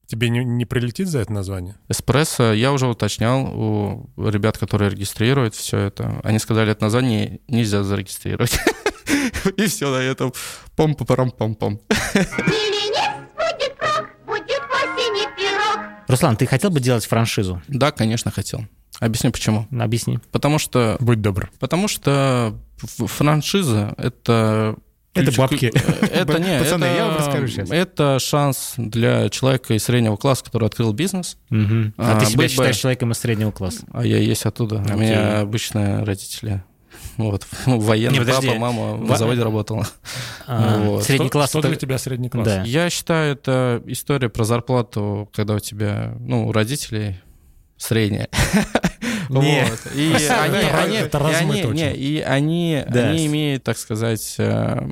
Тебе 0.06 0.30
не, 0.30 0.46
не 0.46 0.66
прилетит 0.66 1.10
за 1.10 1.20
это 1.20 1.34
название? 1.34 1.76
Эспрессо, 1.90 2.54
я 2.54 2.72
уже 2.72 2.88
уточнял 2.88 3.46
у 3.54 4.10
ребят, 4.18 4.58
которые 4.58 4.90
регистрируют 4.90 5.54
все 5.54 5.78
это. 5.80 6.22
Они 6.24 6.40
сказали, 6.40 6.72
это 6.72 6.84
название 6.84 7.42
нельзя 7.50 7.84
зарегистрировать. 7.84 8.58
И 9.58 9.66
все 9.68 9.90
на 9.92 9.98
этом. 9.98 10.32
пом 10.78 10.96
парам 10.96 11.32
пом 11.32 11.56
пом 11.56 11.82
Или 12.14 12.94
нет, 12.94 13.18
будет 13.36 13.76
как, 13.78 14.16
будет 14.26 14.62
в 14.62 14.74
осенний 14.76 15.28
пирог. 15.36 15.80
Руслан, 16.08 16.38
ты 16.38 16.46
хотел 16.46 16.70
бы 16.70 16.80
делать 16.80 17.06
франшизу? 17.06 17.62
Да, 17.68 17.92
конечно, 17.92 18.32
хотел. 18.32 18.66
Объясню 19.00 19.32
почему. 19.32 19.68
Объясни. 19.78 20.20
Потому 20.32 20.58
что, 20.58 20.96
Будь 21.02 21.22
добр. 21.22 21.52
потому 21.60 21.88
что 21.90 22.58
франшиза 22.78 23.94
это 23.98 24.76
Это 25.22 25.32
бабки. 25.38 25.70
ключ- 25.70 25.84
Это 26.12 26.40
не, 26.40 26.60
Пацаны, 26.60 26.86
это, 26.86 26.96
я 26.96 27.06
вам 27.08 27.18
расскажу 27.18 27.48
щас. 27.48 27.70
Это 27.72 28.20
шанс 28.20 28.74
для 28.78 29.30
человека 29.30 29.74
из 29.74 29.84
среднего 29.84 30.16
класса, 30.18 30.44
который 30.46 30.66
открыл 30.68 30.94
бизнес. 30.94 31.38
Мгм. 31.50 31.94
А 31.98 32.18
А, 32.18 32.20
ты 32.20 32.26
себя 32.28 32.38
быть 32.38 32.48
бы- 32.48 32.52
считаешь 32.52 32.78
человеком 32.78 33.12
из 33.12 33.18
среднего 33.18 33.52
класса? 33.52 33.86
А 33.94 34.06
я 34.06 34.18
есть 34.18 34.46
оттуда. 34.46 34.76
У 34.78 34.80
Окей. 34.82 34.96
меня 34.96 35.40
обычные 35.42 36.04
родители. 36.04 36.64
Вот, 37.18 37.48
военный 37.66 38.14
Не, 38.14 38.20
подожди. 38.20 38.48
папа, 38.48 38.60
мама 38.60 38.98
на 38.98 39.18
заводе 39.18 39.42
работала. 39.44 39.88
А, 40.46 40.80
Вот. 40.84 41.04
Средний 41.04 41.28
Что- 41.28 41.32
класс 41.34 41.50
Что 41.50 41.60
это- 41.60 41.68
для 41.70 41.78
тебя 41.78 41.98
средний 41.98 42.30
класс? 42.30 42.46
Да. 42.46 42.64
Я 42.64 42.90
считаю, 42.90 43.34
это 43.34 43.82
история 43.88 44.30
про 44.30 44.44
зарплату, 44.44 45.30
когда 45.34 45.56
у 45.56 45.60
тебя, 45.60 46.14
ну, 46.20 46.48
у 46.48 46.52
родителей 46.52 47.20
средняя. 47.78 48.28
Не. 49.30 49.66
Вот. 49.70 49.80
И 49.96 50.14
они, 50.30 50.58
они- 50.58 50.98
это 50.98 51.26
они- 51.28 51.62
не, 51.74 51.94
и 51.94 52.20
они, 52.22 52.84
Да. 52.90 53.10
они 53.10 53.26
имеют, 53.28 53.64
так 53.64 53.78
сказать, 53.78 54.36
э, 54.38 54.88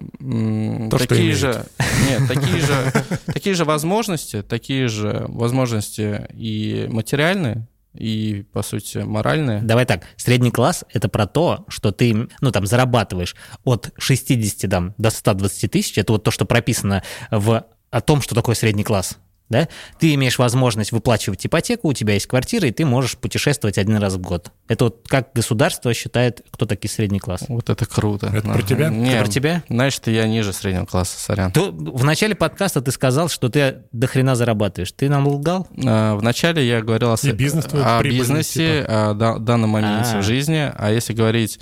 То, 0.90 0.98
такие 0.98 1.34
же, 1.34 1.66
нет, 2.10 2.28
такие 2.28 2.62
же, 2.62 2.94
такие 3.26 3.56
же 3.56 3.66
возможности, 3.66 4.42
такие 4.42 4.88
же 4.88 5.26
возможности 5.28 6.28
и 6.34 6.88
материальные, 6.90 7.68
и, 7.94 8.46
по 8.52 8.62
сути, 8.62 8.98
моральные. 9.00 9.62
Давай 9.62 9.86
так, 9.86 10.04
средний 10.18 10.52
класс— 10.52 10.84
это 10.94 11.08
про 11.08 11.28
то, 11.28 11.66
что 11.70 11.92
ты, 11.92 12.28
ну, 12.42 12.52
там, 12.52 12.66
зарабатываешь 12.66 13.36
от 13.64 13.92
60 13.98 14.70
там, 14.70 14.94
до 14.98 15.10
120 15.10 15.72
тысяч, 15.72 15.98
это 15.98 16.12
вот 16.14 16.24
то, 16.24 16.32
что 16.32 16.46
прописано 16.46 17.04
в, 17.32 17.66
о 17.92 18.02
том, 18.02 18.22
что 18.22 18.36
такое 18.36 18.56
средний 18.56 18.84
класс, 18.84 19.18
да? 19.50 19.68
Ты 20.00 20.14
имеешь 20.16 20.40
возможность 20.40 20.92
выплачивать 20.92 21.46
ипотеку, 21.46 21.90
у 21.90 21.94
тебя 21.94 22.14
есть 22.16 22.26
квартира, 22.28 22.68
и 22.68 22.72
ты 22.72 22.86
можешь 22.86 23.18
путешествовать 23.18 23.78
один 23.78 23.98
раз 23.98 24.14
в 24.16 24.20
год. 24.22 24.52
Это 24.68 24.86
вот 24.86 25.06
как 25.08 25.30
государство 25.34 25.94
считает, 25.94 26.42
кто 26.52 26.66
такие 26.66 26.90
средний 26.90 27.20
класс. 27.20 27.44
Вот 27.48 27.70
это 27.70 27.86
круто. 27.86 28.28
Это 28.28 28.48
про 28.50 28.62
тебя? 28.64 28.90
Не, 28.90 29.12
Это 29.14 29.24
про 29.24 29.32
тебя? 29.32 29.64
Что 29.92 30.10
я 30.12 30.28
ниже 30.28 30.52
среднего 30.54 30.86
класса, 30.86 31.20
сорян. 31.20 31.52
То, 31.52 31.72
в 31.72 32.04
начале 32.04 32.34
подкаста 32.36 32.82
ты 32.82 32.92
сказал, 32.92 33.30
что 33.30 33.50
ты 33.50 33.84
до 33.92 34.08
хрена 34.08 34.36
зарабатываешь. 34.36 34.92
Ты 34.92 35.10
нам 35.10 35.28
лгал? 35.28 35.68
А, 35.86 36.16
Вначале 36.16 36.68
я 36.68 36.82
говорил 36.82 37.12
о, 37.12 37.16
И 37.22 37.32
бизнес 37.32 37.68
о 37.72 38.02
бизнесе, 38.04 38.84
о 38.88 39.14
да- 39.14 39.38
данном 39.38 39.70
моменте 39.72 40.12
А. 40.16 40.20
в 40.22 40.24
жизни. 40.24 40.72
А 40.76 40.92
если 40.92 41.14
говорить 41.14 41.60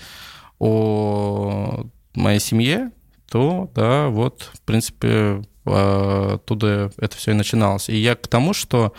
о 0.59 1.85
моей 2.15 2.39
семье, 2.39 2.91
то 3.29 3.69
да, 3.75 4.07
вот, 4.07 4.49
в 4.53 4.61
принципе, 4.61 5.07
а, 5.09 5.41
оттуда 5.65 6.91
это 6.97 7.15
все 7.17 7.31
и 7.31 7.33
начиналось. 7.35 7.89
И 7.89 7.95
я 7.95 8.15
к 8.15 8.27
тому, 8.27 8.53
что 8.53 8.93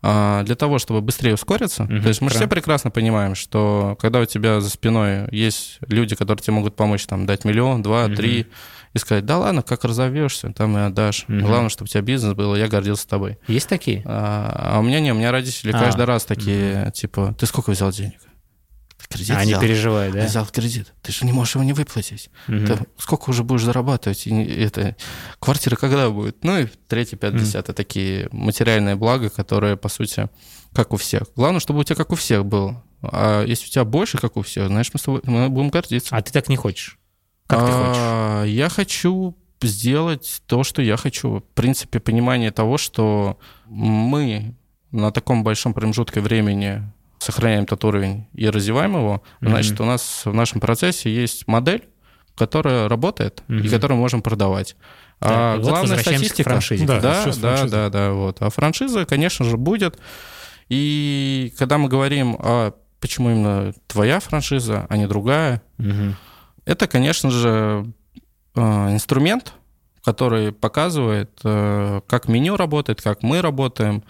а, 0.00 0.44
для 0.44 0.54
того, 0.54 0.78
чтобы 0.78 1.00
быстрее 1.00 1.34
ускориться, 1.34 1.84
Мгм, 1.84 2.02
то 2.02 2.08
есть 2.08 2.20
мы 2.20 2.30
же 2.30 2.36
все 2.36 2.46
прекрасно 2.46 2.90
понимаем, 2.90 3.34
что 3.34 3.96
когда 4.00 4.20
у 4.20 4.24
тебя 4.26 4.60
за 4.60 4.70
спиной 4.70 5.28
есть 5.32 5.78
люди, 5.86 6.14
которые 6.14 6.42
тебе 6.42 6.54
могут 6.54 6.76
помочь 6.76 7.04
там 7.06 7.26
дать 7.26 7.44
миллион, 7.44 7.82
два, 7.82 8.06
Мгм. 8.06 8.14
три, 8.16 8.46
и 8.94 8.98
сказать, 8.98 9.26
да 9.26 9.38
ладно, 9.38 9.62
как 9.62 9.84
разовьешься, 9.84 10.52
там 10.52 10.76
и 10.78 10.80
отдашь. 10.80 11.24
Мгм. 11.28 11.44
Главное, 11.44 11.68
чтобы 11.68 11.86
у 11.86 11.88
тебя 11.88 12.00
бизнес 12.02 12.34
был, 12.34 12.54
я 12.54 12.68
гордился 12.68 13.08
тобой. 13.08 13.38
Есть 13.48 13.68
такие? 13.68 14.02
А, 14.06 14.74
а 14.76 14.78
у 14.78 14.82
меня 14.82 15.00
не, 15.00 15.12
у 15.12 15.14
меня 15.14 15.30
родители 15.32 15.72
А. 15.72 15.78
каждый 15.78 16.04
раз 16.04 16.24
такие, 16.24 16.90
типа, 16.94 17.34
ты 17.38 17.46
сколько 17.46 17.70
взял 17.70 17.90
денег? 17.90 18.20
Кредит 19.10 19.36
А, 19.36 19.38
они 19.40 19.52
взял. 19.52 19.60
переживают, 19.62 20.14
да? 20.14 20.26
Взял 20.26 20.44
кредит. 20.46 20.92
Ты 21.02 21.12
же 21.12 21.24
не 21.24 21.32
можешь 21.32 21.54
его 21.54 21.64
не 21.64 21.72
выплатить. 21.72 22.28
Мгм. 22.46 22.66
Ты 22.66 22.78
сколько 22.98 23.30
уже 23.30 23.42
будешь 23.42 23.62
зарабатывать? 23.62 24.26
И 24.26 24.30
это, 24.44 24.96
квартира 25.38 25.76
когда 25.76 26.10
будет? 26.10 26.44
Ну 26.44 26.58
и 26.58 26.66
третий, 26.88 27.16
пятый, 27.16 27.36
Мгм. 27.36 27.44
десятый. 27.44 27.74
Такие 27.74 28.28
материальные 28.32 28.96
блага, 28.96 29.30
которые, 29.30 29.76
по 29.78 29.88
сути, 29.88 30.28
как 30.74 30.92
у 30.92 30.98
всех. 30.98 31.22
Главное, 31.36 31.60
чтобы 31.60 31.80
у 31.80 31.84
тебя 31.84 31.96
как 31.96 32.12
у 32.12 32.16
всех 32.16 32.44
было. 32.44 32.84
А 33.00 33.44
если 33.44 33.66
у 33.66 33.70
тебя 33.70 33.84
больше, 33.84 34.18
как 34.18 34.36
у 34.36 34.42
всех, 34.42 34.66
знаешь, 34.66 34.90
мы 34.92 34.98
с 35.00 35.02
тобой 35.04 35.20
мы 35.24 35.48
будем 35.48 35.70
гордиться. 35.70 36.14
А 36.14 36.20
ты 36.20 36.30
так 36.30 36.48
не 36.50 36.56
хочешь? 36.56 36.98
Как 37.46 37.60
ты 37.60 37.72
хочешь? 37.72 37.96
А, 37.98 38.44
Я 38.44 38.68
хочу 38.68 39.34
сделать 39.62 40.42
то, 40.46 40.64
что 40.64 40.82
я 40.82 40.96
хочу. 40.98 41.38
В 41.38 41.42
принципе, 41.54 41.98
понимание 41.98 42.50
того, 42.50 42.76
что 42.76 43.38
мы 43.66 44.54
на 44.90 45.10
таком 45.12 45.44
большом 45.44 45.72
промежутке 45.74 46.20
времени 46.20 46.82
сохраняем 47.32 47.66
тот 47.66 47.84
уровень 47.84 48.26
и 48.34 48.48
развиваем 48.48 48.96
его, 48.96 49.22
Мгм. 49.40 49.50
значит, 49.50 49.80
у 49.80 49.84
нас 49.84 50.22
в 50.24 50.32
нашем 50.32 50.60
процессе 50.60 51.14
есть 51.14 51.46
модель, 51.46 51.86
которая 52.36 52.88
работает 52.88 53.42
и 53.48 53.52
Мгм. 53.52 53.68
которую 53.70 53.96
мы 53.96 54.02
можем 54.02 54.22
продавать. 54.22 54.76
Да, 55.20 55.28
а 55.30 55.54
и 55.54 55.58
вот 55.58 55.64
главная 55.64 55.80
возвращаемся 55.82 56.24
к 56.24 56.26
статистика... 56.28 56.50
франшизе. 56.50 56.86
Да, 56.86 57.00
Да, 57.00 57.00
да, 57.00 57.22
франшиза. 57.22 57.70
да, 57.70 57.88
да, 57.90 58.12
вот. 58.12 58.36
А 58.40 58.50
франшиза, 58.50 59.04
конечно 59.04 59.44
же, 59.44 59.56
будет. 59.56 59.98
И 60.68 61.52
когда 61.58 61.76
мы 61.78 61.88
говорим, 61.88 62.36
а 62.38 62.72
почему 63.00 63.30
именно 63.30 63.72
твоя 63.86 64.20
франшиза, 64.20 64.86
а 64.88 64.96
не 64.96 65.06
другая, 65.06 65.62
Мгм. 65.78 66.16
это, 66.64 66.86
конечно 66.86 67.30
же, 67.30 67.86
э, 68.54 68.60
инструмент, 68.92 69.52
который 70.04 70.52
показывает, 70.52 71.30
э, 71.44 72.00
как 72.06 72.28
меню 72.28 72.56
работает, 72.56 73.02
как 73.02 73.22
мы 73.22 73.42
работаем. 73.42 74.02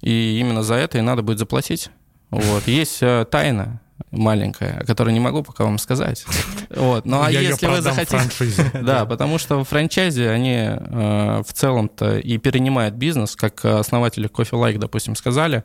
И 0.00 0.38
именно 0.40 0.62
за 0.62 0.74
это 0.74 0.98
и 0.98 1.00
надо 1.00 1.22
будет 1.22 1.38
заплатить. 1.38 1.90
Вот. 2.34 2.66
Есть 2.66 2.98
э, 3.02 3.24
тайна 3.30 3.80
маленькая, 4.10 4.78
о 4.80 4.84
которой 4.84 5.12
не 5.12 5.20
могу 5.20 5.42
пока 5.42 5.64
вам 5.64 5.78
сказать. 5.78 6.24
Вот. 6.70 7.04
Ну 7.04 7.22
а 7.22 7.30
Я 7.30 7.40
если 7.40 7.66
вы 7.66 7.80
захотите... 7.80 8.16
франшизе. 8.16 8.70
Да, 8.82 9.06
потому 9.06 9.38
что 9.38 9.62
в 9.62 9.68
франчайзе 9.68 10.30
они 10.30 10.56
э, 10.56 11.42
в 11.46 11.52
целом-то 11.52 12.18
и 12.18 12.38
перенимают 12.38 12.94
бизнес, 12.94 13.36
как 13.36 13.64
основатели 13.64 14.28
Coffee 14.28 14.58
Like, 14.58 14.78
допустим, 14.78 15.14
сказали. 15.14 15.64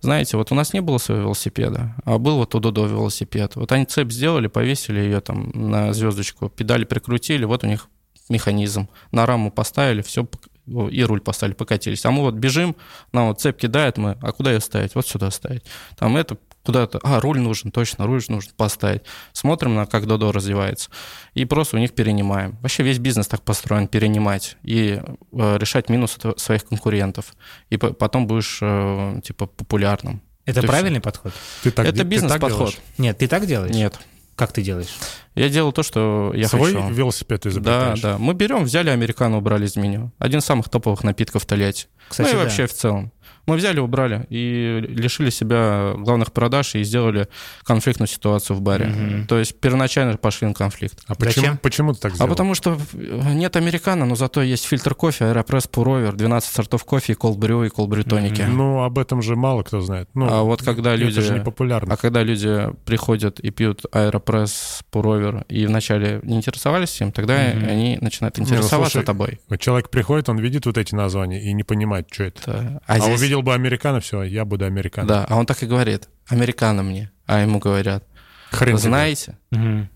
Знаете, 0.00 0.36
вот 0.36 0.52
у 0.52 0.54
нас 0.54 0.72
не 0.72 0.80
было 0.80 0.98
своего 0.98 1.24
велосипеда, 1.24 1.94
а 2.04 2.18
был 2.18 2.36
вот 2.36 2.54
у 2.54 2.60
Додо 2.60 2.86
велосипед. 2.86 3.56
Вот 3.56 3.72
они 3.72 3.84
цепь 3.86 4.12
сделали, 4.12 4.46
повесили 4.46 5.00
ее 5.00 5.20
там 5.20 5.50
на 5.54 5.92
звездочку, 5.92 6.48
педали 6.48 6.84
прикрутили, 6.84 7.44
вот 7.44 7.64
у 7.64 7.66
них 7.66 7.88
механизм. 8.28 8.88
На 9.12 9.26
раму 9.26 9.50
поставили, 9.50 10.02
все, 10.02 10.26
и 10.66 11.02
руль 11.04 11.20
поставили, 11.20 11.54
покатились. 11.54 12.04
А 12.04 12.10
мы 12.10 12.22
вот 12.22 12.34
бежим, 12.34 12.76
нам 13.12 13.28
вот 13.28 13.40
цепь 13.40 13.58
кидает, 13.58 13.98
мы, 13.98 14.16
а 14.20 14.32
куда 14.32 14.52
ее 14.52 14.60
ставить? 14.60 14.94
Вот 14.94 15.06
сюда 15.06 15.30
ставить. 15.30 15.64
Там 15.98 16.16
это 16.16 16.36
куда-то, 16.64 16.98
а, 17.04 17.20
руль 17.20 17.38
нужен, 17.38 17.70
точно, 17.70 18.06
руль 18.06 18.20
нужно 18.28 18.52
поставить. 18.56 19.02
Смотрим 19.32 19.76
на, 19.76 19.86
как 19.86 20.06
Додо 20.06 20.32
развивается, 20.32 20.90
и 21.34 21.44
просто 21.44 21.76
у 21.76 21.78
них 21.78 21.92
перенимаем. 21.94 22.58
Вообще 22.60 22.82
весь 22.82 22.98
бизнес 22.98 23.28
так 23.28 23.42
построен, 23.42 23.86
перенимать 23.86 24.56
и 24.64 25.00
э, 25.32 25.58
решать 25.60 25.88
минусы 25.88 26.18
своих 26.36 26.64
конкурентов. 26.64 27.34
И 27.70 27.76
по- 27.76 27.92
потом 27.92 28.26
будешь, 28.26 28.58
э, 28.62 29.20
типа, 29.22 29.46
популярным. 29.46 30.20
Это 30.44 30.54
То 30.60 30.60
есть- 30.64 30.68
правильный 30.68 31.00
подход? 31.00 31.32
Ты 31.62 31.70
так, 31.70 31.86
Это 31.86 31.92
ты 31.94 31.98
так 32.00 32.08
бизнес-подход. 32.08 32.74
Нет, 32.98 33.18
ты 33.18 33.28
так 33.28 33.46
делаешь? 33.46 33.74
Нет. 33.74 33.98
Как 34.36 34.52
ты 34.52 34.62
делаешь? 34.62 34.94
Я 35.34 35.48
делал 35.48 35.72
то, 35.72 35.82
что 35.82 36.32
я 36.34 36.46
Свой 36.48 36.72
хочу. 36.74 36.88
велосипед 36.90 37.40
Да, 37.42 37.48
изобретаешь? 37.50 38.00
да. 38.00 38.18
Мы 38.18 38.34
берем, 38.34 38.64
взяли 38.64 38.90
американо, 38.90 39.38
убрали 39.38 39.64
из 39.66 39.76
меню. 39.76 40.12
Один 40.18 40.40
из 40.40 40.44
самых 40.44 40.68
топовых 40.68 41.02
напитков 41.04 41.42
в 41.42 41.46
Тольятти. 41.46 41.86
Кстати, 42.08 42.28
ну 42.28 42.34
и 42.34 42.38
да. 42.38 42.44
вообще 42.44 42.66
в 42.66 42.72
целом. 42.74 43.12
Мы 43.46 43.56
взяли, 43.56 43.78
убрали 43.80 44.26
и 44.28 44.84
лишили 44.88 45.30
себя 45.30 45.92
главных 45.96 46.32
продаж 46.32 46.74
и 46.74 46.82
сделали 46.82 47.28
конфликтную 47.64 48.08
ситуацию 48.08 48.56
в 48.56 48.60
баре. 48.60 49.24
То 49.28 49.38
есть 49.38 49.58
первоначально 49.60 50.16
пошли 50.16 50.48
на 50.48 50.54
конфликт. 50.54 50.98
А 51.06 51.14
почему, 51.14 51.32
Зачем? 51.42 51.58
почему 51.58 51.92
ты 51.94 52.00
так 52.00 52.12
А 52.12 52.14
сделал? 52.16 52.30
потому 52.30 52.54
что 52.54 52.78
нет 52.92 53.56
американо, 53.56 54.04
но 54.06 54.16
зато 54.16 54.42
есть 54.42 54.64
фильтр 54.64 54.94
кофе, 54.94 55.26
аэропресс, 55.26 55.66
пуровер, 55.68 56.14
12 56.14 56.52
сортов 56.52 56.84
кофе, 56.84 57.14
колбрю, 57.14 57.62
и 57.64 57.68
колбрю 57.68 58.02
тоники. 58.04 58.42
Ну, 58.42 58.82
об 58.82 58.98
этом 58.98 59.22
же 59.22 59.36
мало 59.36 59.62
кто 59.62 59.80
знает. 59.80 60.08
Ну, 60.14 60.26
А 60.28 60.42
вот 60.42 60.62
когда 60.62 60.96
люди- 60.96 61.18
Это 61.18 61.22
же 61.28 61.34
не 61.34 61.40
популярно. 61.44 61.94
А 61.94 61.96
когда 61.96 62.22
люди 62.22 62.68
приходят 62.84 63.38
и 63.40 63.50
пьют 63.50 63.82
аэропресс, 63.92 64.80
пуровер, 64.90 65.44
и 65.48 65.66
вначале 65.66 66.20
не 66.22 66.36
интересовались 66.36 67.00
им, 67.00 67.12
тогда 67.12 67.34
они 67.36 67.98
начинают 68.00 68.38
интересоваться 68.38 68.76
Ну, 68.76 68.82
слушай, 68.84 69.04
тобой. 69.04 69.40
Вот 69.48 69.60
человек 69.60 69.90
приходит, 69.90 70.28
он 70.28 70.38
видит 70.38 70.66
вот 70.66 70.78
эти 70.78 70.94
названия 70.94 71.42
и 71.42 71.52
не 71.52 71.62
понимает, 71.62 72.08
что 72.10 72.24
это. 72.24 72.40
Да. 72.46 72.80
А, 72.86 72.98
здесь- 72.98 73.18
увидел 73.20 73.35
бы 73.42 73.54
американо, 73.54 74.00
все, 74.00 74.22
я 74.22 74.44
буду 74.44 74.64
американо. 74.64 75.06
Да, 75.08 75.26
а 75.28 75.36
он 75.36 75.46
так 75.46 75.62
и 75.62 75.66
говорит, 75.66 76.08
американо 76.28 76.82
мне. 76.82 77.10
А 77.26 77.40
ему 77.40 77.58
говорят, 77.58 78.04
Хрен 78.50 78.74
вы 78.74 78.80
тебе. 78.80 78.88
знаете, 78.90 79.38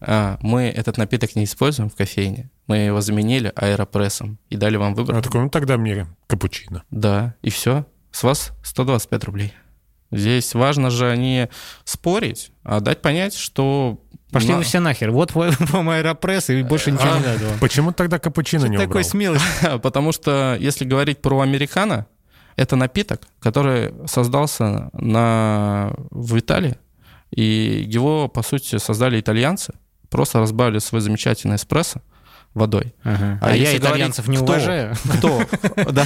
а, 0.00 0.38
мы 0.42 0.62
этот 0.64 0.96
напиток 0.98 1.36
не 1.36 1.44
используем 1.44 1.88
в 1.90 1.94
кофейне, 1.96 2.50
мы 2.66 2.78
его 2.78 3.00
заменили 3.00 3.52
аэропрессом 3.54 4.38
и 4.48 4.56
дали 4.56 4.76
вам 4.76 4.94
выбор. 4.94 5.16
Он 5.16 5.22
такой, 5.22 5.40
ну 5.42 5.50
тогда 5.50 5.76
мне 5.76 6.06
капучино. 6.26 6.82
Да, 6.90 7.34
и 7.42 7.50
все. 7.50 7.86
С 8.12 8.22
вас 8.24 8.52
125 8.64 9.24
рублей. 9.24 9.52
Здесь 10.12 10.54
важно 10.54 10.90
же 10.90 11.16
не 11.16 11.48
спорить, 11.84 12.50
а 12.64 12.80
дать 12.80 13.00
понять, 13.00 13.34
что... 13.34 14.00
Пошли 14.32 14.50
на- 14.50 14.58
вы 14.58 14.62
все 14.64 14.80
нахер. 14.80 15.10
Вот 15.12 15.32
вам 15.34 15.88
аэропресс, 15.90 16.50
и 16.50 16.62
больше 16.62 16.90
ничего 16.90 17.12
А 17.14 17.18
не 17.18 17.24
надо. 17.24 17.44
Почему 17.60 17.92
тогда 17.92 18.18
капучино 18.18 18.66
не 18.66 18.76
Такой 18.76 18.86
убрал? 19.02 19.04
смелый. 19.04 19.40
Потому 19.82 20.10
что 20.12 20.56
если 20.58 20.84
говорить 20.84 21.20
про 21.22 21.40
американо, 21.40 22.06
это 22.60 22.76
напиток, 22.76 23.22
который 23.40 23.94
создался 24.06 24.90
на... 24.92 25.94
в 26.10 26.38
Италии, 26.38 26.76
и 27.30 27.86
его, 27.88 28.28
по 28.28 28.42
сути, 28.42 28.76
создали 28.76 29.18
итальянцы, 29.18 29.72
просто 30.10 30.40
разбавили 30.40 30.78
свой 30.78 31.00
замечательный 31.00 31.56
эспрессо 31.56 32.02
водой. 32.54 32.94
А, 33.04 33.38
А 33.40 33.54
я 33.56 33.76
итальянцев 33.76 34.26
не 34.26 34.36
говорить, 34.36 34.64
кто? 34.64 34.70
уважаю. 34.72 34.96
Кто? 35.18 35.42
Да. 35.92 36.04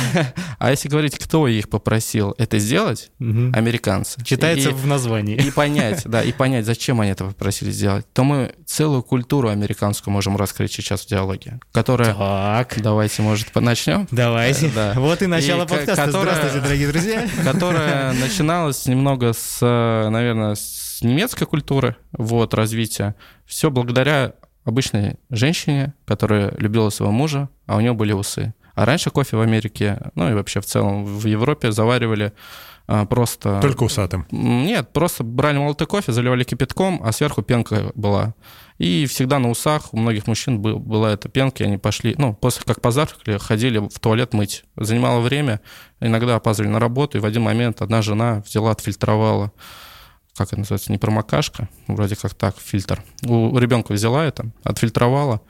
А 0.59 0.71
если 0.71 0.89
говорить, 0.89 1.19
кто 1.19 1.49
их 1.49 1.69
попросил 1.71 2.35
это 2.39 2.59
сделать, 2.59 3.11
Мгм. 3.19 3.55
американцы. 3.55 4.23
Читается 4.25 4.71
И- 4.71 4.73
в 4.73 4.87
названии. 4.87 5.37
и 5.37 5.51
понять, 5.51 6.03
да, 6.05 6.23
и 6.23 6.33
понять, 6.33 6.67
зачем 6.67 7.01
они 7.01 7.11
это 7.13 7.25
попросили 7.25 7.71
сделать, 7.71 8.07
то 8.13 8.25
мы 8.25 8.55
целую 8.67 9.03
культуру 9.03 9.49
американскую 9.49 10.13
можем 10.13 10.37
раскрыть 10.37 10.73
сейчас 10.73 11.03
в 11.03 11.09
диалоге, 11.09 11.61
которая... 11.73 12.15
Так, 12.15 12.75
Давайте, 12.77 13.23
может, 13.23 13.55
начнем? 13.55 14.07
давайте. 14.11 14.71
Да. 14.75 14.93
Вот 14.97 15.23
и 15.23 15.27
начало 15.27 15.65
И 15.65 15.67
подкаста. 15.67 16.07
которая- 16.07 16.35
Здравствуйте, 16.35 16.61
дорогие 16.67 16.89
друзья. 16.89 17.29
Которая 17.45 18.13
начиналась 18.13 18.87
немного 18.87 19.33
с, 19.33 19.61
наверное, 19.63 20.55
с 20.55 21.01
немецкой 21.03 21.47
культуры, 21.47 21.97
вот, 22.13 22.55
развития. 22.55 23.15
Все 23.47 23.71
благодаря 23.71 24.35
обычной 24.65 25.17
женщине, 25.31 25.95
которая 26.07 26.53
любила 26.59 26.91
своего 26.91 27.13
мужа, 27.13 27.49
а 27.67 27.77
у 27.77 27.81
нее 27.81 27.93
были 27.93 28.13
усы. 28.13 28.55
А 28.75 28.85
раньше 28.85 29.11
кофе 29.11 29.37
в 29.37 29.41
Америке, 29.41 30.01
ну 30.15 30.31
и 30.31 30.35
вообще 30.35 30.61
в 30.61 30.67
целом 30.67 31.05
в 31.05 31.27
Европе 31.27 31.71
заваривали 31.71 32.33
а, 32.87 33.07
просто... 33.07 33.61
Только 33.61 33.85
усатым. 33.85 34.27
Нет, 34.31 34.93
просто 34.93 35.25
брали 35.25 35.59
молотый 35.59 35.87
кофе, 35.87 36.13
заливали 36.13 36.45
кипятком, 36.45 37.01
а 37.03 37.13
сверху 37.13 37.43
пенка 37.43 37.93
была. 37.95 38.35
И 38.79 39.07
всегда 39.07 39.39
на 39.39 39.49
усах 39.49 39.95
у 39.95 39.97
многих 39.97 40.27
мужчин 40.27 40.61
был- 40.61 40.79
была 40.79 41.13
эта 41.13 41.29
пенка, 41.29 41.63
и 41.63 41.67
они 41.67 41.79
пошли, 41.79 42.15
ну, 42.19 42.35
после 42.35 42.63
как 42.65 42.81
позавтракали, 42.81 43.39
ходили 43.39 43.79
в 43.79 43.99
туалет 44.01 44.35
мыть. 44.35 44.65
Занимало 44.77 45.21
время, 45.21 45.61
иногда 46.01 46.35
опаздывали 46.35 46.73
на 46.73 46.81
работу, 46.81 47.17
и 47.17 47.21
в 47.21 47.25
один 47.25 47.43
момент 47.43 47.81
одна 47.81 48.03
жена 48.03 48.43
взяла, 48.45 48.73
отфильтровала, 48.73 49.53
как 50.37 50.49
это 50.49 50.59
называется, 50.59 50.93
не 50.93 50.99
промокашка, 50.99 51.69
вроде 51.87 52.17
как 52.17 52.35
так, 52.35 52.57
фильтр. 52.59 53.03
У, 53.25 53.57
ребенка 53.59 53.93
взяла 53.93 54.25
это, 54.25 54.51
отфильтровала, 54.63 55.41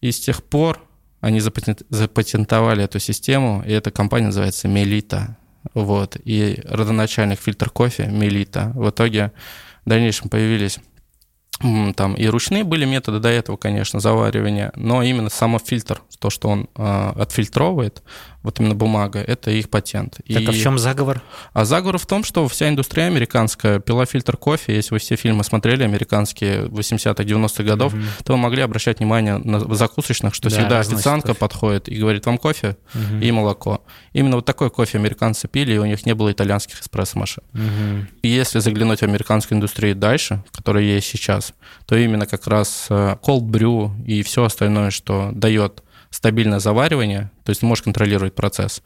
и 0.00 0.10
с 0.10 0.20
тех 0.20 0.42
пор 0.42 0.80
они 1.20 1.38
запатент- 1.38 1.84
запатентовали 1.90 2.84
эту 2.84 2.98
систему, 2.98 3.62
и 3.66 3.72
эта 3.72 3.90
компания 3.90 4.26
называется 4.26 4.68
Мелита. 4.68 5.36
Вот. 5.74 6.16
И 6.24 6.60
родоначальник 6.64 7.40
фильтр 7.40 7.70
кофе 7.70 8.06
Мелита. 8.06 8.72
В 8.74 8.90
итоге 8.90 9.32
в 9.84 9.88
дальнейшем 9.88 10.28
появились 10.28 10.80
там 11.94 12.14
и 12.14 12.26
ручные 12.26 12.64
были 12.64 12.84
методы 12.84 13.20
до 13.20 13.28
этого, 13.28 13.56
конечно, 13.56 14.00
заваривания, 14.00 14.72
но 14.74 15.02
именно 15.02 15.30
само 15.30 15.60
фильтр, 15.60 16.02
то, 16.18 16.28
что 16.28 16.48
он 16.48 16.68
э, 16.74 17.12
отфильтровывает, 17.16 18.02
вот 18.42 18.58
именно 18.60 18.74
бумага, 18.74 19.20
это 19.20 19.50
их 19.50 19.70
патент. 19.70 20.18
Так 20.26 20.48
а 20.48 20.52
в 20.52 20.54
И- 20.54 20.60
чем 20.60 20.78
заговор? 20.78 21.22
а 21.52 21.64
заговор 21.64 21.98
в 21.98 22.06
том, 22.06 22.24
что 22.24 22.46
вся 22.48 22.68
индустрия 22.68 23.06
американская 23.06 23.78
пила 23.80 24.04
фильтр 24.06 24.36
кофе. 24.36 24.74
Если 24.74 24.94
вы 24.94 24.98
все 24.98 25.16
фильмы 25.16 25.44
смотрели, 25.44 25.82
американские 25.84 26.66
80-х, 26.66 27.22
90-х 27.24 27.62
годов, 27.64 27.94
то 28.24 28.32
вы 28.32 28.38
могли 28.38 28.62
обращать 28.62 28.98
внимание 28.98 29.38
на 29.38 29.60
закусочных, 29.74 30.34
что 30.34 30.50
Да, 30.50 30.56
всегда 30.56 30.80
официантка 30.80 31.28
кофе. 31.28 31.38
подходит 31.40 31.88
и 31.88 31.94
говорит, 31.96 32.26
вам 32.26 32.38
кофе 32.38 32.76
и 33.20 33.30
молоко. 33.32 33.84
Именно 34.12 34.36
вот 34.36 34.44
такой 34.44 34.70
кофе 34.70 34.98
американцы 34.98 35.48
пили, 35.48 35.74
и 35.74 35.78
у 35.78 35.84
них 35.84 36.04
не 36.06 36.14
было 36.14 36.32
итальянских 36.32 36.80
эспрессо-машин. 36.80 37.42
И 38.22 38.28
если 38.28 38.58
заглянуть 38.58 39.00
в 39.00 39.02
американскую 39.04 39.56
индустрию 39.56 39.94
дальше, 39.96 40.42
которая 40.52 40.82
есть 40.84 41.06
сейчас, 41.06 41.54
то 41.86 41.96
именно 41.96 42.26
как 42.26 42.46
раз 42.46 42.86
э, 42.90 43.16
cold 43.22 43.42
brew 43.42 43.90
и 44.04 44.22
все 44.22 44.44
остальное, 44.44 44.90
что 44.90 45.30
дает 45.32 45.82
стабильное 46.12 46.60
заваривание, 46.60 47.32
то 47.44 47.50
есть 47.50 47.62
можешь 47.62 47.82
контролировать 47.82 48.34
процесс, 48.34 48.82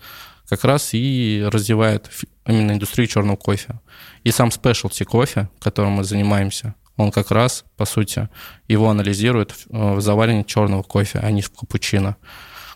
как 0.49 0.65
раз 0.65 0.95
и 0.95 1.45
развивает 1.53 2.09
именно 2.47 2.73
индустрию 2.73 3.09
черного 3.09 3.37
кофе. 3.37 3.81
И 4.25 4.31
сам 4.31 4.49
specialty 4.49 5.05
кофе, 5.05 5.51
которым 5.59 5.93
мы 5.93 6.05
занимаемся, 6.05 6.75
он 6.97 7.11
как 7.11 7.31
раз, 7.31 7.65
по 7.77 7.85
сути, 7.85 8.29
его 8.69 8.89
анализирует 8.89 9.53
э, 9.53 9.95
в 9.95 10.01
заваривании 10.01 10.45
черного 10.45 10.83
кофе, 10.83 11.19
а 11.23 11.31
не 11.31 11.43
в 11.43 11.51
капучино. 11.51 12.17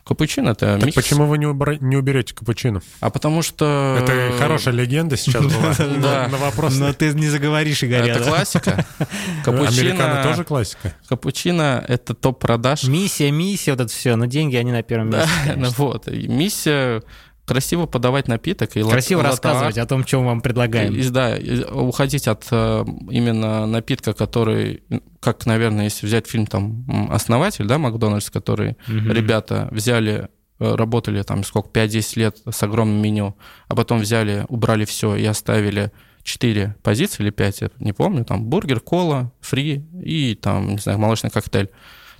Капучино 0.04 0.50
это 0.50 0.76
Так 0.76 0.86
микс. 0.86 0.94
почему 0.94 1.26
вы 1.26 1.38
не, 1.38 1.46
убра- 1.46 1.78
не 1.80 1.96
уберете 1.96 2.34
капучино? 2.34 2.80
А 3.00 3.10
потому 3.10 3.42
что... 3.42 3.98
Это 4.00 4.32
хорошая 4.38 4.74
легенда 4.74 5.16
сейчас 5.16 5.44
была. 5.44 5.74
Да. 6.00 6.28
На 6.28 6.38
вопрос. 6.38 6.76
Но 6.78 6.92
ты 6.92 7.12
не 7.14 7.28
заговоришь, 7.28 7.84
Игоря. 7.84 8.06
Это 8.14 8.24
классика. 8.24 8.84
Американо 9.46 10.22
тоже 10.22 10.44
классика. 10.44 10.94
капучино— 11.08 11.84
это 11.88 12.14
топ-продаж. 12.14 12.84
Миссия, 12.84 13.30
миссия, 13.30 13.72
вот 13.72 13.80
это 13.80 13.92
все. 13.92 14.16
Но 14.16 14.26
деньги, 14.26 14.56
они 14.56 14.72
на 14.72 14.82
первом 14.82 15.10
месте. 15.10 15.28
Ну 15.56 15.68
вот. 15.76 16.06
Миссия 16.06 17.02
красиво 17.50 17.86
подавать 17.86 18.28
напиток. 18.28 18.76
И 18.76 18.82
лат- 18.82 18.92
Красиво 18.92 19.18
латте 19.18 19.30
рассказывать 19.30 19.76
арт. 19.78 19.86
о 19.86 19.88
том, 19.88 20.04
чем 20.04 20.24
вам 20.24 20.40
предлагаем. 20.40 20.94
И- 20.94 21.08
да, 21.10 21.36
и 21.36 21.62
уходить 21.64 22.28
от 22.28 22.46
э, 22.50 22.84
именно 23.10 23.66
напитка, 23.66 24.12
который, 24.12 24.82
как, 25.20 25.46
наверное, 25.46 25.84
если 25.84 26.06
взять 26.06 26.26
фильм 26.26 26.46
там 26.46 26.84
«Основатель», 27.10 27.66
да, 27.66 27.78
Макдональдс, 27.78 28.30
который 28.30 28.76
ребята 28.86 29.68
взяли, 29.72 30.28
э, 30.60 30.74
работали 30.76 31.22
там 31.22 31.42
сколько, 31.44 31.68
5-10 31.70 32.16
лет 32.16 32.36
с 32.50 32.62
огромным 32.62 33.02
меню, 33.02 33.34
а 33.68 33.74
потом 33.74 33.98
взяли, 34.00 34.44
убрали 34.48 34.84
все 34.84 35.16
и 35.16 35.24
оставили 35.24 35.90
4 36.22 36.76
позиции 36.82 37.22
или 37.22 37.30
5, 37.30 37.60
я 37.62 37.70
не 37.80 37.92
помню, 37.92 38.24
там 38.24 38.44
бургер, 38.44 38.80
кола, 38.80 39.32
фри 39.40 39.84
и 40.04 40.34
там, 40.34 40.68
не 40.68 40.78
знаю, 40.78 40.98
молочный 40.98 41.30
коктейль 41.30 41.70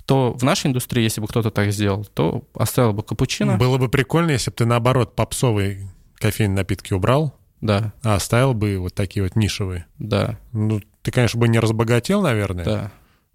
то 0.05 0.33
в 0.33 0.43
нашей 0.43 0.67
индустрии, 0.67 1.03
если 1.03 1.21
бы 1.21 1.27
кто-то 1.27 1.51
так 1.51 1.71
сделал, 1.71 2.05
то 2.05 2.43
оставил 2.53 2.93
бы 2.93 3.03
капучино. 3.03 3.57
Было 3.57 3.77
бы 3.77 3.89
прикольно, 3.89 4.31
если 4.31 4.49
бы 4.51 4.55
ты 4.55 4.65
наоборот 4.65 5.15
попсовые 5.15 5.87
кофейные 6.15 6.57
напитки 6.57 6.93
убрал 6.93 7.33
Да, 7.61 7.93
А 8.03 8.15
оставил 8.15 8.53
бы 8.53 8.77
вот 8.77 8.93
такие 8.93 9.23
вот 9.23 9.35
нишевые. 9.35 9.85
да, 9.99 10.37
Ну, 10.51 10.81
ты, 11.01 11.11
конечно, 11.11 11.39
бы 11.39 11.47
не 11.47 11.59
разбогател, 11.59 12.21
наверное, 12.21 12.65
да. 12.65 12.91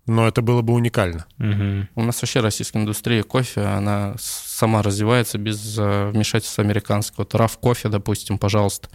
но 0.06 0.26
это 0.28 0.40
было 0.42 0.62
бы 0.62 0.72
уникально. 0.72 1.26
Мгм. 1.38 1.88
У 1.96 2.02
нас 2.02 2.20
вообще 2.22 2.40
российская 2.40 2.78
индустрия 2.80 3.22
кофе, 3.22 3.62
она 3.62 4.14
сама 4.18 4.82
развивается 4.82 5.38
без 5.38 5.76
э, 5.78 6.10
вмешательства 6.10 6.62
американского. 6.62 7.18
Вот 7.24 7.34
RAF 7.34 7.58
кофе, 7.60 7.88
допустим, 7.88 8.38
пожалуйста, 8.38 8.88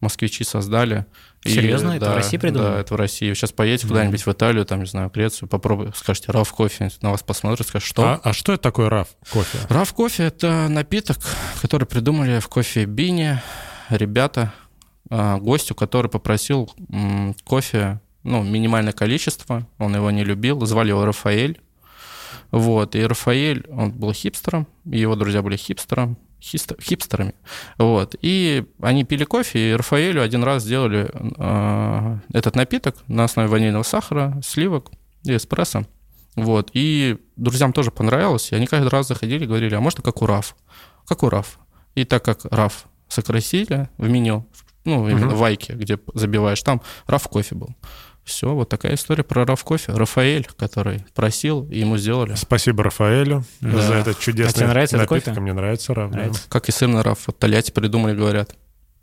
москвичи 0.00 0.44
создали. 0.44 1.06
И, 1.44 1.48
Серьезно? 1.48 1.92
Это 1.92 2.06
в 2.06 2.08
да, 2.08 2.14
России 2.16 2.36
придумали? 2.36 2.68
Да, 2.68 2.80
это 2.80 2.94
в 2.94 2.96
России. 2.98 3.32
Сейчас 3.32 3.50
поедете 3.52 3.88
куда-нибудь 3.88 4.26
в 4.26 4.28
Италию, 4.28 4.66
там, 4.66 4.80
не 4.80 4.86
знаю, 4.86 5.10
Грецию, 5.12 5.48
попробуй, 5.48 5.90
скажете 5.96 6.32
RAF 6.32 6.50
кофе, 6.50 6.90
на 7.00 7.12
вас 7.12 7.22
посмотрят, 7.22 7.66
скажут, 7.66 7.88
что? 7.88 8.02
А, 8.02 8.20
а 8.22 8.32
что 8.34 8.52
это 8.52 8.62
такое 8.62 8.90
раф 8.90 9.08
кофе? 9.32 9.58
RAF 9.70 9.94
кофе– 9.94 10.24
это 10.24 10.68
напиток, 10.68 11.16
который 11.62 11.86
придумали 11.86 12.40
в 12.40 12.48
кофе 12.48 12.84
Бине 12.84 13.42
ребята, 13.88 14.52
а, 15.08 15.38
гостю, 15.38 15.74
который 15.74 16.10
попросил 16.10 16.70
кофе, 17.44 18.00
ну, 18.22 18.42
минимальное 18.42 18.92
количество, 18.92 19.66
он 19.78 19.94
его 19.96 20.10
не 20.10 20.24
любил, 20.24 20.64
звали 20.66 20.90
его 20.90 21.06
Рафаэль. 21.06 21.58
Вот, 22.50 22.96
и 22.96 23.02
Рафаэль, 23.02 23.64
он 23.70 23.92
был 23.92 24.12
хипстером, 24.12 24.66
и 24.84 24.98
его 24.98 25.16
друзья 25.16 25.40
были 25.40 25.56
хипстером, 25.56 26.18
хипстерами. 26.40 27.34
Вот, 27.78 28.14
и 28.22 28.64
они 28.80 29.04
пили 29.04 29.24
кофе, 29.24 29.70
и 29.70 29.72
Рафаэлю 29.74 30.22
один 30.22 30.42
раз 30.42 30.62
сделали 30.62 31.10
а, 31.38 32.18
этот 32.32 32.56
напиток 32.56 32.96
на 33.08 33.24
основе 33.24 33.48
ванильного 33.48 33.82
сахара, 33.82 34.40
сливок 34.44 34.90
и 35.24 35.36
эспрессо. 35.36 35.84
Вот, 36.36 36.70
и 36.72 37.18
друзьям 37.36 37.72
тоже 37.72 37.90
понравилось, 37.90 38.52
и 38.52 38.54
они 38.54 38.66
каждый 38.66 38.88
раз 38.88 39.08
заходили 39.08 39.44
и 39.44 39.46
говорили, 39.46 39.74
а 39.74 39.80
можно 39.80 40.02
как 40.02 40.22
у 40.22 40.26
Раф? 40.26 40.56
Как 41.06 41.22
у 41.22 41.28
Раф? 41.28 41.58
И 41.94 42.04
так 42.04 42.24
как 42.24 42.44
Раф 42.44 42.86
сокрасили 43.08 43.88
в 43.98 44.08
меню, 44.08 44.46
ну, 44.84 45.08
именно 45.08 45.26
Мгм. 45.26 45.34
в 45.34 45.38
Вайке, 45.38 45.74
где 45.74 45.98
забиваешь, 46.14 46.62
там 46.62 46.80
Раф 47.06 47.28
кофе 47.28 47.54
был. 47.54 47.74
Все, 48.24 48.54
вот 48.54 48.68
такая 48.68 48.94
история 48.94 49.24
про 49.24 49.44
Раф 49.44 49.64
кофе. 49.64 49.92
Рафаэль, 49.92 50.46
который 50.56 51.04
просил, 51.14 51.66
и 51.70 51.80
ему 51.80 51.96
сделали. 51.96 52.34
Спасибо 52.34 52.84
Рафаэлю 52.84 53.44
Да. 53.60 53.78
за 53.80 53.94
этот 53.94 54.18
А 54.18 54.20
чудесный 54.22 54.52
тебе 54.60 54.66
нравится 54.68 54.96
напиток. 54.98 55.24
кофе? 55.24 55.40
Мне 55.40 55.52
нравится 55.52 55.94
раф. 55.94 56.10
да. 56.10 56.16
Нравится? 56.18 56.42
Как 56.48 56.68
и 56.68 56.72
сырный 56.72 57.02
Раф. 57.02 57.18
Вот 57.26 57.38
Тольятти 57.38 57.70
придумали, 57.72 58.14
говорят. 58.14 58.54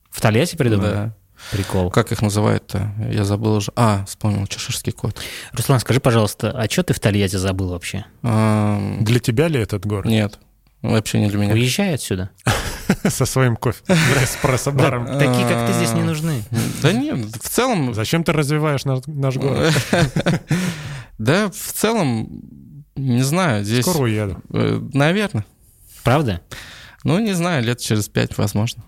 В 0.09 0.21
Тольятти 0.21 0.55
придумали? 0.55 0.91
Да. 0.91 1.15
Прикол. 1.51 1.91
Как 1.91 2.11
их 2.11 2.21
называют-то? 2.23 2.93
Я 3.11 3.23
забыл 3.23 3.55
уже. 3.57 3.71
А, 3.75 4.05
вспомнил, 4.05 4.47
чеширский 4.47 4.91
кот. 4.91 5.19
Руслан, 5.51 5.79
скажи, 5.79 5.99
пожалуйста, 5.99 6.51
а 6.51 6.67
что 6.69 6.81
ты 6.83 6.93
в 6.95 6.99
Тольятти 6.99 7.35
забыл 7.35 7.69
вообще? 7.69 8.05
А, 8.23 8.79
Для 9.01 9.19
тебя 9.19 9.47
ли 9.47 9.59
этот 9.59 9.85
город? 9.85 10.05
Нет, 10.05 10.39
вообще 10.81 11.19
не 11.19 11.29
для 11.29 11.37
меня. 11.37 11.53
Уезжай 11.53 11.93
отсюда. 11.93 12.29
Со 13.09 13.25
своим 13.25 13.55
кофе. 13.55 13.83
Эспрессо-баром. 13.87 15.05
Такие, 15.17 15.47
как 15.47 15.67
ты, 15.67 15.73
здесь 15.73 15.93
не 15.93 16.03
нужны. 16.03 16.43
Да 16.81 16.91
нет, 16.91 17.35
в 17.35 17.49
целом... 17.49 17.93
Зачем 17.93 18.23
ты 18.23 18.31
развиваешь 18.31 18.85
наш, 18.85 19.01
наш 19.07 19.35
город? 19.35 19.73
Да, 21.17 21.49
в 21.49 21.73
целом, 21.73 22.43
не 22.95 23.23
знаю, 23.23 23.63
здесь... 23.63 23.83
Скоро 23.83 24.03
уеду. 24.03 24.39
Наверное. 24.93 25.45
Правда? 26.03 26.41
Ну, 27.03 27.17
не 27.17 27.33
знаю, 27.33 27.63
лет 27.63 27.79
через 27.79 28.07
пять, 28.07 28.37
возможно. 28.37 28.83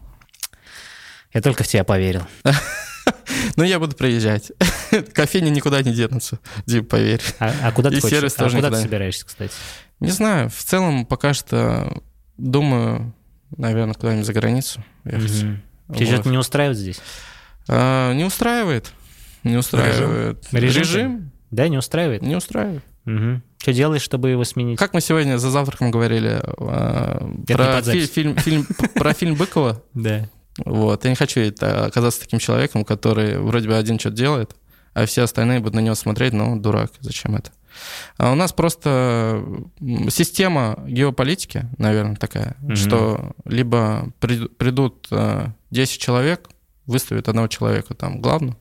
Я 1.34 1.42
только 1.42 1.64
в 1.64 1.68
тебя 1.68 1.84
поверил. 1.84 2.22
Ну, 3.56 3.64
я 3.64 3.80
буду 3.80 3.96
приезжать. 3.96 4.52
Кофейни 5.14 5.50
никуда 5.50 5.82
не 5.82 5.94
денутся, 5.94 6.40
Дим, 6.66 6.86
поверь. 6.86 7.22
А, 7.40 7.54
а 7.64 7.72
куда 7.72 7.90
ты 7.90 8.00
хочешь? 8.00 8.34
А 8.38 8.50
куда 8.50 8.70
ты 8.70 8.78
собираешься, 8.78 9.26
кстати? 9.26 9.54
Не 10.00 10.12
знаю, 10.12 10.50
в 10.50 10.64
целом 10.64 11.06
пока 11.06 11.34
что 11.34 12.02
думаю, 12.38 13.14
наверное, 13.58 13.94
куда-нибудь 13.94 14.26
за 14.26 14.34
границу 14.34 14.84
ехать. 15.06 15.46
Тебя 15.96 16.06
что-то 16.06 16.30
не 16.30 16.38
устраивает 16.38 16.78
здесь? 16.78 17.02
А, 17.68 18.14
не 18.14 18.24
устраивает. 18.24 18.92
Не 19.44 19.58
устраивает. 19.58 20.46
Режим? 20.52 20.82
Режим? 20.82 21.32
Да, 21.52 21.68
не 21.68 21.78
устраивает? 21.78 22.22
Не 22.22 22.36
устраивает. 22.36 22.84
Что 23.58 23.74
делаешь, 23.74 24.04
чтобы 24.04 24.30
его 24.30 24.44
сменить? 24.44 24.78
Как 24.80 24.94
мы 24.94 25.02
сегодня 25.02 25.38
за 25.38 25.50
завтраком 25.50 25.92
говорили 25.92 26.40
а, 26.60 27.30
про, 27.48 27.82
фи- 27.82 28.06
фильм, 28.06 28.36
фильм, 28.38 28.66
про 28.94 29.14
фильм 29.14 29.36
Быкова. 29.36 29.82
Да. 29.94 30.30
Вот. 30.66 31.04
Я 31.06 31.10
не 31.12 31.16
хочу 31.16 31.40
это, 31.40 31.86
оказаться 31.86 32.20
таким 32.20 32.40
человеком, 32.40 32.84
который 32.86 33.40
вроде 33.40 33.68
бы 33.68 33.76
один 33.78 33.98
что-то 33.98 34.16
делает, 34.18 34.56
а 34.94 35.06
все 35.06 35.24
остальные 35.24 35.60
будут 35.60 35.76
на 35.76 35.80
него 35.80 35.96
смотреть, 35.96 36.34
ну, 36.34 36.60
дурак, 36.60 36.92
зачем 37.00 37.36
это? 37.36 37.52
А 38.18 38.32
у 38.32 38.36
нас 38.36 38.52
просто 38.52 39.44
система 40.10 40.78
геополитики, 40.88 41.68
наверное, 41.78 42.16
такая, 42.16 42.56
Мгм. 42.62 42.76
что 42.76 43.32
либо 43.46 44.12
при- 44.20 44.48
придут 44.48 45.08
э, 45.12 45.48
10 45.72 46.00
человек, 46.02 46.50
выставят 46.86 47.28
одного 47.30 47.48
человека 47.48 47.94
там 47.94 48.20
главным, 48.22 48.58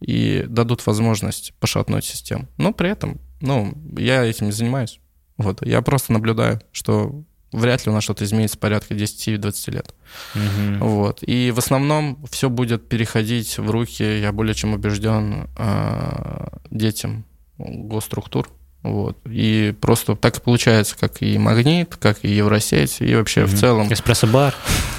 и 0.00 0.44
дадут 0.48 0.84
возможность 0.86 1.54
пошатнуть 1.60 2.04
систему. 2.04 2.48
Но 2.56 2.72
при 2.72 2.90
этом, 2.90 3.20
ну, 3.40 3.72
я 3.96 4.24
этим 4.24 4.46
не 4.46 4.52
занимаюсь. 4.52 4.98
Вот. 5.36 5.64
Я 5.64 5.80
просто 5.80 6.12
наблюдаю, 6.12 6.60
что 6.72 7.22
вряд 7.52 7.84
ли 7.84 7.90
у 7.90 7.94
нас 7.94 8.04
что-то 8.04 8.24
изменится 8.24 8.58
порядка 8.58 8.94
10-20 8.94 9.70
лет. 9.70 9.94
Мгм. 10.34 10.80
Вот. 10.80 11.22
И 11.22 11.50
в 11.50 11.58
основном 11.58 12.24
все 12.30 12.50
будет 12.50 12.88
переходить 12.88 13.58
в 13.58 13.70
руки, 13.70 14.20
я 14.20 14.32
более 14.32 14.54
чем 14.54 14.74
убежден, 14.74 15.48
а, 15.56 16.58
детям 16.70 17.24
госструктур. 17.58 18.48
Вот. 18.82 19.16
И 19.26 19.74
просто 19.80 20.16
так 20.16 20.38
и 20.38 20.40
получается, 20.40 20.96
как 20.98 21.22
и 21.22 21.38
Магнит, 21.38 21.94
как 21.96 22.18
и 22.24 22.28
Евросеть, 22.28 22.96
и 23.00 23.14
вообще 23.14 23.44
в 23.44 23.50
Мгм. 23.50 23.56
целом. 23.56 23.92
Эспрессо-бар. 23.92 24.54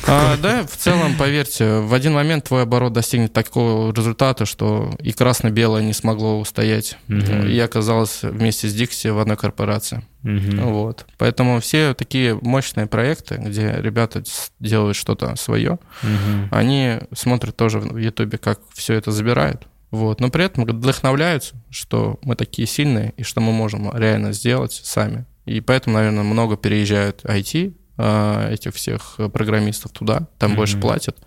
А, 0.07 0.37
да, 0.37 0.63
в 0.65 0.75
целом, 0.77 1.15
поверьте, 1.17 1.79
в 1.79 1.93
один 1.93 2.13
момент 2.13 2.45
твой 2.45 2.63
оборот 2.63 2.93
достигнет 2.93 3.33
такого 3.33 3.93
результата, 3.93 4.45
что 4.45 4.93
и 4.99 5.11
красно-белое 5.11 5.83
не 5.83 5.93
смогло 5.93 6.39
устоять. 6.39 6.97
Мгм. 7.07 7.47
И 7.47 7.59
оказалось 7.59 8.19
вместе 8.23 8.67
с 8.69 8.73
Дикси 8.73 9.07
в 9.09 9.19
одной 9.19 9.35
корпорации. 9.37 10.05
Мгм. 10.23 10.61
Вот. 10.71 11.05
Поэтому 11.17 11.59
все 11.59 11.93
такие 11.93 12.35
мощные 12.41 12.85
проекты, 12.87 13.35
где 13.35 13.75
ребята 13.81 14.23
делают 14.61 14.95
что-то 14.95 15.35
свое, 15.35 15.77
Мгм. 16.01 16.47
они 16.51 16.99
смотрят 17.13 17.57
тоже 17.57 17.79
в 17.79 17.97
Ютубе, 17.97 18.37
как 18.37 18.59
все 18.73 18.93
это 18.93 19.11
забирают. 19.11 19.63
Вот. 19.93 20.19
Но 20.19 20.29
при 20.31 20.43
этом 20.45 20.65
вдохновляются, 20.65 21.53
что 21.69 22.17
мы 22.23 22.35
такие 22.35 22.67
сильные 22.67 23.13
и 23.15 23.21
что 23.21 23.41
мы 23.41 23.51
можем 23.51 23.95
реально 23.95 24.33
сделать 24.33 24.73
сами. 24.73 25.25
И 25.45 25.61
поэтому, 25.61 25.97
наверное, 25.97 26.23
много 26.23 26.57
переезжают 26.57 27.23
IT, 27.23 27.75
а, 27.95 28.49
этих 28.51 28.73
всех 28.73 29.19
программистов 29.31 29.91
туда, 29.91 30.27
там 30.39 30.49
Мгм. 30.51 30.57
больше 30.57 30.79
платят. 30.79 31.17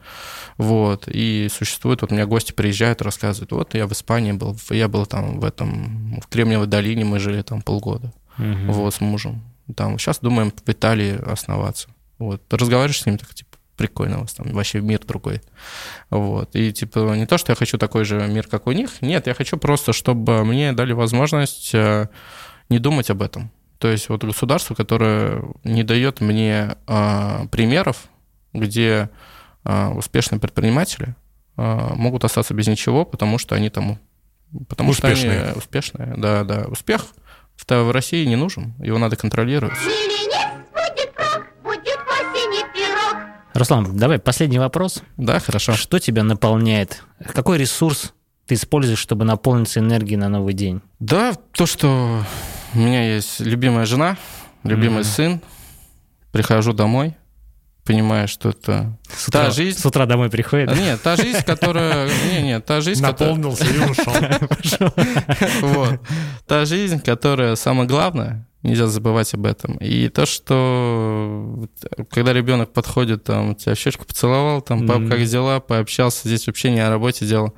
Вот. 0.59 1.05
И 1.07 1.49
существует, 1.49 2.01
вот 2.03 2.11
у 2.11 2.15
меня 2.17 2.27
гости 2.27 2.51
приезжают, 2.51 3.03
рассказывают, 3.03 3.53
вот 3.53 3.75
я 3.75 3.87
в 3.87 3.93
Испании 3.93 4.33
был, 4.33 4.57
я 4.71 4.89
был 4.89 5.07
там 5.07 5.39
в 5.39 5.45
этом, 5.45 6.19
в 6.21 6.27
Кремниевой 6.27 6.67
долине, 6.67 7.05
мы 7.05 7.21
жили 7.21 7.43
там 7.43 7.63
полгода 7.63 8.13
Мгм. 8.37 8.73
вот, 8.73 8.93
с 8.95 9.01
мужем. 9.01 9.45
Там 9.77 9.97
сейчас 9.97 10.19
думаем 10.19 10.51
в 10.51 10.69
Италии 10.69 11.21
основаться. 11.25 11.89
Вот. 12.19 12.43
Разговариваешь 12.53 13.01
с 13.01 13.07
ним, 13.07 13.17
так, 13.19 13.33
типа, 13.33 13.46
прикольно 13.77 14.19
у 14.19 14.21
вас 14.23 14.35
там, 14.35 14.53
вообще 14.53 14.81
мир 14.81 15.01
другой. 15.05 15.41
Вот. 16.11 16.55
И, 16.57 16.73
типа, 16.73 17.15
не 17.17 17.27
то, 17.27 17.39
что 17.39 17.53
я 17.53 17.57
хочу 17.57 17.79
такой 17.79 18.05
же 18.05 18.27
мир, 18.27 18.47
как 18.47 18.67
у 18.67 18.73
них, 18.73 19.03
нет, 19.03 19.27
я 19.27 19.35
хочу 19.35 19.57
просто, 19.57 19.93
чтобы 19.93 20.45
мне 20.45 20.73
дали 20.73 20.93
возможность 20.93 21.75
э, 21.75 22.09
не 22.69 22.79
думать 22.79 23.11
об 23.11 23.23
этом. 23.23 23.51
То 23.79 23.89
есть 23.89 24.09
вот 24.09 24.25
государство, 24.25 24.75
которое 24.75 25.43
не 25.65 25.83
дает 25.83 26.21
мне 26.21 26.77
э, 26.87 27.47
примеров, 27.51 28.05
где 28.53 29.11
э, 29.65 29.89
успешные 29.89 30.41
предприниматели 30.41 31.15
э, 31.57 31.91
могут 31.95 32.25
остаться 32.25 32.55
без 32.55 32.67
ничего, 32.67 33.05
потому 33.05 33.39
что 33.39 33.55
они 33.55 33.71
там... 33.71 33.99
Потому 34.69 34.93
что 34.93 35.09
Успешные. 35.09 35.43
они 35.43 35.59
успешные, 35.59 36.15
да, 36.17 36.45
да. 36.45 36.67
Успех 36.69 37.07
в 37.69 37.91
России 37.91 38.25
не 38.25 38.37
нужен, 38.37 38.75
его 38.79 38.97
надо 38.97 39.17
контролировать. 39.17 39.77
Руслан, 43.57 43.97
давай 43.97 44.19
последний 44.19 44.59
вопрос. 44.59 45.03
Да, 45.17 45.41
хорошо. 45.41 45.73
Что 45.75 45.99
тебя 45.99 46.23
наполняет? 46.23 47.03
Какой 47.35 47.59
ресурс 47.59 48.13
ты 48.47 48.55
используешь, 48.55 48.99
чтобы 48.99 49.25
наполниться 49.25 49.81
энергией 49.81 50.17
на 50.17 50.29
новый 50.29 50.55
день? 50.55 50.81
Да, 51.01 51.35
то, 51.53 51.67
что 51.67 52.23
у 52.75 52.79
меня 52.79 53.15
есть 53.15 53.41
любимая 53.41 53.87
жена, 53.87 54.17
любимый 54.63 55.01
Мгм. 55.01 55.05
сын, 55.05 55.41
прихожу 56.33 56.73
домой, 56.75 57.17
понимаю, 57.85 58.29
что 58.29 58.51
это 58.51 58.97
С 59.09 59.29
утра, 59.29 59.45
та 59.45 59.51
жизнь... 59.51 59.79
с 59.79 59.87
утра 59.87 60.07
домой 60.07 60.29
приходит. 60.29 60.71
А, 60.71 60.75
Нет, 60.75 61.03
та 61.03 61.17
жизнь, 61.17 61.43
которая... 61.43 62.09
Не, 62.31 62.43
нет, 62.43 62.67
та 62.67 62.81
жизнь, 62.81 63.03
которая... 63.03 63.35
Наполнился 63.37 63.65
и 63.65 63.79
ушел. 63.79 64.13
Вот. 65.75 66.01
Та 66.47 66.65
жизнь, 66.67 67.01
которая 67.01 67.55
самое 67.57 67.89
главное, 67.89 68.46
нельзя 68.67 68.87
забывать 68.87 69.33
об 69.35 69.47
этом. 69.47 69.77
И 69.77 70.09
то, 70.09 70.27
что 70.27 71.69
когда 72.11 72.33
ребенок 72.33 72.73
подходит, 72.73 73.25
там, 73.25 73.55
тебя 73.55 73.75
в 73.75 73.79
щечку 73.79 74.05
поцеловал, 74.05 74.61
там, 74.61 74.87
пап, 74.87 75.09
как 75.09 75.25
дела, 75.25 75.61
пообщался, 75.61 76.29
здесь 76.29 76.47
вообще 76.47 76.71
не 76.71 76.81
о 76.81 76.91
работе 76.91 77.27
дело. 77.27 77.53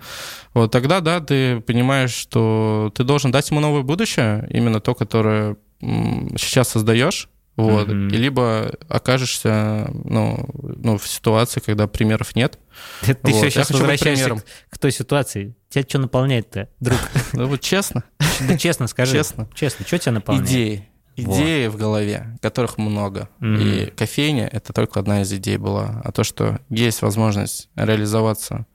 Вот 0.55 0.71
тогда, 0.73 1.01
да, 1.01 1.21
ты 1.21 1.61
понимаешь, 1.61 2.13
что 2.13 2.93
ты 2.95 3.05
должен 3.05 3.31
дать 3.31 3.51
ему 3.51 3.61
новое 3.61 3.83
будущее, 3.83 4.49
именно 4.51 4.81
то, 4.81 4.95
которое 4.95 5.57
сейчас 5.81 6.69
создаешь, 6.69 7.29
Вот. 7.57 7.89
Мгм. 7.89 8.09
И 8.09 8.17
либо 8.17 8.73
окажешься 8.89 9.91
ну, 10.05 10.49
ну, 10.77 10.97
в 10.97 11.09
ситуации, 11.09 11.59
когда 11.61 11.89
примеров 11.89 12.37
нет. 12.37 12.57
Ты, 13.01 13.15
ты 13.15 13.33
Вот, 13.33 13.39
все 13.41 13.51
сейчас 13.51 13.71
возвращаешься 13.73 14.37
к, 14.37 14.45
к 14.71 14.79
той 14.79 14.93
ситуации. 14.93 15.57
Тебя 15.69 15.85
что 15.89 15.99
наполняет-то, 15.99 16.69
друг? 16.79 16.99
Ну, 17.33 17.49
вот 17.49 17.61
честно, 17.61 18.05
Да 18.49 18.57
честно 18.57 18.87
скажи. 18.87 19.13
Честно. 19.13 19.49
Честно, 19.55 19.85
что 19.85 19.99
тебя 19.99 20.13
наполняет? 20.13 20.49
идеи. 20.49 20.89
Идеи 21.23 21.67
в 21.67 21.77
голове, 21.77 22.39
которых 22.41 22.79
много. 22.79 23.29
Мгм. 23.41 23.61
И 23.61 23.87
кофейня— 23.87 24.49
это 24.53 24.73
только 24.73 25.01
одна 25.01 25.23
из 25.23 25.33
идей 25.33 25.57
была. 25.57 26.01
А 26.05 26.13
то, 26.13 26.25
что 26.25 26.61
есть 26.71 27.03
возможность 27.03 27.69
реализоваться 27.77 28.67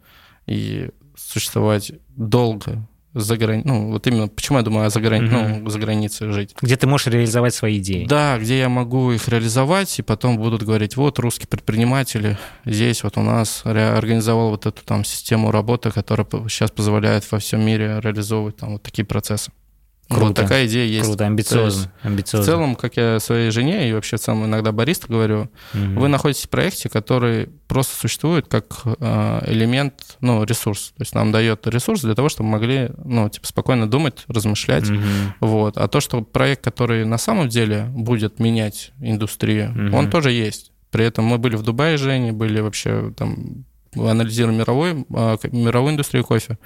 и 0.46 0.90
существовать 1.16 1.94
долго 2.16 2.88
за 3.14 3.38
грани... 3.38 3.62
Ну, 3.64 3.92
вот 3.92 4.08
именно 4.08 4.28
почему 4.28 4.58
я 4.58 4.64
думаю 4.64 4.88
о 4.88 4.90
заграни... 4.90 5.28
Мгм. 5.28 5.64
ну, 5.64 5.70
за 5.70 5.80
границей 5.80 6.32
жить. 6.32 6.56
Где 6.62 6.76
ты 6.76 6.88
можешь 6.88 7.08
реализовать 7.08 7.54
свои 7.54 7.78
идеи. 7.78 8.06
Да, 8.06 8.38
где 8.40 8.60
я 8.60 8.70
могу 8.70 9.12
их 9.12 9.28
реализовать, 9.28 10.00
и 10.00 10.02
потом 10.02 10.38
будут 10.38 10.64
говорить, 10.64 10.98
вот 10.98 11.20
русские 11.20 11.48
предприниматели 11.48 12.38
здесь 12.66 13.04
вот 13.04 13.18
у 13.18 13.22
нас 13.22 13.62
организовал 13.66 14.50
вот 14.50 14.66
эту 14.66 14.84
там 14.84 15.04
систему 15.06 15.52
работы, 15.52 15.92
которая 15.92 16.28
сейчас 16.48 16.72
позволяет 16.72 17.30
во 17.32 17.40
всем 17.40 17.66
мире 17.66 18.00
реализовывать 18.02 18.58
там 18.58 18.74
вот 18.74 18.84
такие 18.84 19.06
процессы. 19.06 19.52
Круто. 20.10 20.26
Вот 20.26 20.36
такая 20.36 20.68
идея 20.68 20.86
есть. 20.86 21.06
Круто, 21.06 21.20
То 21.20 21.26
амбициозно. 21.28 21.80
есть 21.80 21.90
амбициозно. 22.04 22.44
В 22.44 22.46
целом, 22.46 22.76
как 22.76 22.98
я 22.98 23.20
своей 23.20 23.50
жене 23.52 23.90
и 23.90 23.94
вообще 23.94 24.18
целом 24.18 24.46
иногда 24.46 24.72
бариста 24.72 25.08
говорю, 25.08 25.50
Мгм. 25.74 25.96
вы 26.00 26.08
находитесь 26.10 26.44
в 26.46 26.50
проекте, 26.50 26.90
который 26.90 27.48
просто 27.68 27.96
существует 27.96 28.48
как 28.48 28.82
э, 28.86 29.44
элемент, 29.48 30.18
ну, 30.22 30.44
ресурс. 30.44 30.90
То 30.98 31.02
есть 31.04 31.16
нам 31.16 31.32
дает 31.32 31.66
ресурс 31.68 32.02
для 32.02 32.16
того, 32.16 32.30
чтобы 32.30 32.50
могли, 32.50 32.92
ну, 33.04 33.30
типа, 33.30 33.48
спокойно 33.48 33.90
думать, 33.90 34.26
размышлять. 34.28 34.90
Мгм. 34.90 35.34
Вот. 35.40 35.78
А 35.78 35.88
то, 35.88 36.00
что 36.02 36.22
проект, 36.22 36.64
который 36.64 37.06
на 37.06 37.18
самом 37.18 37.48
деле 37.48 37.86
будет 37.86 38.40
менять 38.40 38.92
индустрию, 39.00 39.72
Мгм. 39.72 39.94
он 39.96 40.10
тоже 40.12 40.32
есть. 40.32 40.72
При 40.92 41.06
этом 41.06 41.26
мы 41.26 41.38
были 41.40 41.56
в 41.56 41.64
Дубае, 41.64 41.98
Жене, 41.98 42.34
были 42.34 42.60
вообще 42.60 43.12
там, 43.18 43.66
анализируем 43.96 44.58
мировой, 44.60 45.06
а, 45.14 45.38
мировую 45.52 45.94
индустрию 45.94 46.24
кофе. 46.24 46.60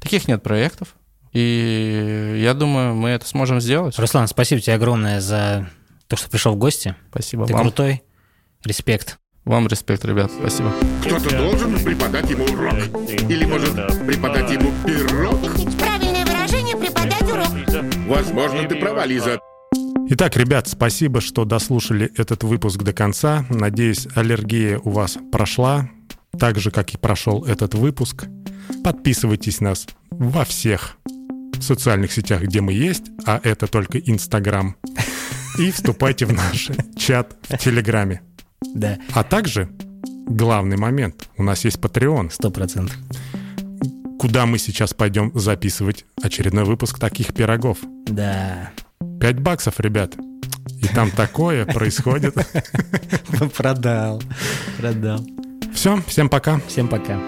Таких 0.00 0.26
нет 0.26 0.42
проектов. 0.42 0.88
И 1.32 2.40
я 2.42 2.54
думаю, 2.54 2.94
мы 2.94 3.10
это 3.10 3.26
сможем 3.26 3.60
сделать. 3.60 3.98
Руслан, 3.98 4.28
спасибо 4.28 4.60
тебе 4.60 4.74
огромное 4.74 5.20
за 5.20 5.68
то, 6.06 6.16
что 6.16 6.30
пришел 6.30 6.54
в 6.54 6.56
гости. 6.56 6.94
Спасибо 7.10 7.46
Ты 7.46 7.52
вам. 7.52 7.62
крутой. 7.62 8.02
Респект. 8.64 9.18
Вам 9.44 9.66
респект, 9.66 10.04
ребят. 10.04 10.30
Спасибо. 10.30 10.72
Кто-то 11.04 11.30
должен 11.36 11.82
преподать 11.82 12.28
ему 12.28 12.44
урок. 12.44 12.74
Или, 13.30 13.44
может, 13.46 13.74
преподать 14.06 14.50
ему 14.50 14.72
пирог? 14.86 15.40
Правильное 15.78 16.24
выражение 16.26 16.76
преподать 16.76 17.22
урок. 17.22 17.48
Возможно, 18.06 18.68
ты 18.68 18.76
права, 18.76 19.06
Лиза. 19.06 19.38
Итак, 20.10 20.36
ребят, 20.36 20.68
спасибо, 20.68 21.20
что 21.20 21.44
дослушали 21.44 22.10
этот 22.16 22.42
выпуск 22.42 22.82
до 22.82 22.92
конца. 22.92 23.44
Надеюсь, 23.50 24.08
аллергия 24.14 24.78
у 24.78 24.90
вас 24.90 25.18
прошла, 25.30 25.88
так 26.38 26.58
же, 26.58 26.70
как 26.70 26.94
и 26.94 26.96
прошел 26.96 27.44
этот 27.44 27.74
выпуск. 27.74 28.26
Подписывайтесь 28.82 29.60
нас 29.60 29.86
во 30.10 30.44
всех 30.44 30.96
социальных 31.64 32.12
сетях, 32.12 32.42
где 32.42 32.60
мы 32.60 32.72
есть, 32.72 33.04
а 33.26 33.40
это 33.42 33.66
только 33.66 33.98
Инстаграм. 33.98 34.76
И 35.58 35.70
вступайте 35.70 36.26
в 36.26 36.32
наш 36.32 36.70
чат 36.96 37.36
в 37.48 37.56
Телеграме. 37.58 38.20
Да, 38.74 38.98
А 39.12 39.24
также 39.24 39.68
главный 40.26 40.76
момент. 40.76 41.28
У 41.36 41.42
нас 41.42 41.64
есть 41.64 41.78
Patreon, 41.78 42.30
сто 42.30 42.50
процентов. 42.50 42.96
куда 44.18 44.46
мы 44.46 44.58
сейчас 44.58 44.94
пойдем 44.94 45.30
записывать 45.34 46.04
очередной 46.22 46.64
выпуск 46.64 46.98
таких 46.98 47.32
пирогов. 47.34 47.78
Да. 48.06 48.70
5 49.20 49.40
баксов, 49.40 49.80
ребят. 49.80 50.14
И 50.80 50.86
там 50.88 51.10
такое 51.10 51.64
происходит. 51.66 52.34
Продал. 53.56 54.22
Продал. 54.78 55.26
Все, 55.74 56.00
всем 56.06 56.28
пока. 56.28 56.60
Всем 56.68 56.88
пока. 56.88 57.18